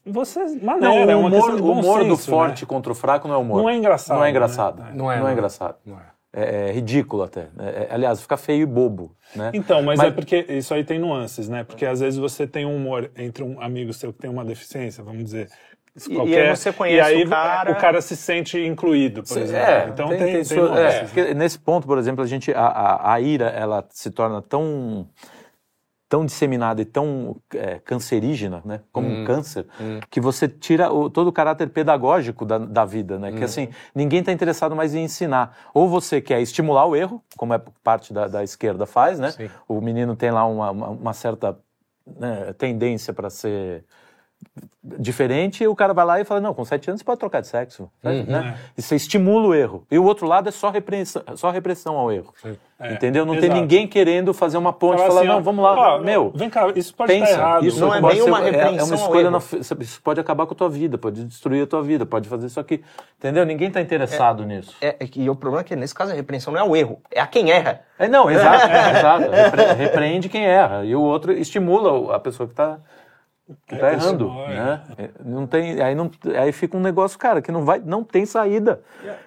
Você, 0.05 0.39
Não, 0.43 0.65
maneira, 0.79 1.11
é 1.11 1.15
o 1.15 1.19
uma 1.19 1.27
humor, 1.29 1.39
questão 1.39 1.55
de 1.55 1.61
o 1.61 1.65
bom 1.65 1.71
humor 1.79 1.99
do 2.03 2.15
senso, 2.17 2.29
forte 2.29 2.63
né? 2.63 2.67
contra 2.67 2.91
o 2.91 2.95
fraco 2.95 3.27
não 3.27 3.35
é 3.35 3.37
humor. 3.37 3.61
Não 3.61 3.69
é 3.69 3.75
engraçado, 3.77 4.17
Não 4.17 4.23
é 4.23 4.27
né? 4.27 4.31
engraçado. 4.31 4.81
É. 4.81 4.93
Não 4.93 5.11
é, 5.11 5.15
Não 5.15 5.21
não 5.23 5.27
é 5.27 5.31
é. 5.31 5.33
engraçado. 5.33 5.75
Não 5.85 5.95
é. 5.97 6.03
É, 6.33 6.69
é 6.69 6.71
ridículo 6.71 7.23
até. 7.23 7.47
É- 7.59 7.83
é- 7.83 7.87
aliás, 7.91 8.21
fica 8.21 8.37
feio 8.37 8.61
e 8.63 8.65
bobo. 8.65 9.13
Né? 9.35 9.51
Então, 9.53 9.81
mas, 9.83 9.97
Mas- 9.97 10.07
é 10.07 10.11
porque 10.11 10.45
isso 10.49 10.73
aí 10.73 10.83
tem 10.83 10.97
nuances, 10.97 11.49
né? 11.49 11.63
Porque 11.65 11.85
às 11.85 11.99
vezes 11.99 12.17
você 12.17 12.47
tem 12.47 12.65
um 12.65 12.75
humor 12.75 13.11
entre 13.17 13.43
um 13.43 13.59
amigo 13.61 13.91
seu 13.91 14.13
que 14.13 14.19
tem 14.19 14.29
uma 14.29 14.45
deficiência, 14.45 15.03
vamos 15.03 15.25
dizer. 15.25 15.49
E- 16.07 16.13
e 16.13 16.15
qualquer, 16.15 16.49
aí 16.51 16.55
você 16.55 16.71
conhece 16.71 17.11
e 17.11 17.15
aí 17.17 17.23
o 17.25 17.29
cara- 17.75 18.01
se 18.01 18.15
sente 18.15 18.57
incluído, 18.65 19.23
por 19.23 19.37
exemplo. 19.37 19.61
É, 19.65 19.87
então 19.89 20.07
tem, 20.07 20.17
tem, 20.19 20.25
tem 20.27 20.35
tem 20.35 20.43
sua- 20.45 20.69
nuances. 20.69 20.95
é, 20.99 21.03
porque 21.03 21.33
nesse 21.33 21.59
ponto, 21.59 21.85
por 21.85 21.97
exemplo, 21.97 22.23
a 22.23 22.27
gente 22.27 22.53
a, 22.53 22.61
a, 22.65 23.13
a 23.15 23.19
ira 23.19 23.49
ela 23.49 23.85
se 23.89 24.09
torna 24.09 24.41
tão 24.41 25.05
tão 26.11 26.25
disseminada 26.25 26.81
e 26.81 26.85
tão 26.85 27.37
é, 27.55 27.79
cancerígena, 27.79 28.61
né, 28.65 28.81
como 28.91 29.07
um 29.07 29.23
câncer, 29.23 29.65
que 30.09 30.19
você 30.19 30.45
tira 30.45 30.91
o- 30.91 31.09
todo 31.09 31.27
o 31.29 31.31
caráter 31.31 31.69
pedagógico 31.69 32.45
da, 32.45 32.57
da 32.57 32.83
vida, 32.83 33.17
né, 33.17 33.31
que 33.31 33.45
assim 33.45 33.69
ninguém 33.95 34.19
está 34.19 34.29
interessado 34.33 34.75
mais 34.75 34.93
em 34.93 35.05
ensinar. 35.05 35.55
Ou 35.73 35.87
você 35.87 36.19
quer 36.19 36.41
estimular 36.41 36.85
o 36.85 36.97
erro, 36.97 37.23
como 37.37 37.53
é 37.53 37.61
parte 37.81 38.11
da, 38.13 38.27
da 38.27 38.43
esquerda 38.43 38.85
faz, 38.85 39.19
né? 39.21 39.31
Sim. 39.31 39.49
O 39.69 39.79
menino 39.79 40.13
tem 40.13 40.31
lá 40.31 40.45
uma, 40.45 40.69
uma, 40.71 40.89
uma 40.89 41.13
certa 41.13 41.57
né, 42.05 42.51
tendência 42.57 43.13
para 43.13 43.29
ser 43.29 43.85
diferente, 44.83 45.65
o 45.67 45.75
cara 45.75 45.93
vai 45.93 46.03
lá 46.05 46.19
e 46.19 46.23
fala, 46.25 46.41
não, 46.41 46.53
com 46.53 46.65
sete 46.65 46.89
anos 46.89 46.99
você 47.01 47.05
pode 47.05 47.19
trocar 47.19 47.39
de 47.41 47.47
sexo. 47.47 47.89
Uhum. 48.03 48.23
né? 48.27 48.57
E 48.77 48.81
você 48.81 48.95
estimula 48.95 49.47
o 49.49 49.53
erro. 49.55 49.85
E 49.91 49.97
o 49.99 50.03
outro 50.03 50.25
lado 50.27 50.49
é 50.49 50.51
só 50.51 50.69
repressão, 50.71 51.21
só 51.35 51.51
repressão 51.51 51.95
ao 51.97 52.11
erro. 52.11 52.33
É, 52.79 52.93
Entendeu? 52.93 53.23
Não 53.23 53.35
tem 53.35 53.43
exato. 53.45 53.61
ninguém 53.61 53.87
querendo 53.87 54.33
fazer 54.33 54.57
uma 54.57 54.73
ponte 54.73 54.99
e 54.99 55.05
Falar 55.07 55.21
assim, 55.21 55.29
ó, 55.29 55.33
não, 55.35 55.43
vamos 55.43 55.63
lá, 55.63 55.97
ó, 55.97 55.99
meu. 55.99 56.31
Vem 56.33 56.49
cá, 56.49 56.67
isso 56.75 56.95
pode 56.95 57.13
Pensa, 57.13 57.29
estar 57.31 57.39
errado. 57.39 57.65
isso 57.67 57.79
Não 57.79 57.93
é 57.93 58.01
pode 58.01 58.15
bem 58.15 58.23
ser- 58.23 58.29
uma 58.29 58.39
é- 58.39 58.41
é, 58.41 58.51
repreensão 58.51 58.87
uma 58.87 58.95
ao 58.95 59.01
escolha, 59.01 59.21
erro. 59.21 59.31
na, 59.31 59.37
isso 59.83 60.01
pode 60.01 60.19
acabar 60.19 60.45
com 60.47 60.53
a 60.53 60.57
tua 60.57 60.69
vida, 60.69 60.97
pode 60.97 61.23
destruir 61.25 61.63
a 61.63 61.67
tua 61.67 61.83
vida, 61.83 62.03
pode 62.07 62.27
fazer 62.27 62.47
isso 62.47 62.59
aqui. 62.59 62.83
Entendeu? 63.19 63.45
Ninguém 63.45 63.67
está 63.67 63.79
interessado 63.81 64.43
nisso. 64.43 64.75
É, 64.81 64.95
é 64.99 65.07
que- 65.07 65.21
e 65.21 65.29
o 65.29 65.35
problema 65.35 65.61
é 65.61 65.63
que 65.63 65.75
nesse 65.75 65.93
caso 65.93 66.11
a 66.11 66.15
repreensão 66.15 66.51
não 66.51 66.59
é 66.59 66.63
o 66.63 66.75
erro, 66.75 66.99
é 67.11 67.21
a 67.21 67.27
quem 67.27 67.51
erra. 67.51 67.81
É, 67.99 68.07
não, 68.07 68.31
exato, 68.31 68.65
exato. 68.97 69.29
Repre- 69.29 69.73
repreende 69.73 70.27
quem 70.27 70.43
erra. 70.43 70.83
E 70.83 70.95
o 70.95 71.01
outro 71.01 71.31
estimula 71.33 72.15
a 72.15 72.19
pessoa 72.19 72.47
que 72.47 72.53
está 72.53 72.79
que 73.67 73.75
tá 73.75 73.89
É, 73.89 73.93
errando. 73.93 74.29
Né? 74.29 74.83
É, 74.97 75.09
Não 75.23 75.45
tem, 75.47 75.81
aí, 75.81 75.93
não, 75.95 76.09
aí 76.37 76.51
fica 76.51 76.75
um 76.77 76.79
negócio, 76.79 77.17
cara, 77.17 77.41
que 77.41 77.51
não, 77.51 77.63
vai, 77.65 77.79
não 77.79 78.03
tem 78.03 78.25
saída. 78.25 78.81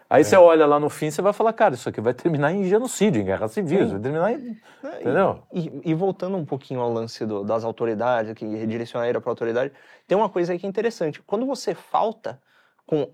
Aí 0.09 0.23
você 0.25 0.37
olha 0.37 0.67
lá 0.67 0.79
no 0.79 0.89
fim, 0.91 1.11
você 1.11 1.21
vai 1.23 1.33
falar, 1.33 1.53
cara, 1.53 1.75
isso 1.75 1.89
aqui 1.89 2.01
vai 2.01 2.15
terminar 2.15 2.53
em 2.53 2.65
genocídio, 2.65 3.21
em 3.21 3.25
guerra 3.25 3.49
civil, 3.49 3.89
vai 3.89 3.99
terminar 4.01 4.33
em. 4.33 4.57
Entendeu? 5.01 5.43
E, 5.53 5.81
e 5.85 5.95
voltando 5.95 6.37
um 6.37 6.45
pouquinho 6.45 6.81
ao 6.81 6.93
lance 6.93 7.25
do- 7.27 7.43
das 7.43 7.65
autoridades, 7.65 8.33
que 8.35 8.45
redirecionar 8.45 9.11
para 9.21 9.31
a 9.31 9.33
autoridade, 9.33 9.73
tem 10.07 10.17
uma 10.17 10.29
coisa 10.29 10.53
aí 10.53 10.59
que 10.59 10.67
é 10.67 10.69
interessante. 10.69 11.23
Quando 11.23 11.47
você 11.47 11.75
falta 11.75 12.39
com, 12.87 13.09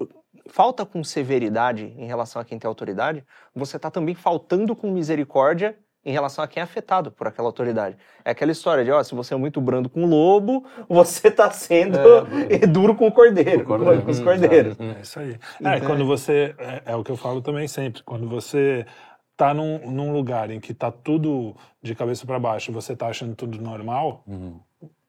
falta 0.49 0.85
com 0.85 1.03
severidade 1.05 1.95
em 1.97 2.07
relação 2.07 2.43
a 2.43 2.45
quem 2.45 2.59
tem 2.59 2.69
autoridade, 2.69 3.25
você 3.55 3.77
está 3.77 3.91
também 3.91 4.15
faltando 4.15 4.75
com 4.75 4.91
misericórdia 4.91 5.77
em 6.05 6.13
relação 6.13 6.43
a 6.43 6.49
quem 6.49 6.61
é 6.61 6.65
afetado 6.65 7.11
por 7.11 7.27
aquela 7.27 7.49
autoridade. 7.49 7.97
É 8.25 8.31
aquela 8.31 8.53
história 8.53 8.85
de, 8.85 8.91
ó, 8.91 9.03
se 9.03 9.15
você 9.15 9.35
é 9.35 9.37
muito 9.37 9.61
brando 9.61 9.89
com 9.89 10.05
o 10.05 10.07
lobo, 10.07 10.65
você 10.89 11.29
está 11.29 11.51
sendo 11.51 11.99
duro 12.73 12.95
com 12.95 13.07
o 13.07 13.13
cordeiro, 13.13 13.65
Com 13.65 13.75
o 13.75 13.79
cordeiro. 13.79 14.03
com 14.03 14.11
os 14.11 14.21
cordeiros. 14.21 14.77
É 14.81 15.01
isso 15.01 15.21
aí. 15.21 15.37
É, 15.65 15.81
quando 15.81 16.07
você. 16.07 16.55
É, 16.59 16.93
é 16.93 16.97
o 16.97 17.05
que 17.05 17.11
eu 17.11 17.17
falo 17.17 17.43
também 17.43 17.69
sempre. 17.69 18.03
Quando 18.03 18.29
você 18.29 18.87
tá 19.37 19.55
num, 19.55 19.91
num 19.91 20.13
lugar 20.13 20.51
em 20.51 20.61
que 20.61 20.75
tá 20.75 20.91
tudo 20.91 21.57
de 21.83 21.95
cabeça 21.95 22.27
para 22.27 22.39
baixo 22.39 22.71
e 22.71 22.75
você 22.75 22.95
tá 22.95 23.07
achando 23.09 23.35
tudo 23.35 23.61
normal. 23.61 24.23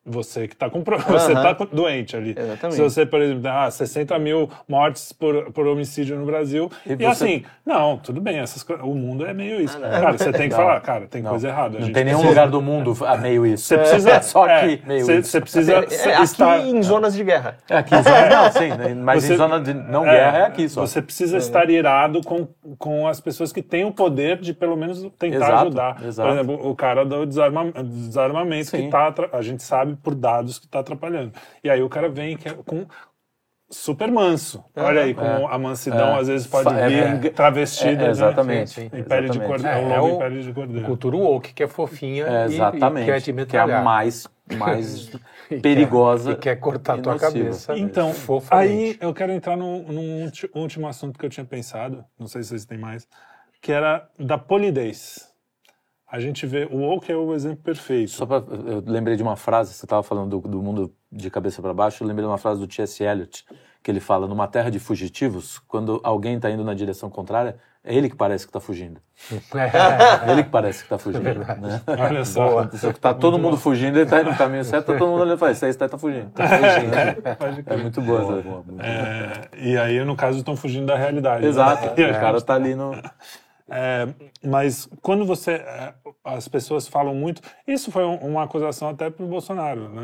Você 0.03 0.47
que 0.47 0.55
tá 0.55 0.67
com 0.67 0.81
pro- 0.81 0.97
você 1.07 1.31
Aham. 1.31 1.43
tá 1.43 1.53
com- 1.55 1.67
doente 1.71 2.17
ali. 2.17 2.31
Exatamente. 2.31 2.75
Se 2.75 2.81
você, 2.81 3.05
por 3.05 3.21
exemplo, 3.21 3.47
ah, 3.47 3.69
60 3.69 4.17
mil 4.17 4.49
mortes 4.67 5.13
por, 5.13 5.51
por 5.51 5.67
homicídio 5.67 6.17
no 6.17 6.25
Brasil. 6.25 6.71
E 6.87 6.93
E, 6.93 6.95
você- 6.95 7.05
assim, 7.05 7.43
não, 7.63 7.97
tudo 7.97 8.19
bem, 8.19 8.39
essas, 8.39 8.63
o 8.81 8.95
mundo 8.95 9.27
é 9.27 9.33
meio 9.33 9.61
isso. 9.61 9.77
Ah. 9.77 10.01
Cara, 10.01 10.17
você 10.17 10.31
tem 10.31 10.49
que 10.49 10.55
Não. 10.55 10.57
falar, 10.57 10.79
cara, 10.81 11.05
tem 11.07 11.21
Não. 11.21 11.29
coisa 11.29 11.49
errada. 11.49 11.77
Não 11.77 11.85
gente 11.85 11.93
tem 11.93 12.03
nenhum 12.03 12.17
precisa- 12.17 12.41
lugar 12.41 12.51
do 12.51 12.61
mundo 12.63 12.97
a 13.05 13.15
meio 13.15 13.45
isso. 13.45 13.65
Você 13.65 13.77
precisa. 13.77 14.11
É 14.11 14.21
só 14.21 14.47
é, 14.47 14.55
aqui, 14.73 14.81
meio 14.87 15.05
você, 15.05 15.17
isso. 15.19 15.29
você 15.29 15.41
precisa 15.41 15.73
É, 15.73 15.77
aqui 15.77 16.23
estar. 16.23 16.59
em 16.59 16.81
zonas 16.81 17.13
de 17.13 17.23
guerra. 17.23 17.57
É 17.69 17.77
aqui 17.77 17.93
em 17.95 18.01
zona, 18.03 18.29
não, 18.29 18.51
sim, 18.51 18.69
né? 18.69 18.93
mas 18.95 19.23
Você- 19.23 19.33
em 19.33 19.37
zona 19.37 19.59
de 19.61 19.73
não 19.73 20.05
É, 20.07 20.11
guerra 20.15 20.37
é 20.39 20.41
aqui 20.47 20.67
só. 20.67 20.81
Você 20.81 20.99
precisa 21.01 21.37
estar 21.37 21.69
irado 21.69 22.21
com, 22.23 22.47
com 22.79 23.07
as 23.07 23.21
pessoas 23.21 23.51
que 23.53 23.61
têm 23.61 23.85
o 23.85 23.91
poder 23.91 24.37
de 24.39 24.51
pelo 24.53 24.75
menos 24.75 25.01
tentar 25.19 25.35
Exato, 25.35 25.53
ajudar. 25.61 25.97
exato. 26.03 26.27
Por 26.29 26.35
exemplo, 26.39 26.69
o 26.71 26.75
cara 26.75 27.05
do 27.05 27.23
desarma- 27.25 27.71
desarmamento 27.83 28.65
Sim. 28.71 28.85
que 28.85 28.89
tá, 28.89 29.07
atra- 29.07 29.29
a 29.31 29.41
gente 29.43 29.61
sabe 29.61 29.90
por 29.97 30.15
dados 30.15 30.59
que 30.59 30.65
está 30.65 30.79
atrapalhando. 30.79 31.33
E 31.63 31.69
aí 31.69 31.81
o 31.81 31.89
cara 31.89 32.09
vem 32.09 32.37
é 32.45 32.53
com 32.65 32.85
super 33.69 34.11
manso. 34.11 34.63
Olha 34.75 35.03
aí 35.03 35.13
como 35.13 35.47
a 35.47 35.57
mansidão 35.57 36.15
É. 36.15 36.19
às 36.19 36.27
vezes 36.27 36.45
pode 36.45 36.67
É, 36.73 36.87
vir 36.89 37.25
é. 37.27 37.29
travestida 37.29 37.91
É, 38.03 38.05
né? 38.05 38.09
exatamente, 38.09 38.81
em 38.81 39.03
pele 39.03 39.29
de 39.29 39.39
cordeiro. 39.39 39.77
É, 39.91 40.01
o 40.01 40.07
é 40.15 40.17
pele 40.17 40.43
de 40.43 40.53
cordeiro. 40.53 40.85
Cultura 40.85 41.15
woke, 41.17 41.53
que 41.53 41.63
é 41.63 41.67
fofinha 41.67 42.25
É, 42.25 42.41
e- 42.41 42.53
exatamente. 42.53 43.03
e 43.03 43.05
quer 43.05 43.21
te 43.21 43.45
que 43.45 43.55
é 43.55 43.59
a 43.61 43.81
mais, 43.81 44.27
mais 44.57 45.07
E 45.07 45.11
quer- 45.49 45.61
perigosa. 45.61 46.31
E 46.33 46.35
quer 46.35 46.57
cortar 46.57 46.97
e 46.99 47.01
tua 47.01 47.13
nociva. 47.13 47.31
cabeça. 47.31 47.77
Então, 47.77 48.13
fofamente. 48.13 48.71
aí 48.73 48.97
eu 48.99 49.13
quero 49.13 49.31
entrar 49.31 49.55
num, 49.55 49.83
num 49.83 50.31
último 50.53 50.87
assunto 50.87 51.17
que 51.17 51.25
eu 51.25 51.29
tinha 51.29 51.45
pensado, 51.45 52.03
não 52.19 52.27
sei 52.27 52.43
se 52.43 52.49
vocês 52.49 52.65
têm 52.65 52.77
mais, 52.77 53.07
que 53.61 53.71
era 53.71 54.05
da 54.19 54.37
polidez. 54.37 55.30
A 56.11 56.19
gente 56.19 56.45
vê, 56.45 56.67
o 56.69 56.77
woke 56.77 57.09
é 57.09 57.15
o 57.15 57.33
exemplo 57.33 57.59
perfeito. 57.63 58.11
Só 58.11 58.25
pra, 58.25 58.37
eu 58.37 58.83
lembrei 58.85 59.15
de 59.15 59.23
uma 59.23 59.37
frase, 59.37 59.73
você 59.73 59.85
estava 59.85 60.03
falando 60.03 60.41
do, 60.41 60.47
do 60.49 60.61
mundo 60.61 60.93
de 61.09 61.29
cabeça 61.29 61.61
para 61.61 61.73
baixo, 61.73 62.03
eu 62.03 62.07
lembrei 62.07 62.25
de 62.25 62.29
uma 62.31 62.37
frase 62.37 62.59
do 62.59 62.67
T.S. 62.67 63.01
Eliot, 63.01 63.45
que 63.81 63.89
ele 63.89 64.01
fala, 64.01 64.27
numa 64.27 64.45
terra 64.47 64.69
de 64.69 64.77
fugitivos, 64.77 65.57
quando 65.67 66.01
alguém 66.03 66.35
está 66.35 66.51
indo 66.51 66.65
na 66.65 66.73
direção 66.73 67.09
contrária, 67.09 67.55
é 67.83 67.95
ele 67.95 68.09
que 68.09 68.15
parece 68.15 68.45
que 68.45 68.49
está 68.49 68.59
fugindo. 68.59 68.99
É 70.27 70.31
ele 70.33 70.43
que 70.43 70.49
parece 70.49 70.79
que 70.79 70.85
está 70.85 70.97
fugindo. 70.97 71.23
né? 71.23 71.81
Olha 71.87 72.25
só. 72.25 72.65
Tá 72.99 73.13
todo 73.13 73.39
mundo 73.39 73.55
fugindo, 73.57 73.95
ele 73.95 74.03
está 74.03 74.19
indo 74.21 74.31
no 74.31 74.37
caminho 74.37 74.65
certo, 74.65 74.87
tá 74.87 74.97
todo 74.97 75.07
mundo 75.09 75.21
olhando 75.21 75.35
e 75.35 75.39
fala, 75.39 75.51
esse 75.53 75.63
aí 75.63 75.71
está 75.71 75.97
fugindo. 75.97 76.29
Tá 76.31 76.43
fugindo. 76.47 76.91
Pode 77.39 77.59
É 77.59 77.63
crer. 77.63 77.77
muito 77.79 78.01
boa 78.01 78.21
essa. 78.21 78.43
É, 78.85 79.49
e 79.57 79.77
aí, 79.77 80.03
no 80.03 80.15
caso, 80.17 80.39
estão 80.39 80.55
fugindo 80.57 80.87
da 80.87 80.95
realidade. 80.97 81.41
né? 81.43 81.47
Exato, 81.49 81.99
E 81.99 82.03
a 82.05 82.09
o 82.09 82.19
cara 82.19 82.37
está 82.37 82.53
ali 82.55 82.75
no... 82.75 82.91
É, 83.73 84.05
mas 84.43 84.89
quando 85.01 85.25
você. 85.25 85.63
As 86.23 86.47
pessoas 86.47 86.87
falam 86.87 87.15
muito. 87.15 87.41
Isso 87.67 87.91
foi 87.91 88.03
um- 88.05 88.17
uma 88.17 88.43
acusação 88.43 88.89
até 88.89 89.09
pro 89.09 89.25
Bolsonaro, 89.27 89.89
né? 89.89 90.01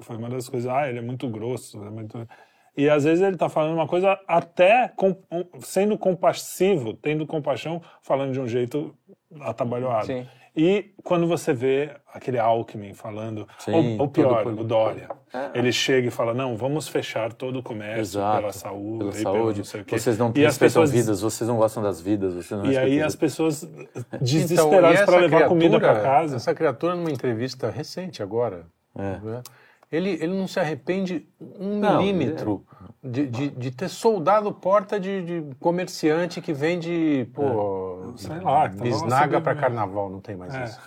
Foi 0.00 0.16
uma 0.16 0.28
das 0.28 0.48
coisas. 0.48 0.70
Ah, 0.70 0.88
ele 0.88 0.98
é 0.98 1.02
muito 1.02 1.26
grosso. 1.28 1.82
é 1.82 1.90
muito- 1.90 2.28
E 2.76 2.88
às 2.90 3.04
vezes 3.04 3.22
ele 3.24 3.36
tá 3.36 3.48
falando 3.48 3.72
uma 3.74 3.86
coisa 3.86 4.18
até 4.26 4.88
com- 4.88 5.16
sendo 5.60 5.96
compassivo, 5.96 6.92
tendo 6.94 7.26
compaixão, 7.26 7.80
falando 8.02 8.32
de 8.32 8.40
um 8.40 8.48
jeito 8.48 8.94
atabalhoado. 9.40 10.06
Sim. 10.06 10.26
E 10.56 10.92
quando 11.02 11.26
você 11.26 11.52
vê 11.52 11.90
aquele 12.12 12.38
Alckmin 12.38 12.94
falando, 12.94 13.46
Sim, 13.58 13.72
ou, 13.72 14.02
ou 14.02 14.08
pior, 14.08 14.46
o 14.46 14.62
Dória, 14.62 15.08
ele 15.52 15.72
chega 15.72 16.06
e 16.06 16.10
fala: 16.12 16.32
não, 16.32 16.56
vamos 16.56 16.86
fechar 16.86 17.32
todo 17.32 17.58
o 17.58 17.62
comércio 17.62 18.00
Exato. 18.20 18.36
pela 18.40 18.52
saúde, 18.52 18.98
Pela 18.98 19.10
e 19.10 19.22
pelo 19.24 19.36
saúde. 19.36 19.58
não 19.58 19.64
sei 19.64 19.80
o 19.80 19.84
quê. 19.84 19.98
Vocês 19.98 20.16
não 20.16 20.26
E 20.28 20.46
as 20.46 20.52
respeitam 20.52 20.58
pessoas 20.82 20.92
vidas, 20.92 21.20
vocês 21.20 21.48
não 21.48 21.56
gostam 21.56 21.82
das 21.82 22.00
vidas, 22.00 22.34
vocês 22.34 22.50
não 22.60 22.70
e 22.70 22.78
aí 22.78 23.02
as 23.02 23.16
pessoas 23.16 23.64
Então, 23.64 24.18
desesperadas 24.20 25.00
e 25.00 25.04
para 25.04 25.16
levar 25.18 25.48
comida 25.48 25.80
para 25.80 25.88
criatura- 25.88 26.08
casa. 26.14 26.36
Essa 26.36 26.54
criatura, 26.54 26.94
numa 26.94 27.10
entrevista 27.10 27.68
recente 27.68 28.22
agora, 28.22 28.66
É. 28.96 29.18
né, 29.18 29.42
ele, 29.90 30.10
ele 30.10 30.34
não 30.34 30.46
se 30.46 30.60
arrepende 30.60 31.26
um 31.40 31.78
Não, 31.80 31.98
milímetro 32.00 32.64
de, 33.04 33.26
de, 33.26 33.50
de 33.50 33.70
ter 33.70 33.88
soldado 33.88 34.50
porta 34.50 34.98
de, 34.98 35.22
de 35.22 35.54
comerciante 35.60 36.40
que 36.40 36.52
vende, 36.52 37.28
pô, 37.34 38.12
Sei 38.16 38.38
lá, 38.40 38.68
que 38.68 38.76
tava 38.76 38.84
bisnaga 38.90 39.40
para 39.40 39.54
carnaval, 39.56 40.08
não 40.08 40.20
tem 40.20 40.36
mais 40.36 40.54
É. 40.54 40.64
isso. 40.64 40.78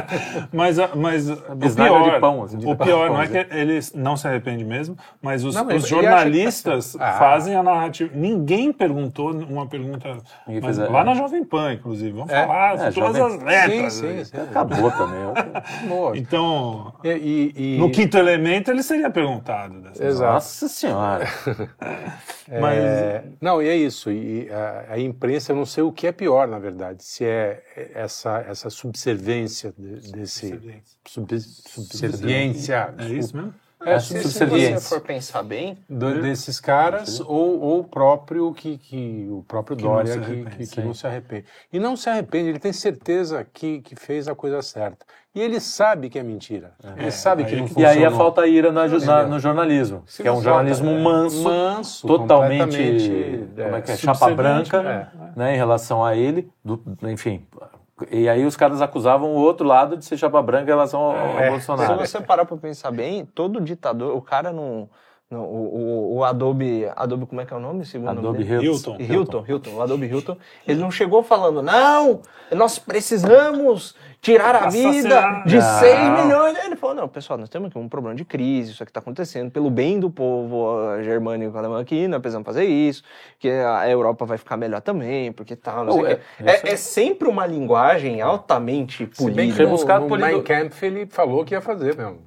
Mas, 0.52 0.78
a- 0.78 0.90
mas 0.94 1.28
o 1.28 1.54
bisnaga 1.54 1.90
pior, 1.90 2.14
de 2.14 2.20
pão, 2.20 2.42
assim, 2.44 2.58
de 2.58 2.66
o 2.66 2.76
pão, 2.76 2.86
pior 2.86 3.10
não 3.10 3.20
é 3.20 3.26
pãozinho. 3.26 3.44
que 3.46 3.54
ele 3.56 3.80
não 3.94 4.16
se 4.16 4.26
arrepende 4.28 4.64
mesmo, 4.64 4.96
mas 5.20 5.44
os, 5.44 5.54
Não, 5.54 5.64
mas 5.64 5.76
os 5.76 5.82
que 5.84 5.90
jornalistas 5.90 6.84
certo. 6.86 7.02
Ah. 7.02 7.12
fazem 7.18 7.54
a 7.56 7.62
narrativa. 7.62 8.10
Ninguém 8.14 8.72
perguntou 8.72 9.32
uma 9.32 9.66
pergunta, 9.66 10.16
mas 10.62 10.78
lá 10.78 11.02
na 11.04 11.14
Jovem 11.14 11.44
Pan, 11.44 11.72
inclusive. 11.74 12.12
Vamos 12.12 12.32
É, 12.32 12.46
falar 12.46 12.74
é, 12.74 12.90
todas 12.92 13.16
Jovem- 13.16 13.22
as 13.22 13.42
letras. 13.42 13.92
sim, 13.94 14.08
sim, 14.18 14.24
sim. 14.24 14.36
Acabou 14.40 14.90
também. 14.92 15.88
Boa. 15.88 16.16
Então, 16.16 16.92
E, 17.04 17.08
e- 17.10 17.74
e- 17.74 17.78
no 17.78 17.90
quinto 17.90 18.16
elemento 18.16 18.70
ele 18.70 18.82
seria 18.82 19.10
perguntado. 19.10 19.80
Dessa 19.80 20.04
Exato. 20.04 20.32
Nossa 20.34 20.68
senhora. 20.68 21.26
Mas 22.60 22.78
É, 22.78 23.24
não, 23.40 23.62
e 23.62 23.68
é 23.68 23.76
isso. 23.76 24.10
E 24.10 24.48
a, 24.50 24.94
a 24.94 24.98
imprensa, 24.98 25.52
eu 25.52 25.56
não 25.56 25.66
sei 25.66 25.82
o 25.82 25.92
que 25.92 26.06
é 26.06 26.12
pior, 26.12 26.46
na 26.46 26.58
verdade. 26.58 27.02
Se 27.04 27.24
é 27.24 27.62
essa, 27.94 28.38
essa 28.48 28.70
subserviência 28.70 29.74
de- 29.76 30.12
desse. 30.12 30.60
Sub, 31.06 31.40
subserviência. 31.40 32.94
é 32.98 33.04
isso 33.12 33.36
mesmo? 33.36 33.54
É, 33.84 34.00
Se, 34.00 34.06
se 34.08 34.14
você 34.14 34.22
subserviência. 34.22 34.80
for 34.88 35.00
pensar 35.02 35.42
bem, 35.42 35.78
do- 35.88 36.20
desses 36.22 36.58
caras 36.58 37.20
ou, 37.20 37.60
ou 37.60 37.80
o 37.80 37.84
próprio 37.84 38.52
que, 38.54 38.78
que 38.78 39.28
o 39.30 39.44
próprio 39.46 39.76
Que 39.76 39.84
não 39.84 39.90
Dória 39.92 40.12
se 40.14 40.20
que, 40.20 40.56
que, 40.56 40.66
que 40.66 40.80
não 40.80 40.94
se 40.94 41.06
arrepende 41.06 41.44
e 41.72 41.78
não 41.78 41.94
se 41.96 42.08
arrepende 42.08 42.48
ele 42.48 42.58
tem 42.58 42.72
certeza 42.72 43.44
que, 43.44 43.82
que 43.82 43.94
fez 43.94 44.28
a 44.28 44.34
coisa 44.34 44.62
certa 44.62 45.04
e 45.36 45.40
ele 45.40 45.60
sabe 45.60 46.08
que 46.08 46.18
é 46.18 46.22
mentira 46.22 46.72
ele 46.96 47.10
sabe 47.12 47.44
que 47.44 47.54
não 47.54 47.68
que- 47.68 47.78
E 47.80 47.84
aí 47.84 47.98
a 47.98 48.10
funcionou. 48.10 48.18
falta 48.18 48.40
a 48.40 48.46
ira 48.48 48.72
na, 48.72 48.88
na- 48.88 49.22
no 49.26 49.38
jornalismo, 49.38 50.02
que 50.16 50.26
é 50.26 50.32
um 50.32 50.40
jornalismo 50.42 50.90
é, 50.90 50.98
manso, 50.98 51.42
manso 51.44 52.06
totalmente, 52.08 52.78
como 53.54 53.76
é 53.76 53.82
que 53.82 53.90
é, 53.90 53.94
é, 53.94 53.96
chapa 53.96 54.30
branca, 54.34 54.82
né? 54.82 55.08
né, 55.36 55.54
em 55.54 55.56
relação 55.56 56.02
a 56.04 56.16
ele, 56.16 56.50
do- 56.64 56.82
enfim. 57.02 57.46
E 58.10 58.28
aí 58.28 58.44
os 58.44 58.56
caras 58.56 58.82
acusavam 58.82 59.30
o 59.30 59.36
outro 59.38 59.66
lado 59.66 59.96
de 59.96 60.04
ser 60.04 60.16
chapa 60.18 60.42
branca 60.42 60.64
em 60.64 60.74
relação 60.74 61.00
ao, 61.00 61.10
ao 61.12 61.38
É. 61.38 61.44
se 61.44 61.50
Bolsonaro. 61.50 61.96
você 61.98 62.20
parar 62.20 62.44
pra 62.44 62.56
pensar 62.56 62.90
bem, 62.90 63.24
todo 63.24 63.60
ditador, 63.60 64.14
o 64.16 64.20
cara 64.20 64.52
não. 64.52 64.88
não- 65.30 65.40
o, 65.44 65.76
o, 66.14 66.16
o 66.18 66.24
Adobe. 66.24 66.86
Adobe, 66.94 67.24
como 67.26 67.40
é 67.40 67.46
que 67.46 67.54
é 67.54 67.56
o 67.56 67.60
nome? 67.60 67.86
Segundo 67.86 68.08
nome 68.08 68.18
Adobe 68.28 68.44
dele? 68.44 68.64
Hilton. 68.66 68.96
Hilton. 69.00 69.12
Hilton, 69.14 69.44
Hilton, 69.48 69.70
o 69.76 69.82
Adobe 69.82 70.06
Hilton, 70.06 70.36
ele 70.68 70.78
não 70.78 70.90
chegou 70.90 71.22
falando, 71.22 71.62
não, 71.62 72.20
nós 72.52 72.78
precisamos 72.78 73.94
tirar 74.20 74.54
a 74.56 74.68
vida 74.68 75.42
de 75.46 75.56
Não. 75.56 75.78
6 75.78 75.98
milhões. 76.24 76.56
Aí 76.58 76.66
ele 76.66 76.76
falou, 76.76 76.96
não, 76.96 77.08
pessoal, 77.08 77.38
nós 77.38 77.48
temos 77.48 77.68
aqui 77.68 77.78
um 77.78 77.88
problema 77.88 78.14
de 78.16 78.24
crise, 78.24 78.72
isso 78.72 78.82
aqui 78.82 78.90
está 78.90 79.00
acontecendo 79.00 79.50
pelo 79.50 79.70
bem 79.70 80.00
do 80.00 80.10
povo 80.10 80.78
ah, 80.80 81.02
germânico 81.02 81.56
alemão 81.56 81.78
aqui, 81.78 82.08
nós 82.08 82.20
precisamos 82.20 82.44
fazer 82.46 82.64
isso, 82.64 83.02
que 83.38 83.48
a 83.50 83.88
Europa 83.88 84.24
vai 84.24 84.36
ficar 84.38 84.56
melhor 84.56 84.80
também, 84.80 85.30
porque 85.32 85.54
tal, 85.54 85.84
não 85.84 85.92
sei 85.92 86.02
Oh, 86.02 86.04
o 86.04 86.08
é- 86.08 86.14
quê. 86.16 86.22
É, 86.68 86.72
é 86.72 86.76
sempre 86.76 87.28
uma 87.28 87.46
linguagem 87.46 88.20
altamente 88.20 89.08
Se 89.12 89.30
bem 89.30 89.48
no, 89.52 89.68
no 89.68 90.08
polido- 90.08 90.16
Mein 90.16 90.42
Kampf 90.42 90.82
ele 90.82 91.06
falou 91.06 91.44
que 91.44 91.54
ia 91.54 91.60
fazer 91.60 91.96
mesmo. 91.96 92.18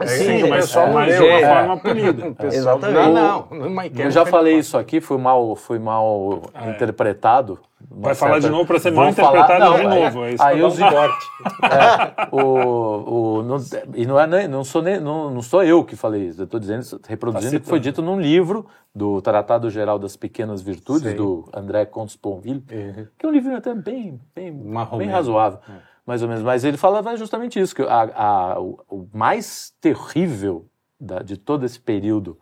É, 0.00 0.06
Sim, 0.06 0.42
o 0.44 0.48
mas- 0.50 0.66
pessoal 0.66 0.92
mas 0.92 1.08
leu. 1.08 1.22
de 1.22 1.28
uma 1.28 1.38
É. 1.40 1.54
forma 1.56 1.76
polida. 1.78 2.34
O 2.38 2.46
Exatamente. 2.46 3.10
Não, 3.10 3.48
não. 3.50 3.86
Eu 3.96 4.10
já 4.10 4.26
falei 4.26 4.58
isso 4.58 4.76
aqui, 4.76 5.00
fui 5.00 5.16
mal, 5.18 5.56
fui 5.56 5.78
mal 5.78 6.42
interpretado. 6.68 7.58
Vai 7.90 8.14
falar 8.14 8.38
de 8.40 8.48
novo 8.48 8.66
pra 8.66 8.78
ser 8.78 8.90
mal 8.90 9.12
falar- 9.12 9.28
interpretado 9.40 9.74
de 9.76 9.80
aí- 9.80 10.04
novo, 10.04 10.24
é 10.24 10.32
isso 10.34 10.42
Aí 10.42 10.58
eu 10.58 10.66
os 10.66 10.78
corte. 10.78 11.26
É, 11.62 12.28
o, 12.34 13.38
o, 13.38 13.42
não, 13.42 13.56
e 13.94 14.06
não, 14.06 14.18
é, 14.20 14.48
não, 14.48 14.64
sou 14.64 14.82
nem, 14.82 14.98
não, 15.00 15.30
não 15.30 15.42
sou 15.42 15.62
eu 15.62 15.84
que 15.84 15.94
falei 15.96 16.26
isso, 16.26 16.40
eu 16.40 16.44
estou 16.44 16.58
dizendo, 16.58 17.00
reproduzindo 17.06 17.56
o 17.56 17.60
que 17.60 17.68
foi 17.68 17.78
dito 17.80 18.02
num 18.02 18.20
livro 18.20 18.66
do 18.94 19.22
Tratado 19.22 19.70
Geral 19.70 19.98
das 19.98 20.16
Pequenas 20.16 20.60
Virtudes, 20.60 21.10
Sim. 21.12 21.16
do 21.16 21.48
André 21.54 21.84
Comte-Sponville, 21.86 22.64
Uhum. 22.70 23.06
que 23.16 23.24
é 23.26 23.28
um 23.28 23.32
livro 23.32 23.56
até 23.56 23.74
bem, 23.74 24.20
bem, 24.34 24.52
bem 24.98 25.08
razoável, 25.08 25.60
mais 26.04 26.20
ou 26.22 26.28
menos. 26.28 26.42
Mas 26.42 26.64
ele 26.64 26.76
falava 26.76 27.16
justamente 27.16 27.60
isso, 27.60 27.74
que 27.74 27.82
a, 27.82 28.10
a- 28.54 28.60
o, 28.60 28.78
o 28.88 29.08
mais 29.14 29.72
terrível 29.80 30.66
da- 31.00 31.20
de 31.22 31.36
todo 31.36 31.64
esse 31.64 31.78
período 31.78 32.36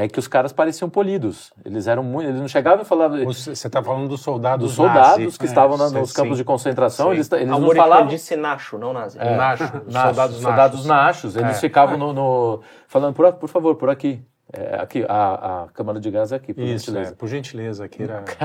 é 0.00 0.06
que 0.06 0.16
os 0.20 0.28
caras 0.28 0.52
pareciam 0.52 0.88
polidos. 0.88 1.52
Eles 1.64 1.88
eram 1.88 2.04
muito, 2.04 2.28
eles 2.28 2.40
não 2.40 2.46
chegavam 2.46 2.82
e 2.82 2.84
falavam 2.84 3.24
Você 3.24 3.50
está 3.50 3.82
falando 3.82 4.06
dos 4.08 4.20
soldados 4.20 4.64
dos 4.68 4.76
soldados 4.76 5.08
nazis. 5.18 5.36
que 5.36 5.44
estavam 5.44 5.76
na- 5.76 5.88
sim, 5.88 5.98
nos 5.98 6.12
campos 6.12 6.36
sim. 6.36 6.36
de 6.36 6.44
concentração, 6.44 7.08
Sim. 7.08 7.14
eles, 7.14 7.32
eles 7.32 7.48
não 7.48 7.68
falavam 7.74 8.06
disse 8.06 8.36
nacho, 8.36 8.78
não 8.78 8.92
nazi. 8.92 9.18
É, 9.20 9.34
Nacho, 9.36 9.64
soldados 9.90 10.36
soldados 10.36 10.86
nachos. 10.86 10.86
nachos. 10.86 11.36
Eles 11.36 11.56
É. 11.56 11.60
ficavam 11.60 11.98
no, 11.98 12.12
no- 12.12 12.60
falando, 12.86 13.12
por, 13.12 13.32
por 13.32 13.48
favor, 13.48 13.74
por 13.74 13.90
aqui. 13.90 14.22
É, 14.50 14.76
aqui, 14.80 15.04
a, 15.06 15.64
a 15.64 15.68
câmara 15.74 16.00
de 16.00 16.10
gás 16.10 16.32
é 16.32 16.36
aqui, 16.36 16.54
por 16.54 16.62
Isso, 16.64 16.86
gentileza. 16.86 17.10
é, 17.12 17.14
por 17.14 17.28
gentileza, 17.28 17.84
aqui 17.84 18.02
era... 18.02 18.24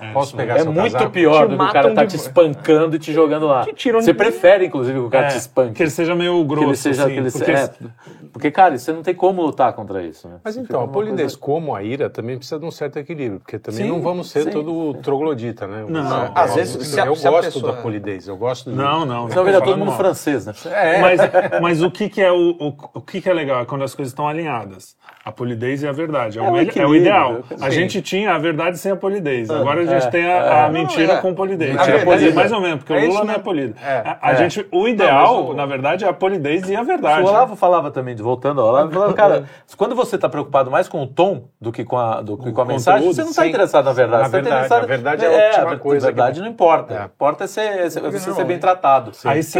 É, 0.00 0.06
é, 0.08 0.12
Posso 0.14 0.34
pegar 0.34 0.56
É 0.56 0.62
seu 0.62 0.72
muito 0.72 0.92
casaco? 0.94 1.10
pior 1.12 1.46
Te 1.46 1.50
do 1.50 1.58
que 1.58 1.62
o 1.64 1.72
cara 1.72 1.94
tá 1.94 2.04
de- 2.04 2.10
te 2.12 2.16
espancando 2.16 2.96
e 2.96 2.98
te 2.98 3.12
jogando 3.12 3.46
lá. 3.46 3.66
Te 3.66 3.92
Você 3.92 4.12
de- 4.12 4.16
prefere, 4.16 4.64
inclusive, 4.64 4.98
que 4.98 5.04
o 5.04 5.10
cara 5.10 5.26
É, 5.26 5.28
te 5.28 5.36
espanque. 5.36 5.74
Que 5.74 5.82
ele 5.82 5.90
seja 5.90 6.14
meio 6.14 6.42
grosso, 6.42 6.62
que 6.64 6.68
ele 6.70 6.76
seja, 6.78 7.02
assim, 7.04 7.12
que 7.12 7.18
ele 7.20 7.30
porque 7.30 7.44
seja- 7.44 7.58
é, 7.82 7.88
porque, 8.32 8.50
cara, 8.50 8.78
você 8.78 8.92
não 8.94 9.02
tem 9.02 9.14
como 9.14 9.42
lutar 9.42 9.74
contra 9.74 10.02
isso. 10.02 10.26
Né? 10.26 10.36
Mas 10.42 10.54
Você 10.54 10.60
então, 10.62 10.82
a 10.82 10.88
polidez 10.88 11.36
coisa- 11.36 11.38
como 11.38 11.74
a 11.74 11.82
ira 11.82 12.08
também 12.08 12.38
precisa 12.38 12.58
de 12.58 12.64
um 12.64 12.70
certo 12.70 12.98
equilíbrio, 12.98 13.38
porque 13.40 13.58
também 13.58 13.82
Sim, 13.84 13.88
não 13.90 14.00
vamos 14.00 14.30
ser 14.30 14.44
sim. 14.44 14.50
todo 14.50 14.94
troglodita, 15.02 15.66
né? 15.66 15.84
Não, 15.86 16.24
Eu- 16.24 16.32
às 16.34 16.54
vezes, 16.54 16.86
se 16.88 16.98
eu 16.98 17.14
se 17.14 17.28
gosto 17.28 17.52
pessoa- 17.52 17.72
da 17.74 17.82
polidez, 17.82 18.26
eu 18.26 18.38
gosto 18.38 18.70
de... 18.70 18.76
Não, 18.76 19.04
não. 19.04 19.28
Senão 19.28 19.44
vira 19.44 19.58
tô 19.58 19.66
todo 19.66 19.76
mundo 19.78 19.92
francês, 19.92 20.46
né? 20.46 20.54
Mas, 21.02 21.20
mas 21.60 21.82
o 21.82 21.90
que, 21.90 22.08
que 22.08 22.22
é 22.22 22.32
o, 22.32 22.52
o, 22.58 22.68
o 22.94 23.00
que, 23.02 23.20
que 23.20 23.28
é 23.28 23.34
legal? 23.34 23.60
É 23.60 23.66
quando 23.66 23.84
as 23.84 23.94
coisas 23.94 24.12
estão 24.12 24.26
alinhadas. 24.26 24.96
A 25.26 25.32
polidez 25.32 25.82
e 25.82 25.88
a 25.88 25.90
verdade. 25.90 26.38
É, 26.38 26.40
É 26.40 26.48
o, 26.48 26.52
o 26.52 26.56
é 26.56 26.86
o 26.86 26.94
ideal. 26.94 27.42
sim. 27.48 27.56
A 27.60 27.68
gente 27.68 28.00
tinha 28.00 28.32
a 28.32 28.38
verdade 28.38 28.78
sem 28.78 28.92
a 28.92 28.96
polidez. 28.96 29.50
Agora 29.50 29.80
a 29.80 29.84
gente 29.84 30.06
é, 30.06 30.08
tem 30.10 30.24
a, 30.24 30.66
a 30.66 30.68
é. 30.68 30.70
mentira 30.70 31.06
Não, 31.08 31.14
é. 31.16 31.20
com 31.20 31.34
polidez. 31.34 31.74
Mentira 31.74 31.96
É, 31.98 32.04
polida. 32.04 32.32
mais 32.32 32.52
ou 32.52 32.60
menos, 32.60 32.78
porque 32.78 32.92
É 32.92 33.04
o 33.04 33.08
Lula 33.08 33.24
não 33.24 33.34
é 33.34 33.38
polido. 33.40 33.74
É, 33.84 34.02
a, 34.06 34.18
a 34.22 34.32
é. 34.32 34.36
gente, 34.36 34.64
o 34.70 34.86
ideal, 34.86 35.34
Não, 35.34 35.50
o- 35.50 35.54
na 35.54 35.66
verdade, 35.66 36.04
é 36.04 36.08
a 36.08 36.12
polidez 36.12 36.68
e 36.70 36.76
a 36.76 36.82
verdade. 36.84 37.24
O 37.24 37.26
Olavo 37.26 37.56
falava 37.56 37.90
também, 37.90 38.14
de- 38.14 38.22
voltando 38.22 38.60
ao 38.60 38.68
Olavo, 38.68 38.92
falava, 38.92 39.14
cara, 39.14 39.44
quando 39.76 39.96
você 39.96 40.14
está 40.14 40.28
preocupado 40.28 40.70
mais 40.70 40.88
com 40.88 41.02
o 41.02 41.08
tom 41.08 41.48
do 41.60 41.72
que 41.72 41.84
com 41.84 41.98
a, 41.98 42.22
do 42.22 42.38
que 42.38 42.52
com 42.52 42.60
a 42.60 42.64
mensagem, 42.64 43.00
conteúdo, 43.00 43.16
você 43.16 43.22
não 43.24 43.30
está 43.30 43.46
interessado 43.48 43.84
na 43.86 43.92
verdade. 43.92 44.22
Na 44.22 44.28
você 44.28 44.30
tá 44.30 44.38
verdade, 44.40 44.56
interessado- 44.66 44.84
a 44.84 44.86
verdade 44.86 45.24
é 45.24 45.28
a 45.28 45.48
última 45.58 45.72
a 45.72 45.78
coisa 45.80 46.06
que- 46.06 46.12
verdade 46.14 46.40
não 46.40 46.46
importa. 46.46 46.94
É. 46.94 47.04
Importa 47.06 47.42
é 47.42 47.46
ser, 47.48 47.90
ser- 47.90 48.00
você 48.00 48.32
ser 48.32 48.44
bem 48.44 48.58
é. 48.58 48.60
tratado. 48.60 49.10
Aí 49.24 49.42
você, 49.42 49.58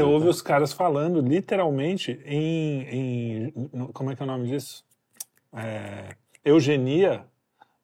é 0.00 0.02
ouve 0.04 0.26
os 0.28 0.40
caras 0.40 0.72
falando 0.72 1.20
literalmente 1.20 2.18
em, 2.24 3.52
Como 3.92 4.10
é 4.10 4.16
que 4.16 4.22
é 4.22 4.24
o 4.24 4.26
nome 4.26 4.48
disso? 4.48 4.82
É, 5.54 6.14
eugenia 6.44 7.24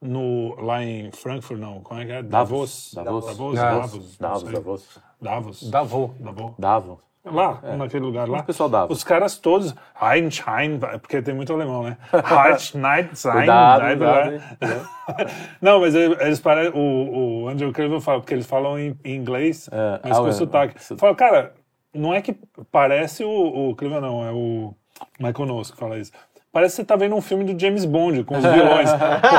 no, 0.01 0.55
lá 0.61 0.83
em 0.83 1.11
Frankfurt, 1.11 1.61
não. 1.61 1.81
Como 1.81 2.01
é 2.01 2.07
que 2.07 2.13
é? 2.13 2.23
Davos. 2.23 2.93
Davos. 2.95 3.25
Davos. 3.27 3.55
Davos. 3.57 3.57
Davos. 3.57 4.17
Davos. 4.19 4.19
Davos. 4.19 5.01
Davos. 5.21 5.71
Davos. 5.71 6.15
Davos. 6.19 6.55
Davos. 6.59 7.09
Lá, 7.25 7.61
naquele 7.77 8.05
lugar 8.05 8.27
lá. 8.29 8.39
O 8.39 8.45
pessoal 8.45 8.69
dava. 8.71 8.93
Os 8.93 9.05
caras 9.05 9.37
todos. 9.37 9.75
Einstein, 10.01 10.79
porque 11.01 11.21
tem 11.21 11.35
muito 11.35 11.53
alemão, 11.53 11.83
né? 11.83 11.99
Einstein, 12.25 13.09
Cuidado, 13.09 13.85
cuidado, 13.85 14.31
né? 14.31 14.59
hein? 14.63 15.27
Não, 15.61 15.81
mas 15.81 15.95
eles 15.95 16.41
parecem. 16.41 16.73
O, 16.75 17.43
o 17.43 17.49
Andrew 17.49 17.73
Craven 17.73 18.01
fala, 18.01 18.21
porque 18.21 18.33
eles 18.33 18.47
falam 18.47 18.79
em, 18.79 18.99
em 19.05 19.17
inglês, 19.17 19.69
É, 19.71 20.01
mas 20.03 20.17
ah, 20.17 20.21
com 20.21 20.29
é, 20.29 20.33
sotaque. 20.33 20.77
é. 20.77 20.97
Fala, 20.97 21.15
cara, 21.15 21.55
não 21.93 22.15
é 22.15 22.23
que 22.23 22.35
parece 22.71 23.25
o, 23.25 23.71
o 23.71 23.75
Craven, 23.75 24.01
não, 24.01 24.25
é 24.25 24.33
o 24.33 24.75
Michael 25.19 25.47
Knowles 25.47 25.71
que 25.71 25.77
fala 25.77 25.99
isso. 25.99 26.13
Parece 26.51 26.77
que 26.77 26.83
você 26.83 26.87
tá 26.87 26.97
vendo 26.97 27.15
um 27.15 27.21
filme 27.21 27.45
do 27.45 27.61
James 27.61 27.85
Bond 27.85 28.25
com 28.25 28.37
os 28.39 28.43
vilões. 28.43 28.89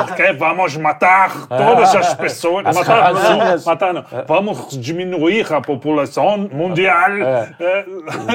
Porque 0.06 0.32
vamos 0.32 0.76
matar 0.76 1.48
todas 1.48 1.94
as 1.94 2.14
pessoas. 2.14 2.64
Matar 2.74 3.12
não, 3.12 3.64
matar 3.66 3.94
não. 3.94 4.04
Vamos 4.28 4.68
diminuir 4.78 5.52
a 5.52 5.60
população 5.60 6.38
mundial. 6.38 7.10
É, 7.10 7.84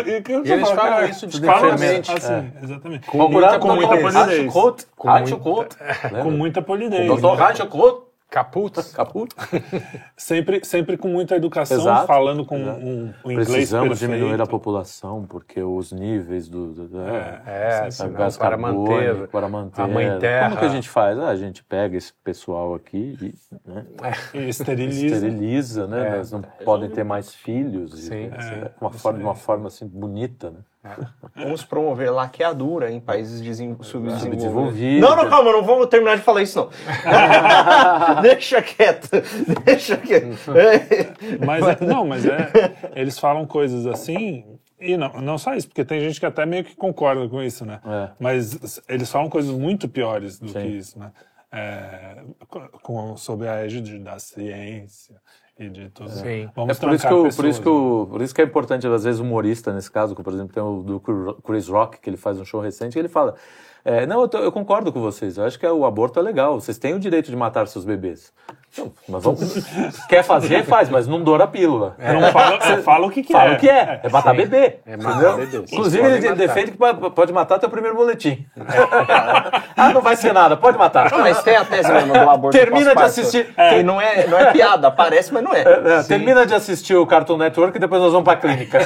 e 0.17 0.21
que 0.21 0.33
E 0.33 0.51
eles 0.51 0.69
fala, 0.69 0.75
falam 0.75 0.93
cara, 0.93 1.05
isso 1.09 1.41
falam 1.41 1.75
diferente. 1.75 2.11
Assim, 2.11 2.51
exatamente. 2.61 3.09
Procurando 3.09 3.59
com 3.59 3.75
muita 3.75 3.97
polidez. 3.97 4.53
Com 4.53 4.61
muito- 4.61 4.87
Reinhold. 5.05 5.67
Com 6.23 6.31
muita 6.31 6.61
polidez. 6.61 7.07
Doutor 7.07 7.35
Reinhold 7.37 8.04
Caput. 8.35 8.83
Caput. 8.93 9.33
Sempre, 10.17 10.59
sempre 10.65 10.97
com 10.97 11.07
muita 11.07 11.35
educação, 11.37 11.77
Exato, 11.79 12.05
falando 12.07 12.45
com 12.45 12.57
exato. 12.57 12.79
um, 12.79 13.13
um 13.23 13.31
inglês 13.31 13.49
Precisamos 13.49 13.89
perfeito. 13.99 14.11
diminuir 14.19 14.41
a 14.41 14.45
população, 14.45 15.25
porque 15.25 15.61
os 15.61 15.91
níveis 15.93 16.49
do. 16.49 16.73
do- 16.73 16.99
é, 17.01 17.41
É, 17.45 17.71
sabe, 17.71 17.91
senão, 17.93 18.13
gás 18.13 18.37
para 18.37 18.49
carbônico, 18.57 18.81
manter 18.91 19.27
para 19.29 19.47
manter. 19.49 19.81
a 19.81 19.87
mãe 19.87 20.19
terra. 20.19 20.47
Como 20.49 20.59
que 20.59 20.65
a 20.65 20.69
gente 20.69 20.89
faz? 20.89 21.17
Ah, 21.17 21.29
a 21.29 21.35
gente 21.37 21.63
pega 21.63 21.95
esse 21.95 22.11
pessoal 22.23 22.75
aqui 22.75 23.17
e 23.21 23.35
né, 23.69 23.85
E 24.33 24.49
esteriliza. 24.49 25.15
esteriliza, 25.15 25.87
né? 25.87 26.09
É. 26.09 26.15
Eles 26.15 26.31
não 26.31 26.41
podem 26.41 26.89
ter 26.89 27.03
mais 27.05 27.33
filhos. 27.33 27.93
e- 27.99 28.01
Sim. 28.07 28.25
é, 28.33 28.71
uma 28.81 28.91
forma, 28.91 29.17
de 29.19 29.23
uma 29.25 29.35
forma 29.35 29.67
assim 29.67 29.87
bonita, 29.87 30.49
né? 30.49 30.57
Vamos 31.35 31.63
promover 31.63 32.11
laqueadura 32.11 32.91
em 32.91 32.99
países. 32.99 33.39
Subdesenvolvidos. 33.81 35.01
Não, 35.01 35.15
não, 35.15 35.29
calma, 35.29 35.51
não 35.51 35.63
vamos 35.63 35.87
terminar 35.87 36.17
de 36.17 36.23
falar 36.23 36.43
isso, 36.43 36.59
não. 36.59 36.69
deixa 38.21 38.61
quieto, 38.61 39.09
deixa 39.63 39.97
quieto. 39.97 40.37
Mas 41.45 41.67
é- 41.67 41.85
não, 41.85 42.05
mas 42.05 42.25
é. 42.25 42.51
Eles 42.95 43.17
falam 43.19 43.45
coisas 43.45 43.85
assim. 43.85 44.45
E 44.79 44.97
não, 44.97 45.09
não 45.21 45.37
só 45.37 45.55
isso, 45.55 45.67
porque 45.67 45.85
tem 45.85 46.01
gente 46.01 46.19
que 46.19 46.25
até 46.25 46.45
meio 46.45 46.63
que 46.63 46.75
concorda 46.75 47.27
com 47.27 47.41
isso, 47.41 47.65
né? 47.65 47.79
É. 47.85 48.09
Mas 48.19 48.81
eles 48.87 49.09
falam 49.09 49.29
coisas 49.29 49.51
muito 49.51 49.87
piores 49.87 50.37
do 50.37 50.49
Sim. 50.49 50.59
que 50.59 50.67
isso, 50.67 50.99
né? 50.99 51.11
É, 51.55 52.23
com, 52.83 53.15
sob 53.17 53.47
a 53.47 53.63
égide 53.65 53.97
da 53.99 54.19
ciência 54.19 55.15
e 55.57 55.69
de 55.69 55.89
tudo. 55.89 56.09
Sim. 56.09 56.49
Vamos 56.55 56.77
É 56.77 56.79
por 56.81 56.93
isso, 56.93 57.03
que, 57.07 57.13
por, 57.13 57.23
pessoas, 57.23 57.45
isso 57.49 57.61
que 57.61 57.69
o- 57.69 58.07
por 58.11 58.21
isso 58.21 58.35
que 58.35 58.41
é 58.41 58.43
importante, 58.43 58.85
às 58.87 59.03
vezes, 59.05 59.21
humorista 59.21 59.71
nesse 59.73 59.89
caso, 59.89 60.13
que, 60.15 60.21
por 60.21 60.33
exemplo, 60.33 60.53
tem 60.53 60.61
o 60.61 60.83
do 60.83 60.99
Chris 61.41 61.67
Rock, 61.69 61.99
que 61.99 62.09
ele 62.09 62.17
faz 62.17 62.37
um 62.39 62.43
show 62.45 62.59
recente, 62.59 62.91
que 62.93 62.99
ele 62.99 63.07
fala: 63.07 63.35
é, 63.85 64.05
Não, 64.05 64.19
eu, 64.21 64.27
tô- 64.27 64.39
eu 64.39 64.51
concordo 64.51 64.91
com 64.91 64.99
vocês, 64.99 65.37
eu 65.37 65.45
acho 65.45 65.57
que 65.57 65.65
o 65.65 65.85
aborto 65.85 66.19
é 66.19 66.21
legal, 66.23 66.59
vocês 66.59 66.77
têm 66.77 66.93
o 66.93 66.99
direito 66.99 67.29
de 67.29 67.35
matar 67.37 67.67
seus 67.67 67.85
bebês. 67.85 68.33
Nós 69.07 69.23
vamos, 69.23 69.65
quer 70.09 70.23
fazer, 70.23 70.65
faz, 70.65 70.89
mas 70.89 71.07
não 71.07 71.21
doura 71.23 71.45
a 71.45 71.47
pílula. 71.47 71.95
né? 71.97 72.13
Não 72.13 72.31
fala, 72.31 72.55
é, 72.57 72.77
fala 72.81 73.07
o 73.07 73.09
que, 73.09 73.23
que 73.23 73.31
Fala 73.31 73.51
é. 73.51 73.55
o 73.55 73.59
que 73.59 73.69
é, 73.69 74.01
é 74.03 74.09
matar 74.09 74.35
bebê. 74.35 74.79
É 74.85 74.97
matar 74.97 75.37
bebê. 75.37 75.57
Inclusive, 75.71 76.03
ele 76.05 76.21
matar. 76.21 76.35
defende 76.35 76.71
que 76.71 76.77
pode- 76.77 77.31
matar 77.33 77.55
até 77.55 77.67
o 77.67 77.69
primeiro 77.69 77.95
boletim. 77.95 78.45
ah, 79.77 79.89
não 79.93 80.01
vai 80.01 80.15
ser 80.15 80.33
nada, 80.33 80.57
pode 80.57 80.77
matar. 80.77 81.09
Não, 81.11 81.19
mas 81.19 81.41
tem 81.41 81.55
a 81.55 81.63
tese 81.63 81.91
mesmo 81.91 82.13
do 82.13 82.29
aborto 82.29 82.57
Termina 82.57 82.95
de 82.95 83.01
assistir. 83.03 83.53
Que 83.55 83.83
não 83.83 84.01
é, 84.01 84.27
não 84.27 84.37
é 84.37 84.51
piada, 84.51 84.91
parece, 84.91 85.33
mas 85.33 85.43
não 85.43 85.53
é. 85.53 85.61
É, 85.61 86.03
termina 86.03 86.45
de 86.45 86.53
assistir 86.53 86.95
o 86.95 87.05
Cartoon 87.05 87.37
Network 87.37 87.77
e 87.77 87.79
depois 87.79 88.01
nós 88.01 88.11
vamos 88.11 88.25
pra 88.25 88.35
clínica. 88.35 88.79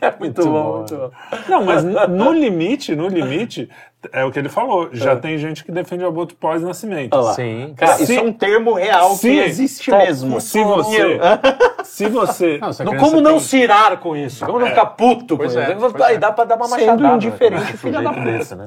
é 0.00 0.12
muito, 0.18 0.44
bom, 0.44 0.52
bom. 0.52 0.76
muito 0.78 0.96
bom. 0.96 1.10
Não, 1.48 1.64
mas 1.64 1.84
no 1.84 2.32
limite, 2.32 2.94
no 2.96 3.08
limite, 3.08 3.68
é 4.12 4.24
o 4.24 4.30
que 4.30 4.38
ele 4.38 4.48
falou. 4.48 4.88
Já 4.92 5.16
tem 5.16 5.36
gente 5.38 5.64
que 5.64 5.72
defende 5.72 6.04
o 6.04 6.08
aborto 6.08 6.34
pós-nascimento. 6.36 7.16
Sim. 7.34 7.74
Cara, 7.76 7.94
Isso 7.96 8.06
Se- 8.06 8.16
é 8.16 8.22
um 8.22 8.32
termo 8.32 8.74
real 8.74 9.10
se- 9.14 9.28
que 9.30 9.38
existe 9.38 9.90
mesmo. 9.90 10.40
Se 10.40 10.62
você. 10.62 11.18
se 11.84 12.06
você. 12.08 12.58
Não, 12.58 12.92
Não, 12.92 12.96
como 12.96 13.20
não 13.20 13.30
tem- 13.32 13.40
se 13.40 13.56
irar 13.58 13.96
com 13.98 14.16
isso? 14.16 14.44
Como 14.46 14.58
não 14.60 14.66
ficar 14.68 14.86
puto 14.86 15.34
com 15.36 15.38
Pois 15.38 15.50
isso? 15.52 15.58
é, 15.60 15.66
Aí 15.66 15.76
pois 15.76 15.94
é. 16.10 16.18
dá 16.18 16.30
pra 16.32 16.44
dar 16.44 16.56
uma 16.56 16.66
Sendo 16.66 16.80
machadada. 17.02 17.14
indiferente, 17.16 17.60
né, 17.62 17.66
com 17.68 17.74
um 17.74 17.78
filha 17.78 18.02
da 18.02 18.10
puta. 18.12 18.24
desse, 18.24 18.54
né? 18.54 18.66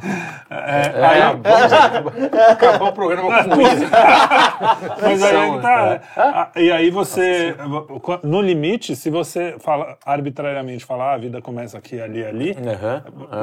é, 0.50 1.06
aí- 1.06 1.22
Acabou 2.52 2.88
o 2.90 2.94
programa 2.94 3.44
com 3.44 3.62
isso. 3.62 3.86
Mas 5.02 5.24
aí 5.24 5.36
é 5.36 5.52
que 5.56 5.62
tá. 5.62 6.02
Ah, 6.18 6.50
E 6.56 6.72
aí 6.72 6.90
você, 6.90 7.56
no 8.24 8.42
limite, 8.42 8.96
se 8.96 9.10
você 9.10 9.56
fala 9.60 9.98
arbitrariamente 10.06 10.86
falar 10.86 11.12
"Ah, 11.12 11.14
a 11.14 11.18
vida 11.18 11.42
começa 11.42 11.78
aqui, 11.78 12.00
ali, 12.02 12.24
ali, 12.26 12.56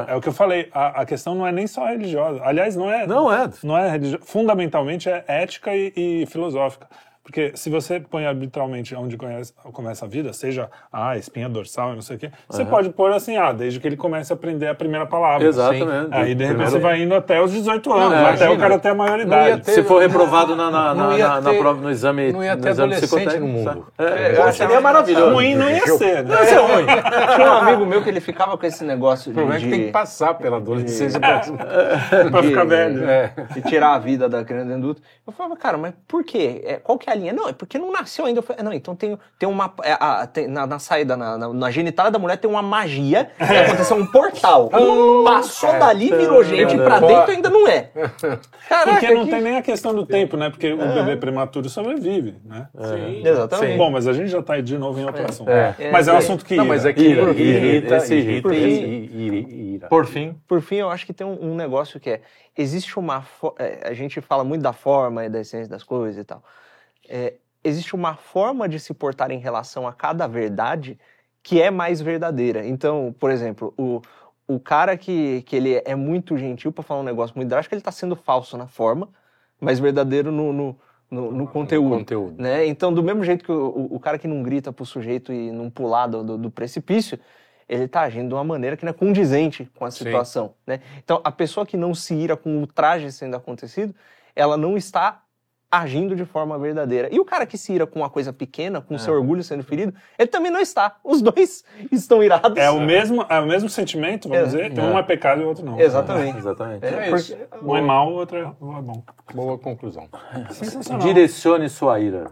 é 0.07 0.15
o 0.15 0.21
que 0.21 0.29
eu 0.29 0.33
falei. 0.33 0.69
A, 0.73 1.03
a 1.03 1.07
questão 1.07 1.35
não 1.35 1.47
é 1.47 1.53
nem 1.53 1.67
só 1.67 1.78
religiosa. 1.87 2.41
Aliás, 2.45 2.77
não 2.77 2.91
é. 2.91 3.07
Não 3.07 3.33
é. 3.33 3.51
Não 3.63 3.77
é 3.77 3.91
religiosa. 3.91 4.25
Fundamentalmente 4.25 5.09
é 5.09 5.25
ética 5.27 5.75
e, 5.75 5.93
e 5.97 6.27
filosófica. 6.27 6.89
Porque 7.29 7.53
se 7.55 7.69
você 7.69 8.01
põe 8.01 8.25
arbitralmente 8.25 8.95
onde 8.95 9.19
conhece- 9.19 9.53
começa 9.71 10.07
a 10.07 10.09
vida, 10.09 10.33
seja 10.33 10.71
a 10.91 11.15
espinha 11.19 11.47
dorsal 11.47 11.93
e 11.93 11.95
não 11.97 12.01
sei 12.01 12.17
o 12.17 12.19
quê, 12.19 12.31
você 12.49 12.65
pode 12.65 12.89
pôr 12.89 13.13
assim, 13.13 13.37
ah, 13.37 13.53
desde 13.53 13.79
que 13.79 13.87
ele 13.87 13.99
comece 13.99 14.33
a 14.33 14.35
aprender 14.35 14.67
a 14.67 14.75
primeira 14.75 15.05
palavra. 15.05 15.47
Exatamente. 15.47 16.09
Aí, 16.11 16.35
de 16.35 16.43
repente, 16.43 16.47
Primeiro- 16.49 16.71
você 16.71 16.79
vai 16.79 17.03
indo 17.03 17.15
até 17.15 17.39
os 17.43 17.53
18 17.53 17.93
anos, 17.93 18.13
Não, 18.13 18.17
até 18.19 18.29
imagina. 18.29 18.53
o 18.53 18.59
cara 18.59 18.79
ter 18.79 18.89
a 18.89 18.95
maioridade. 18.95 19.61
ter- 19.63 19.73
Se 19.73 19.83
for 19.83 20.01
reprovado 20.01 20.57
na, 20.57 20.71
na, 20.71 20.95
na, 20.95 21.19
na, 21.19 21.41
na 21.43 21.51
ter- 21.51 21.59
prova, 21.59 21.79
no 21.83 21.91
exame 21.91 22.33
não 22.33 22.43
ia 22.43 22.57
no 22.57 22.63
ter 22.63 22.71
exame 22.71 22.95
adolescente 22.95 23.11
psicotécnico, 23.11 23.47
no 23.47 23.53
mundo. 23.75 23.87
É, 23.99 24.31
eu 24.49 24.53
seria 24.55 24.77
que- 24.77 24.83
maravilhoso. 24.83 25.35
Ruim 25.35 25.55
não 25.55 25.69
ia 25.71 25.87
ser, 25.87 26.25
né? 26.25 26.35
Não 26.35 26.41
ia 26.41 26.47
ser 26.47 26.57
ruim. 26.57 26.87
Tinha 27.35 27.51
um 27.53 27.57
amigo 27.59 27.85
meu 27.85 28.03
que 28.03 28.09
ele 28.09 28.21
ficava 28.23 28.57
com 28.57 28.65
esse 28.65 28.83
negócio 28.85 29.31
O 29.31 29.35
de, 29.35 29.39
problema 29.39 29.61
é 29.61 29.63
que 29.63 29.71
tem 29.71 29.85
que 29.85 29.93
passar 29.93 30.33
pela 30.33 30.57
adolescência 30.57 31.21
pra... 31.21 31.43
ficar 32.43 32.65
velho. 32.65 33.05
É. 33.07 33.33
de 33.53 33.61
tirar 33.69 33.93
a 33.97 33.99
vida 33.99 34.31
da 34.31 34.43
criança 34.43 34.65
dentro 34.69 34.81
do 34.83 34.89
útero. 34.93 35.07
Eu 35.27 35.33
falava, 35.35 35.57
cara, 35.59 35.77
mas 35.77 35.93
por 36.09 36.25
quê? 36.25 36.63
É, 36.65 36.77
qual 36.77 36.97
que 36.97 37.11
é 37.11 37.13
a 37.13 37.17
linha? 37.19 37.33
Não, 37.33 37.49
é 37.49 37.53
porque 37.53 37.79
não 37.79 37.93
nasceu 37.93 38.25
ainda. 38.25 38.39
Eu 38.39 38.43
falei, 38.43 38.63
não, 38.63 38.73
então 38.73 38.97
tem, 38.97 39.19
tem 39.39 39.49
uma. 39.49 39.73
é, 39.83 39.93
a- 39.99 40.27
tem- 40.27 40.47
na, 40.49 40.67
na 40.67 40.79
saída, 40.79 41.17
na, 41.17 41.37
na, 41.37 41.53
na 41.53 41.71
genitália 41.71 42.11
da 42.11 42.19
mulher 42.19 42.37
tem 42.39 42.51
uma 42.51 42.63
magia. 42.63 43.31
Que 43.37 43.45
aconteceu 43.45 43.97
um 43.97 44.07
portal. 44.07 44.71
Passou 45.25 45.73
dali, 45.79 46.09
virou 46.11 46.43
gente, 46.45 46.75
e 46.75 46.79
pra 46.79 47.01
dentro 47.01 47.31
ainda 47.33 47.51
não 47.51 47.67
é. 47.69 47.91
Caraca, 48.69 48.93
Porque 48.93 49.11
não 49.15 49.25
que- 49.25 49.31
tem 49.31 49.41
nem 49.43 49.57
a 49.57 49.63
questão 49.63 49.95
do 49.95 50.07
tempo, 50.07 50.37
né? 50.37 50.49
Porque 50.51 50.73
o 50.73 50.77
bebê 50.95 51.17
prematuro 51.17 51.69
sobrevive, 51.69 52.37
né? 52.45 52.69
Exatamente. 53.25 53.77
Bom, 53.77 53.91
mas 53.91 54.07
a 54.07 54.13
gente 54.13 54.29
já 54.29 54.43
tá 54.43 54.61
de 54.61 54.79
novo 54.79 54.99
em 55.01 55.05
outro 55.05 55.25
assunto. 55.29 55.51
É. 55.51 55.91
Mas 55.93 56.09
é 56.09 56.13
um 56.13 56.17
É. 56.17 56.19
assunto 56.19 56.45
que 56.45 56.57
Não, 56.57 56.65
mas 56.65 56.85
é 56.87 56.93
que 56.93 57.03
Ira, 57.03 57.23
irrita, 57.31 57.41
ira, 57.43 57.67
irrita, 57.67 57.97
esse 57.97 58.15
irrita. 58.15 59.89
Por 59.89 60.07
fim, 60.07 60.35
Por 60.47 60.61
fim, 60.61 60.77
eu 60.77 60.91
acho 60.91 61.07
que 61.07 61.13
tem 61.13 61.27
um, 61.27 61.53
um 61.53 61.55
negócio 61.55 61.99
que 62.01 62.11
é: 62.11 62.21
existe 62.57 62.99
uma. 62.99 63.23
fo- 63.23 63.55
é, 63.59 63.81
a 63.89 63.93
gente 63.95 64.21
fala 64.21 64.45
muito 64.45 64.63
da 64.63 64.73
forma 64.73 65.25
e 65.25 65.29
da 65.29 65.41
essência 65.41 65.69
das 65.69 65.83
coisas 65.83 66.21
e 66.21 66.25
tal. 66.25 66.43
É, 67.09 67.35
existe 67.65 67.95
uma 67.95 68.15
forma 68.15 68.69
de 68.69 68.79
se 68.79 68.93
portar 68.95 69.31
em 69.31 69.39
relação 69.39 69.87
a 69.87 69.93
cada 69.93 70.27
verdade 70.27 70.99
que 71.43 71.61
é 71.61 71.71
mais 71.71 72.01
verdadeira. 72.01 72.67
Então, 72.67 73.15
por 73.19 73.31
exemplo, 73.31 73.73
o, 73.79 74.01
o 74.47 74.61
cara 74.61 74.97
que, 74.97 75.43
que 75.43 75.57
ele 75.57 75.81
é 75.85 75.95
muito 75.95 76.37
gentil 76.37 76.71
para 76.71 76.85
falar 76.85 77.01
um 77.01 77.05
negócio 77.05 77.35
muito 77.37 77.49
drástico, 77.49 77.75
ele 77.75 77.81
está 77.81 77.93
sendo 77.93 78.15
falso 78.15 78.57
na 78.57 78.67
forma, 78.67 79.09
mas 79.61 79.79
verdadeiro 79.79 80.31
no, 80.31 80.53
no, 80.53 80.77
no, 81.11 81.33
no 81.33 81.47
conteúdo. 81.47 81.99
conteúdo. 81.99 82.41
Né? 82.43 82.67
Então, 82.67 82.93
do 82.93 83.03
mesmo 83.03 83.25
jeito 83.25 83.45
que 83.45 83.51
o, 83.53 83.67
o- 83.69 83.95
o 83.97 84.01
cara 84.01 84.19
que 84.19 84.29
não 84.29 84.43
grita 84.43 84.73
pro 84.73 84.85
sujeito 84.85 85.33
e 85.33 85.51
não 85.51 85.71
pular 85.71 86.07
do, 86.07 86.23
do, 86.23 86.39
do 86.39 86.51
precipício, 86.51 87.19
ele 87.69 87.85
está 87.85 88.03
agindo 88.03 88.29
de 88.29 88.35
uma 88.35 88.45
maneira 88.45 88.77
que 88.77 88.85
não 88.85 88.91
é 88.91 88.95
condizente 88.95 89.71
com 89.75 89.85
a 89.85 89.91
Sim. 89.91 90.05
situação. 90.05 90.55
Né? 90.67 90.81
Então, 90.99 91.21
a 91.25 91.33
pessoa 91.33 91.67
que 91.67 91.77
não 91.77 91.95
se 91.95 92.15
ira 92.15 92.37
com 92.37 92.63
o 92.63 92.67
traje 92.67 93.11
sendo 93.13 93.37
acontecido, 93.37 93.95
ela 94.35 94.57
não 94.57 94.77
está 94.77 95.23
agindo 95.71 96.17
de 96.17 96.25
forma 96.25 96.59
verdadeira. 96.59 97.09
E 97.13 97.21
o 97.21 97.25
cara 97.25 97.45
que 97.47 97.59
se 97.59 97.73
ira 97.73 97.87
com 97.87 98.01
uma 98.01 98.09
coisa 98.09 98.33
pequena, 98.33 98.81
com 98.81 98.97
seu 98.99 99.13
orgulho 99.15 99.43
sendo 99.43 99.63
ferido, 99.63 99.93
ele 100.19 100.29
também 100.29 100.51
não 100.51 100.61
está. 100.61 100.97
Os 101.05 101.21
dois 101.21 101.65
estão 101.93 102.23
irados. 102.23 102.57
É 102.57 102.71
o 102.71 102.81
mesmo, 102.81 103.25
é 103.29 103.39
o 103.39 103.47
mesmo 103.47 103.69
sentimento, 103.69 104.29
vamos 104.29 104.43
É. 104.43 104.47
dizer. 104.47 104.75
Tem 104.75 104.83
É. 104.85 104.87
um 104.87 104.99
é 104.99 105.03
pecado 105.03 105.43
e 105.43 105.45
o 105.45 105.49
outro 105.49 105.65
não. 105.65 105.79
Exatamente. 105.79 106.39
exatamente. 106.39 106.85
É, 106.85 107.09
É 107.09 107.15
isso. 107.15 107.37
Um 107.63 107.77
é 107.77 107.81
mal, 107.81 108.09
o 108.11 108.15
outro 108.15 108.37
é 108.39 108.41
é 108.41 108.45
bom. 108.83 109.03
Boa 109.35 109.59
conclusão. 109.59 110.09
Sensacional. 110.51 111.07
Direcione 111.07 111.69
sua 111.69 112.01
ira. 112.01 112.31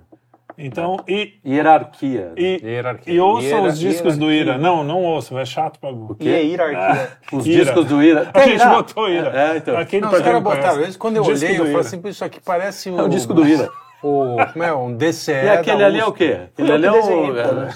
Então, 0.59 0.99
e, 1.07 1.35
Hierarquia. 1.47 2.33
e, 2.37 2.61
Hierarquia. 2.65 3.13
e 3.13 3.21
ouçam 3.21 3.43
Hiera- 3.59 3.63
os 3.69 3.79
discos 3.79 4.17
do 4.17 4.31
hierarquia. 4.31 4.55
Ira. 4.55 4.59
Não, 4.63 4.83
não 4.83 5.03
ouçam, 5.05 5.39
é 5.39 5.45
chato 5.45 5.79
pra 5.79 5.93
burro. 5.93 6.17
E 6.19 6.29
é 6.29 6.43
hierarquia. 6.43 7.11
Os 7.33 7.47
Ira. 7.47 7.65
discos 7.65 7.85
do 7.87 8.03
Ira. 8.03 8.31
A 8.35 8.41
gente 8.41 8.65
botou 8.67 9.09
Ira. 9.09 9.33
É, 9.39 9.57
então. 9.59 9.77
Aquele 9.77 10.03
Não, 10.03 10.13
os 10.13 10.21
caras 10.21 10.43
botaram. 10.43 10.83
quando 10.99 11.17
eu 11.17 11.23
Disco 11.25 11.45
olhei, 11.47 11.57
eu 11.61 11.65
falei 11.67 11.81
assim, 11.81 12.01
"Pô, 12.01 12.09
isso 12.09 12.25
aqui 12.25 12.41
parece 12.45 12.91
o... 12.91 12.99
É 12.99 13.03
o 13.03 13.09
disco 13.09 13.35
do 13.35 13.47
Ira. 13.47 13.69
O, 14.07 14.37
como 14.53 14.65
é? 14.65 14.73
Um 14.75 14.95
DCE 14.97 15.33
E 15.33 15.49
aquele 15.49 15.79
da 15.79 15.87
ali 15.87 15.99
é 16.01 16.05
o 16.07 16.13
quê? 16.13 16.41
Aquele 16.53 16.73
ali 16.73 16.87
é 16.87 16.93
o 16.93 17.33
né? 17.35 17.69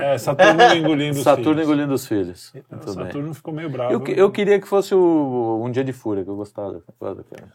É, 0.00 0.18
Saturno 0.18 0.62
engolindo 0.74 1.18
os 1.18 1.22
Saturno 1.22 1.50
filhos. 1.52 1.64
engolindo 1.66 1.94
os 1.94 2.06
filhos. 2.06 2.52
Muito 2.70 2.94
bem. 2.94 3.06
Saturno 3.06 3.34
ficou 3.34 3.54
meio 3.54 3.70
bravo. 3.70 3.92
Eu, 3.92 4.00
que- 4.00 4.12
eu 4.12 4.30
queria 4.30 4.60
que 4.60 4.66
fosse 4.66 4.94
o 4.94 5.62
Um 5.64 5.70
Dia 5.70 5.84
de 5.84 5.92
Fúria, 5.92 6.24
que 6.24 6.30
eu 6.30 6.36
gostava. 6.36 6.80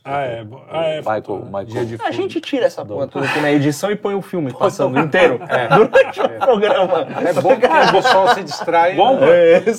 Ah, 0.04 0.22
é. 0.22 0.46
Ah, 0.70 0.84
é. 0.86 0.98
Michael, 1.00 1.46
Michael. 1.46 2.00
A 2.06 2.12
gente 2.12 2.40
tira 2.42 2.66
essa 2.66 2.86
porra 2.86 3.08
toda 3.08 3.26
aqui 3.26 3.40
na 3.40 3.52
edição 3.52 3.92
e 3.92 3.96
põe 3.96 4.16
o 4.16 4.22
filme 4.22 4.54
passando 4.54 4.98
inteiro 5.00 5.40
durante 5.76 6.22
o 6.22 6.30
programa. 6.40 7.08
É 7.28 7.34
bom 7.34 7.56
que 7.58 7.66
o 7.66 7.92
pessoal 7.92 8.28
se 8.34 8.44
distrai. 8.44 8.96
Bom, 8.96 9.20
né? 9.20 9.28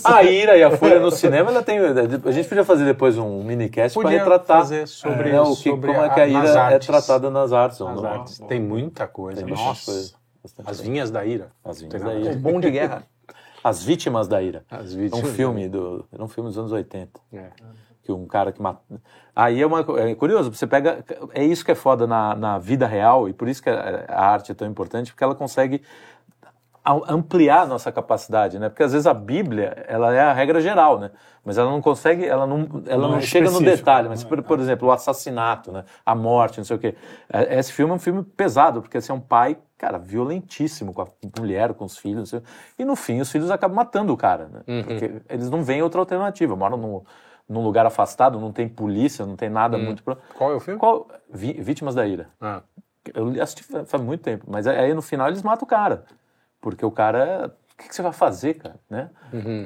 A 0.05 0.23
ira 0.23 0.57
e 0.57 0.63
a 0.63 0.71
fúria 0.71 0.99
no 1.01 1.11
cinema, 1.11 1.51
ela 1.51 1.63
tem. 1.63 1.79
A 1.79 2.31
gente 2.31 2.49
podia 2.49 2.65
fazer 2.65 2.85
depois 2.85 3.17
um 3.19 3.43
minicast 3.43 3.95
para 3.95 4.03
Podia 4.03 4.19
retratar 4.19 4.59
fazer 4.59 4.87
sobre- 4.89 5.31
né, 5.33 5.41
o 5.41 5.55
que, 5.57 5.71
sobre 5.71 5.93
como 5.93 6.03
é 6.05 6.07
a- 6.07 6.11
que 6.11 6.21
a 6.21 6.27
ira 6.27 6.49
é 6.49 6.57
artes. 6.57 6.87
tratada 6.87 7.31
nas 7.31 7.53
artes. 7.53 7.81
ou 7.81 7.89
Nas 7.89 8.03
não. 8.03 8.11
Tem 8.49 8.61
muita 8.61 9.07
coisa. 9.07 9.43
Tem 9.43 9.55
Nossa. 9.55 9.93
coisa. 9.93 10.15
As 10.65 10.81
vinhas 10.81 11.11
da 11.11 11.25
ira. 11.25 11.51
As 11.65 11.81
vinhas 11.81 12.03
da 12.03 12.15
ira. 12.15 12.31
ver. 12.31 12.39
Bom 12.39 12.61
de 12.61 12.71
guerra. 12.71 13.05
As 13.65 13.83
vítimas 13.83 14.29
da 14.29 14.41
ira. 14.41 14.65
As 14.71 14.95
É 14.95 14.97
um 14.97 15.01
vítimas 15.01 15.31
filme 15.33 15.69
do. 15.69 16.07
Era 16.13 16.23
um 16.23 16.29
filme 16.29 16.49
dos 16.49 16.57
anos 16.57 16.71
80. 16.71 17.21
É. 17.33 17.51
Que 18.05 18.13
um 18.13 18.25
cara 18.25 18.53
que 18.53 18.63
mata. 18.63 18.81
Aí 19.35 19.61
é, 19.61 19.67
uma, 19.67 19.85
é 19.99 20.15
curioso, 20.15 20.53
você 20.53 20.69
pega. 20.69 21.05
É 21.35 21.45
isso 21.45 21.65
que 21.65 21.73
é 21.73 21.75
foda 21.75 22.07
na, 22.07 22.37
na 22.37 22.59
vida 22.59 22.87
real, 22.87 23.29
e 23.29 23.33
por 23.33 23.49
isso 23.49 23.61
que 23.61 23.69
a, 23.69 24.07
arte 24.09 24.53
é 24.53 24.55
tão 24.55 24.69
importante, 24.69 25.11
porque 25.11 25.25
ela 25.25 25.35
consegue 25.35 25.83
ampliar 27.09 27.63
a 27.63 27.67
nossa 27.67 27.91
capacidade, 27.91 28.59
né? 28.59 28.69
Porque 28.69 28.83
às 28.83 28.93
vezes 28.93 29.07
a 29.07 29.15
Bíblia, 29.15 29.85
ela 29.89 30.15
é 30.15 30.21
a 30.21 30.33
regra 30.33 30.61
geral, 30.61 30.99
né? 30.99 31.11
Mas 31.45 31.59
ela 31.59 31.71
não 31.71 31.81
consegue, 31.81 32.25
ela 32.27 32.47
não, 32.47 32.83
ela 32.87 33.03
Não 33.03 33.11
não, 33.13 33.19
é 33.19 33.21
chega 33.21 33.51
no 33.51 33.61
detalhe. 33.61 34.09
Mas, 34.09 34.23
não 34.23 34.27
é, 34.27 34.35
por, 34.37 34.43
por 34.43 34.61
exemplo, 34.61 34.89
o 34.89 34.93
assassinato, 34.93 35.71
né? 35.73 35.85
A 36.05 36.15
morte, 36.15 36.59
não 36.59 36.65
sei 36.65 36.77
o 36.77 36.79
quê. 36.79 36.95
É, 37.33 37.59
Esse 37.59 37.73
filme 37.73 37.93
é 37.93 37.95
um 37.97 37.99
filme 37.99 38.23
pesado, 38.23 38.81
porque 38.83 38.99
assim, 38.99 39.13
é 39.13 39.15
um 39.15 39.21
pai, 39.21 39.57
cara, 39.79 39.99
violentíssimo 39.99 40.93
com 40.93 41.03
a 41.03 41.07
mulher, 41.39 41.73
com 41.75 41.85
os 41.85 41.97
filhos, 41.97 42.19
não 42.19 42.27
sei, 42.27 42.43
e 42.79 42.85
no 42.85 42.97
fim 42.97 43.21
os 43.21 43.31
filhos 43.31 43.51
acabam 43.51 43.77
matando 43.77 44.13
o 44.13 44.17
cara, 44.17 44.49
né? 44.49 44.61
Porque 44.85 45.23
eles 45.29 45.49
não 45.51 45.63
veem 45.63 45.83
outra 45.83 46.01
alternativa, 46.01 46.57
moram 46.57 46.77
num, 46.77 47.03
num 47.49 47.63
lugar 47.63 47.87
afastado, 47.87 48.41
não 48.41 48.51
tem 48.53 48.69
polícia, 48.69 49.25
não 49.27 49.37
tem 49.37 49.49
nada 49.49 49.77
muito... 49.79 50.03
Pro... 50.03 50.17
Qual 50.37 50.51
é 50.53 50.55
o 50.57 50.61
filme? 50.61 50.81
Qual... 50.81 51.07
Vítimas 51.31 51.95
da 51.95 52.07
Ira. 52.07 52.29
Ah, 52.41 52.63
Eu 53.15 53.29
assisti 53.41 53.63
fa- 53.63 53.85
faz 53.85 54.03
muito 54.03 54.23
tempo, 54.23 54.47
mas 54.49 54.67
aí 54.67 54.93
no 54.95 55.03
final 55.03 55.29
eles 55.29 55.43
matam 55.43 55.65
o 55.65 55.69
cara. 55.69 56.05
Porque 56.67 56.85
o 56.85 56.91
cara. 56.91 57.55
O 57.73 57.77
que, 57.77 57.89
que 57.89 57.95
você 57.95 58.03
vai 58.03 58.13
fazer, 58.13 58.55
cara? 58.55 58.75
Né? 58.91 59.09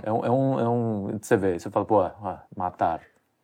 É, 0.05 0.13
um, 0.13 0.23
é, 0.23 0.31
um, 0.31 0.61
é 0.61 0.69
um. 0.69 1.19
Você 1.19 1.35
vê, 1.35 1.59
você 1.59 1.71
fala, 1.71 1.87
pô, 1.87 2.03
ah, 2.03 2.45
mataram. 2.55 3.03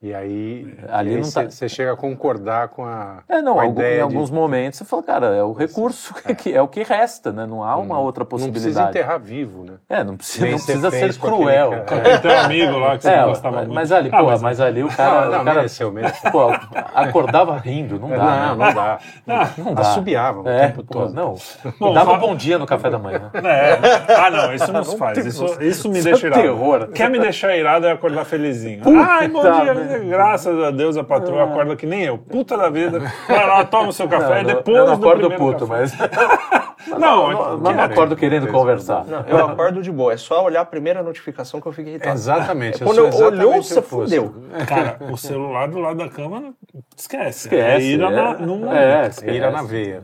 E 0.09 0.15
aí, 0.15 0.75
Ali 0.91 1.17
não 1.17 1.25
você 1.25 1.45
tá- 1.45 1.51
você 1.51 1.69
chega 1.69 1.93
a 1.93 1.97
concordar 1.97 2.69
com 2.69 2.85
a, 2.85 3.19
É, 3.29 3.41
não, 3.43 3.55
com 3.55 3.61
a 3.61 3.63
algum- 3.65 3.81
ideia 3.81 3.95
em 3.95 3.97
de- 3.97 4.03
alguns 4.15 4.31
momentos 4.31 4.79
você 4.79 4.85
fala, 4.85 5.03
cara, 5.03 5.27
é 5.35 5.43
o 5.43 5.53
recurso 5.53 6.15
que 6.39 6.53
é 6.55 6.61
o 6.63 6.69
que 6.69 6.83
resta, 6.83 7.33
né? 7.33 7.47
Não 7.47 7.63
há 7.63 7.77
uma 7.77 7.99
outra 7.99 8.23
Não 8.23 8.27
precisa 8.29 8.51
possibilidade. 8.53 8.91
enterrar 8.91 9.19
vivo, 9.21 9.65
né? 9.65 9.75
É, 9.89 10.05
não 10.05 10.17
precisa, 10.17 10.45
não 10.47 10.53
precisa 10.53 10.91
ser 10.91 11.19
com 11.19 11.27
aquele 11.27 11.43
cruel. 11.43 11.71
cara. 11.71 11.83
cara. 11.85 12.01
Aquele 12.01 12.19
teu 12.19 12.39
amigo 12.41 12.79
lá 12.79 12.97
que 12.97 13.03
você 13.03 13.11
É, 13.11 13.21
não 13.21 13.29
gostava 13.29 13.57
mas, 13.57 13.65
muito. 13.67 13.75
mas 13.75 13.93
ali, 13.93 14.09
Ah, 14.13 14.19
pô, 14.19 14.25
mas- 14.27 14.43
mas 14.43 14.61
ali 14.61 14.83
o 14.85 14.89
cara, 14.89 15.11
Não, 15.27 15.33
não, 15.33 15.41
o 15.41 15.45
cara 15.45 15.55
mereceu, 15.57 15.93
mereceu. 15.93 16.31
pô, 16.31 16.51
acordava 16.95 17.57
rindo, 17.57 17.99
não 17.99 18.09
dá. 18.11 18.17
não, 18.17 18.57
né? 18.57 18.67
não 18.67 18.75
dá. 18.75 18.99
Não 19.59 19.75
dá. 19.75 19.81
Assobiava 19.83 20.41
o 20.43 20.49
É, 20.49 20.69
tempo 20.69 20.85
pô, 20.85 21.01
todo. 21.01 21.15
não. 21.15 21.35
Bom, 21.79 21.93
Dava 21.93 22.11
fa- 22.13 22.17
um 22.17 22.21
bom 22.21 22.37
dia 22.37 22.59
no 22.59 22.67
café 22.67 22.91
da 22.91 22.99
manhã. 22.99 23.31
É. 23.35 23.79
Ah, 24.15 24.31
não, 24.31 24.53
isso 24.55 24.71
não 24.73 24.85
se 24.85 24.97
faz. 24.97 25.19
Isso, 25.25 25.45
isso 25.63 25.89
me 25.91 25.99
é 25.99 26.03
deixa 26.03 26.27
irado. 26.27 26.43
terror. 26.43 26.89
Quer 26.89 27.11
me 27.11 27.19
deixar 27.19 27.57
irado 27.57 27.87
é 27.87 27.93
acordar 27.93 28.25
felizinho. 28.25 28.83
Ai, 29.05 29.29
bom 29.29 29.41
dia. 29.43 29.75
graças 30.09 30.63
a 30.63 30.71
Deus 30.71 30.97
a 30.97 31.05
patroa 31.05 31.45
acorda 31.45 31.77
que 31.77 31.87
nem 31.87 32.05
eu. 32.05 32.19
Puta 32.19 32.57
da 32.57 32.69
vida. 32.69 33.01
Vai 33.29 33.47
lá, 33.47 33.65
toma 33.65 33.89
o 33.89 33.93
seu 33.93 34.09
café 34.09 34.41
e 34.41 34.45
Não, 34.45 34.55
depois 34.55 34.77
eu 34.77 34.87
não 34.87 34.99
do 34.99 35.07
acordo 35.09 35.31
puto, 35.33 35.67
café. 35.67 35.81
mas. 35.81 35.97
Não, 36.87 36.99
Não, 37.33 37.59
mas 37.59 37.75
não 37.77 37.83
acordo 37.83 38.15
querendo 38.15 38.47
conversar. 38.47 39.05
Eu 39.27 39.45
acordo 39.45 39.83
de 39.83 39.91
boa, 39.91 40.13
é 40.13 40.17
só 40.17 40.45
olhar 40.45 40.61
a 40.61 40.65
primeira 40.65 41.03
notificação 41.03 41.61
que 41.61 41.67
eu 41.67 41.73
fico 41.73 41.89
irritado. 41.89 42.15
Exatamente. 42.15 42.79
Quando 42.79 42.95
sou 42.95 43.07
eu 43.09 43.27
olhou, 43.27 43.55
exatamente 43.57 43.67
você 43.67 43.75
o 43.75 43.79
oposto. 43.81 43.89
fudeu. 44.05 44.35
Cara, 44.69 44.97
o 45.11 45.17
celular 45.17 45.67
do 45.69 45.81
lado 45.81 45.97
da 45.99 46.09
cama, 46.09 46.55
esquece. 46.97 47.49
Esquece. 47.49 47.61
É 47.61 47.81
ira 47.83 48.07
é, 48.07 48.11
na, 48.11 48.35
num 48.35 48.73
é, 48.73 49.11
É 49.25 49.35
ira 49.35 49.51
na 49.51 49.63
esquece. 49.63 49.73
veia. 49.73 50.03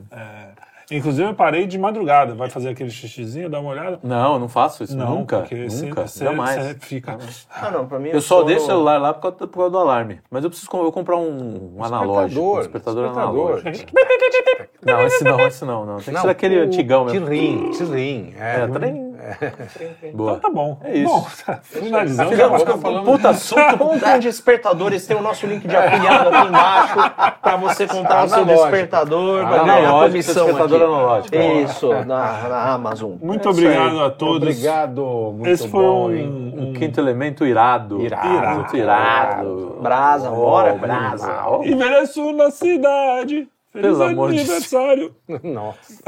Inclusive, 0.97 1.29
eu 1.29 1.35
parei 1.35 1.67
de 1.67 1.79
madrugada. 1.79 2.35
Vai 2.35 2.49
fazer 2.51 2.69
aquele 2.71 2.91
xixizinho, 2.91 3.49
dá 3.49 3.61
uma 3.61 3.71
olhada? 3.71 3.99
Não, 4.03 4.35
eu 4.35 4.39
não 4.39 4.49
faço 4.49 4.85
isso. 4.85 4.97
Não, 4.97 5.17
nunca. 5.17 5.39
Nunca. 5.51 6.07
você- 6.07 6.25
jamais. 6.25 6.63
você 6.65 6.75
fica. 6.81 7.19
Ah, 7.51 7.71
não, 7.71 7.87
pra 7.87 7.99
mim 7.99 8.11
Eu 8.11 8.21
só 8.21 8.37
sono- 8.37 8.47
deixo 8.47 8.65
o 8.65 8.67
celular 8.67 9.01
lá 9.01 9.13
por 9.15 9.23
causa, 9.23 9.37
por 9.47 9.57
causa 9.59 9.71
do 9.71 9.79
alarme. 9.79 10.21
Mas 10.31 10.45
eu 10.45 10.51
preciso 10.51 10.71
eu 10.73 10.93
comprar 10.93 11.17
um, 11.17 11.73
um 11.77 11.85
analógico. 11.85 12.41
Um 12.57 12.59
despertador, 12.59 13.09
analógico. 13.11 13.71
Não, 14.85 15.07
esse 15.07 15.25
não, 15.25 15.41
esse 15.41 15.65
não. 15.65 15.87
não. 15.87 15.97
Tem 15.99 16.13
que 16.15 16.21
ser 16.21 16.29
aquele 16.29 16.59
antigão 16.59 17.05
mesmo. 17.05 17.27
Tirim, 17.27 17.71
tirim. 17.71 18.35
É, 18.39 18.63
É, 18.63 18.67
Boa. 20.15 20.39
Tá 20.41 20.51
bom. 20.51 20.79
É 20.85 20.95
isso. 20.99 21.09
Bom, 21.13 21.27
finalizando. 21.63 22.31
Ficamos 22.31 22.61
já- 22.61 22.67
com 22.67 22.89
um 22.91 23.05
puta 23.05 23.29
assunto. 23.31 23.85
Um 23.85 24.19
despertadores, 24.21 25.07
tem 25.07 25.17
o 25.17 25.23
nosso 25.23 25.47
link 25.47 25.67
de 25.67 25.77
afiliado 25.77 26.29
aqui 26.29 26.49
embaixo 26.49 26.95
pra 27.41 27.57
você 27.57 27.87
comprar 27.87 28.25
o 28.25 28.29
seu 28.29 28.45
despertador, 28.45 29.47
vai 29.47 29.65
ganhar 29.65 29.89
a 29.89 30.07
comissão 30.07 30.47
despertador 30.47 30.83
aqui. 30.83 30.85
analógico. 30.85 31.37
Isso, 31.37 31.89
na, 32.05 32.05
na 32.49 32.73
Amazon. 32.75 33.13
Muito 33.23 33.49
É 33.49 33.51
obrigado 33.51 34.01
aí. 34.01 34.07
a 34.07 34.11
todos. 34.11 34.37
Obrigado, 34.49 35.03
muito 35.37 35.49
Esse 35.49 35.69
foi 35.69 35.83
bom, 35.83 36.11
um? 36.11 36.69
Um 36.69 36.73
quinto 36.73 37.01
elemento 37.01 37.47
irado. 37.47 38.01
Irado. 38.01 38.55
Muito 38.57 38.77
irado. 38.77 39.79
Brasa, 39.81 40.31
Oh, 40.31 40.37
bora. 40.37 40.75
brasa. 40.75 41.45
Oh. 41.49 41.63
Envelheço 41.65 42.33
na 42.33 42.51
cidade. 42.51 43.49
Feliz 43.73 43.89
Pelo 43.97 44.03
amor 44.03 44.31
de 44.33 44.39
aniversário. 44.41 45.15
Nossa. 45.43 46.03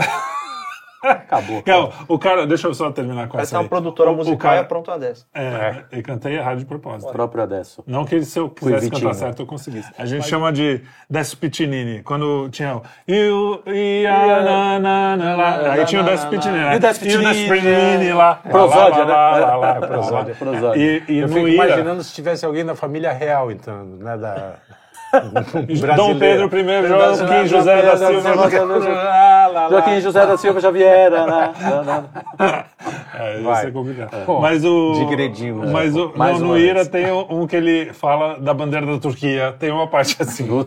Acabou. 1.04 1.62
Não, 1.66 1.92
o 2.08 2.18
cara, 2.18 2.46
deixa 2.46 2.66
eu 2.68 2.74
só 2.74 2.90
terminar 2.90 3.26
com 3.28 3.34
Vai 3.34 3.42
essa 3.42 3.50
ser 3.50 3.56
uma 3.56 3.62
aí. 3.62 3.68
produtora 3.68 4.10
O- 4.10 4.14
o 4.14 4.16
musical 4.16 4.38
cara- 4.38 4.56
e 4.56 4.60
apronta 4.60 4.90
uma 4.92 4.98
dessa. 4.98 5.26
É, 5.34 5.84
eu 5.92 6.02
cantei 6.02 6.36
errado 6.36 6.58
de 6.58 6.64
propósito. 6.64 7.12
Próprio 7.12 7.42
Adesso. 7.42 7.82
Não 7.86 8.04
que 8.04 8.22
se 8.24 8.38
eu 8.38 8.48
quisesse 8.48 8.90
cantar 8.90 9.14
certo 9.14 9.42
eu 9.42 9.46
conseguisse. 9.46 9.90
A 9.98 10.06
gente 10.06 10.26
chama 10.26 10.52
de 10.52 10.80
Décio 11.08 11.36
Pitinini. 11.38 12.02
Quando 12.02 12.48
tinha 12.50 12.76
o. 12.76 12.82
Eu, 13.06 13.62
ia, 13.66 14.10
na, 14.42 14.78
na, 14.78 15.16
na, 15.16 15.36
lá. 15.36 15.72
Aí 15.72 15.84
tinha 15.84 16.00
o 16.02 16.04
Décio 16.04 16.28
Pitinini. 16.30 16.60
né? 16.64 16.74
E 16.74 16.76
o 16.76 16.80
Décio 16.80 17.02
Pitinini, 17.02 18.12
lá. 18.12 18.36
Prosódia, 18.36 19.04
lá, 19.04 19.04
lá, 19.04 19.38
né? 19.38 19.44
lá, 19.46 19.56
lá, 19.56 19.76
É, 19.76 19.80
prosódia. 19.86 20.34
Prosódia. 20.34 20.80
E, 20.80 21.02
e 21.12 21.18
Eu 21.18 21.28
fico 21.28 21.48
Ira, 21.48 21.64
imaginando 21.66 22.02
se 22.02 22.14
tivesse 22.14 22.44
alguém 22.46 22.64
da 22.64 22.74
família 22.74 23.12
real 23.12 23.50
entrando, 23.50 23.96
né? 24.02 24.16
Da... 24.16 24.54
Dom 25.96 26.18
Pedro 26.18 26.50
I, 26.58 26.88
Joaquim 26.88 27.46
José 27.46 27.82
da 27.82 27.96
Silva. 27.96 28.34
Joaquim 29.70 30.00
José 30.00 30.26
da 30.26 30.36
Silva 30.36 30.60
Xavier. 30.60 31.12
É, 33.18 33.34
isso 33.36 33.44
Vai. 33.44 33.66
é 33.66 33.70
complicado. 33.70 34.26
Bom, 34.26 34.40
mas 34.40 34.64
o. 34.64 34.92
digredimos, 35.06 35.70
Mas 35.70 35.94
né? 35.94 36.00
o, 36.02 36.18
Mais 36.18 36.40
no, 36.40 36.48
no 36.48 36.58
Ira 36.58 36.84
tem 36.84 37.10
um 37.12 37.46
que 37.46 37.54
ele 37.56 37.92
fala 37.92 38.38
da 38.40 38.52
bandeira 38.52 38.84
da 38.86 38.98
Turquia. 38.98 39.54
Tem 39.58 39.70
uma 39.70 39.86
parte 39.86 40.16
assim. 40.20 40.50
ou, 40.50 40.66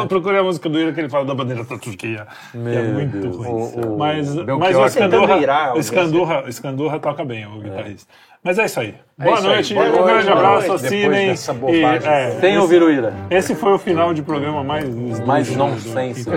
ou 0.00 0.06
procure 0.06 0.36
a 0.38 0.42
música 0.42 0.68
do 0.68 0.78
Ira 0.78 0.92
que 0.92 1.00
ele 1.00 1.08
fala 1.08 1.24
da 1.24 1.34
bandeira 1.34 1.64
da 1.64 1.78
Turquia. 1.78 2.26
É 2.54 2.58
Meu 2.58 2.84
muito 2.92 3.16
Deus 3.18 3.36
ruim. 3.36 3.48
O- 3.48 3.94
o 3.94 3.98
mas, 3.98 4.34
mas 4.34 4.76
o 4.76 4.84
Escandurra, 4.86 5.38
virar, 5.38 5.74
o 5.74 5.78
Escandurra, 5.78 6.44
Escandurra 6.46 6.98
toca 7.00 7.24
bem, 7.24 7.46
o 7.46 7.58
guitarrista. 7.60 8.12
Mas 8.42 8.58
é 8.58 8.64
isso 8.66 8.80
aí. 8.80 8.94
Boa 9.18 9.34
isso 9.34 9.46
aí. 9.46 9.54
noite, 9.54 9.74
Boa 9.74 9.86
um 9.86 9.90
noite, 9.90 10.06
grande 10.06 10.26
boa 10.26 10.38
abraço, 10.38 10.72
assinem. 10.74 11.34
E, 11.68 11.84
é, 11.84 12.30
Tem 12.40 12.50
esse, 12.50 12.58
ouvir 12.58 12.82
o 12.82 12.90
Ira. 12.90 13.12
esse 13.30 13.54
foi 13.54 13.72
o 13.72 13.78
final 13.78 14.14
de 14.14 14.22
programa 14.22 14.62
mais 14.62 14.88
Mais 15.26 15.54
nonsense. 15.56 16.28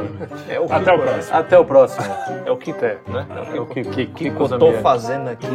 É 0.49 0.59
o 0.59 0.65
Até 0.71 0.93
o 0.93 0.99
próximo. 0.99 1.37
Até 1.37 1.59
o 1.59 1.65
próximo. 1.65 2.05
É 2.45 2.51
o 2.51 2.57
que 2.57 2.71
é, 2.71 2.97
né? 3.07 3.25
É 3.53 3.59
o 3.59 3.65
que, 3.67 3.83
que, 3.83 4.05
que, 4.07 4.31
que 4.31 4.39
eu 4.39 4.59
tô 4.59 4.73
fazendo 4.81 5.29
aqui. 5.29 5.47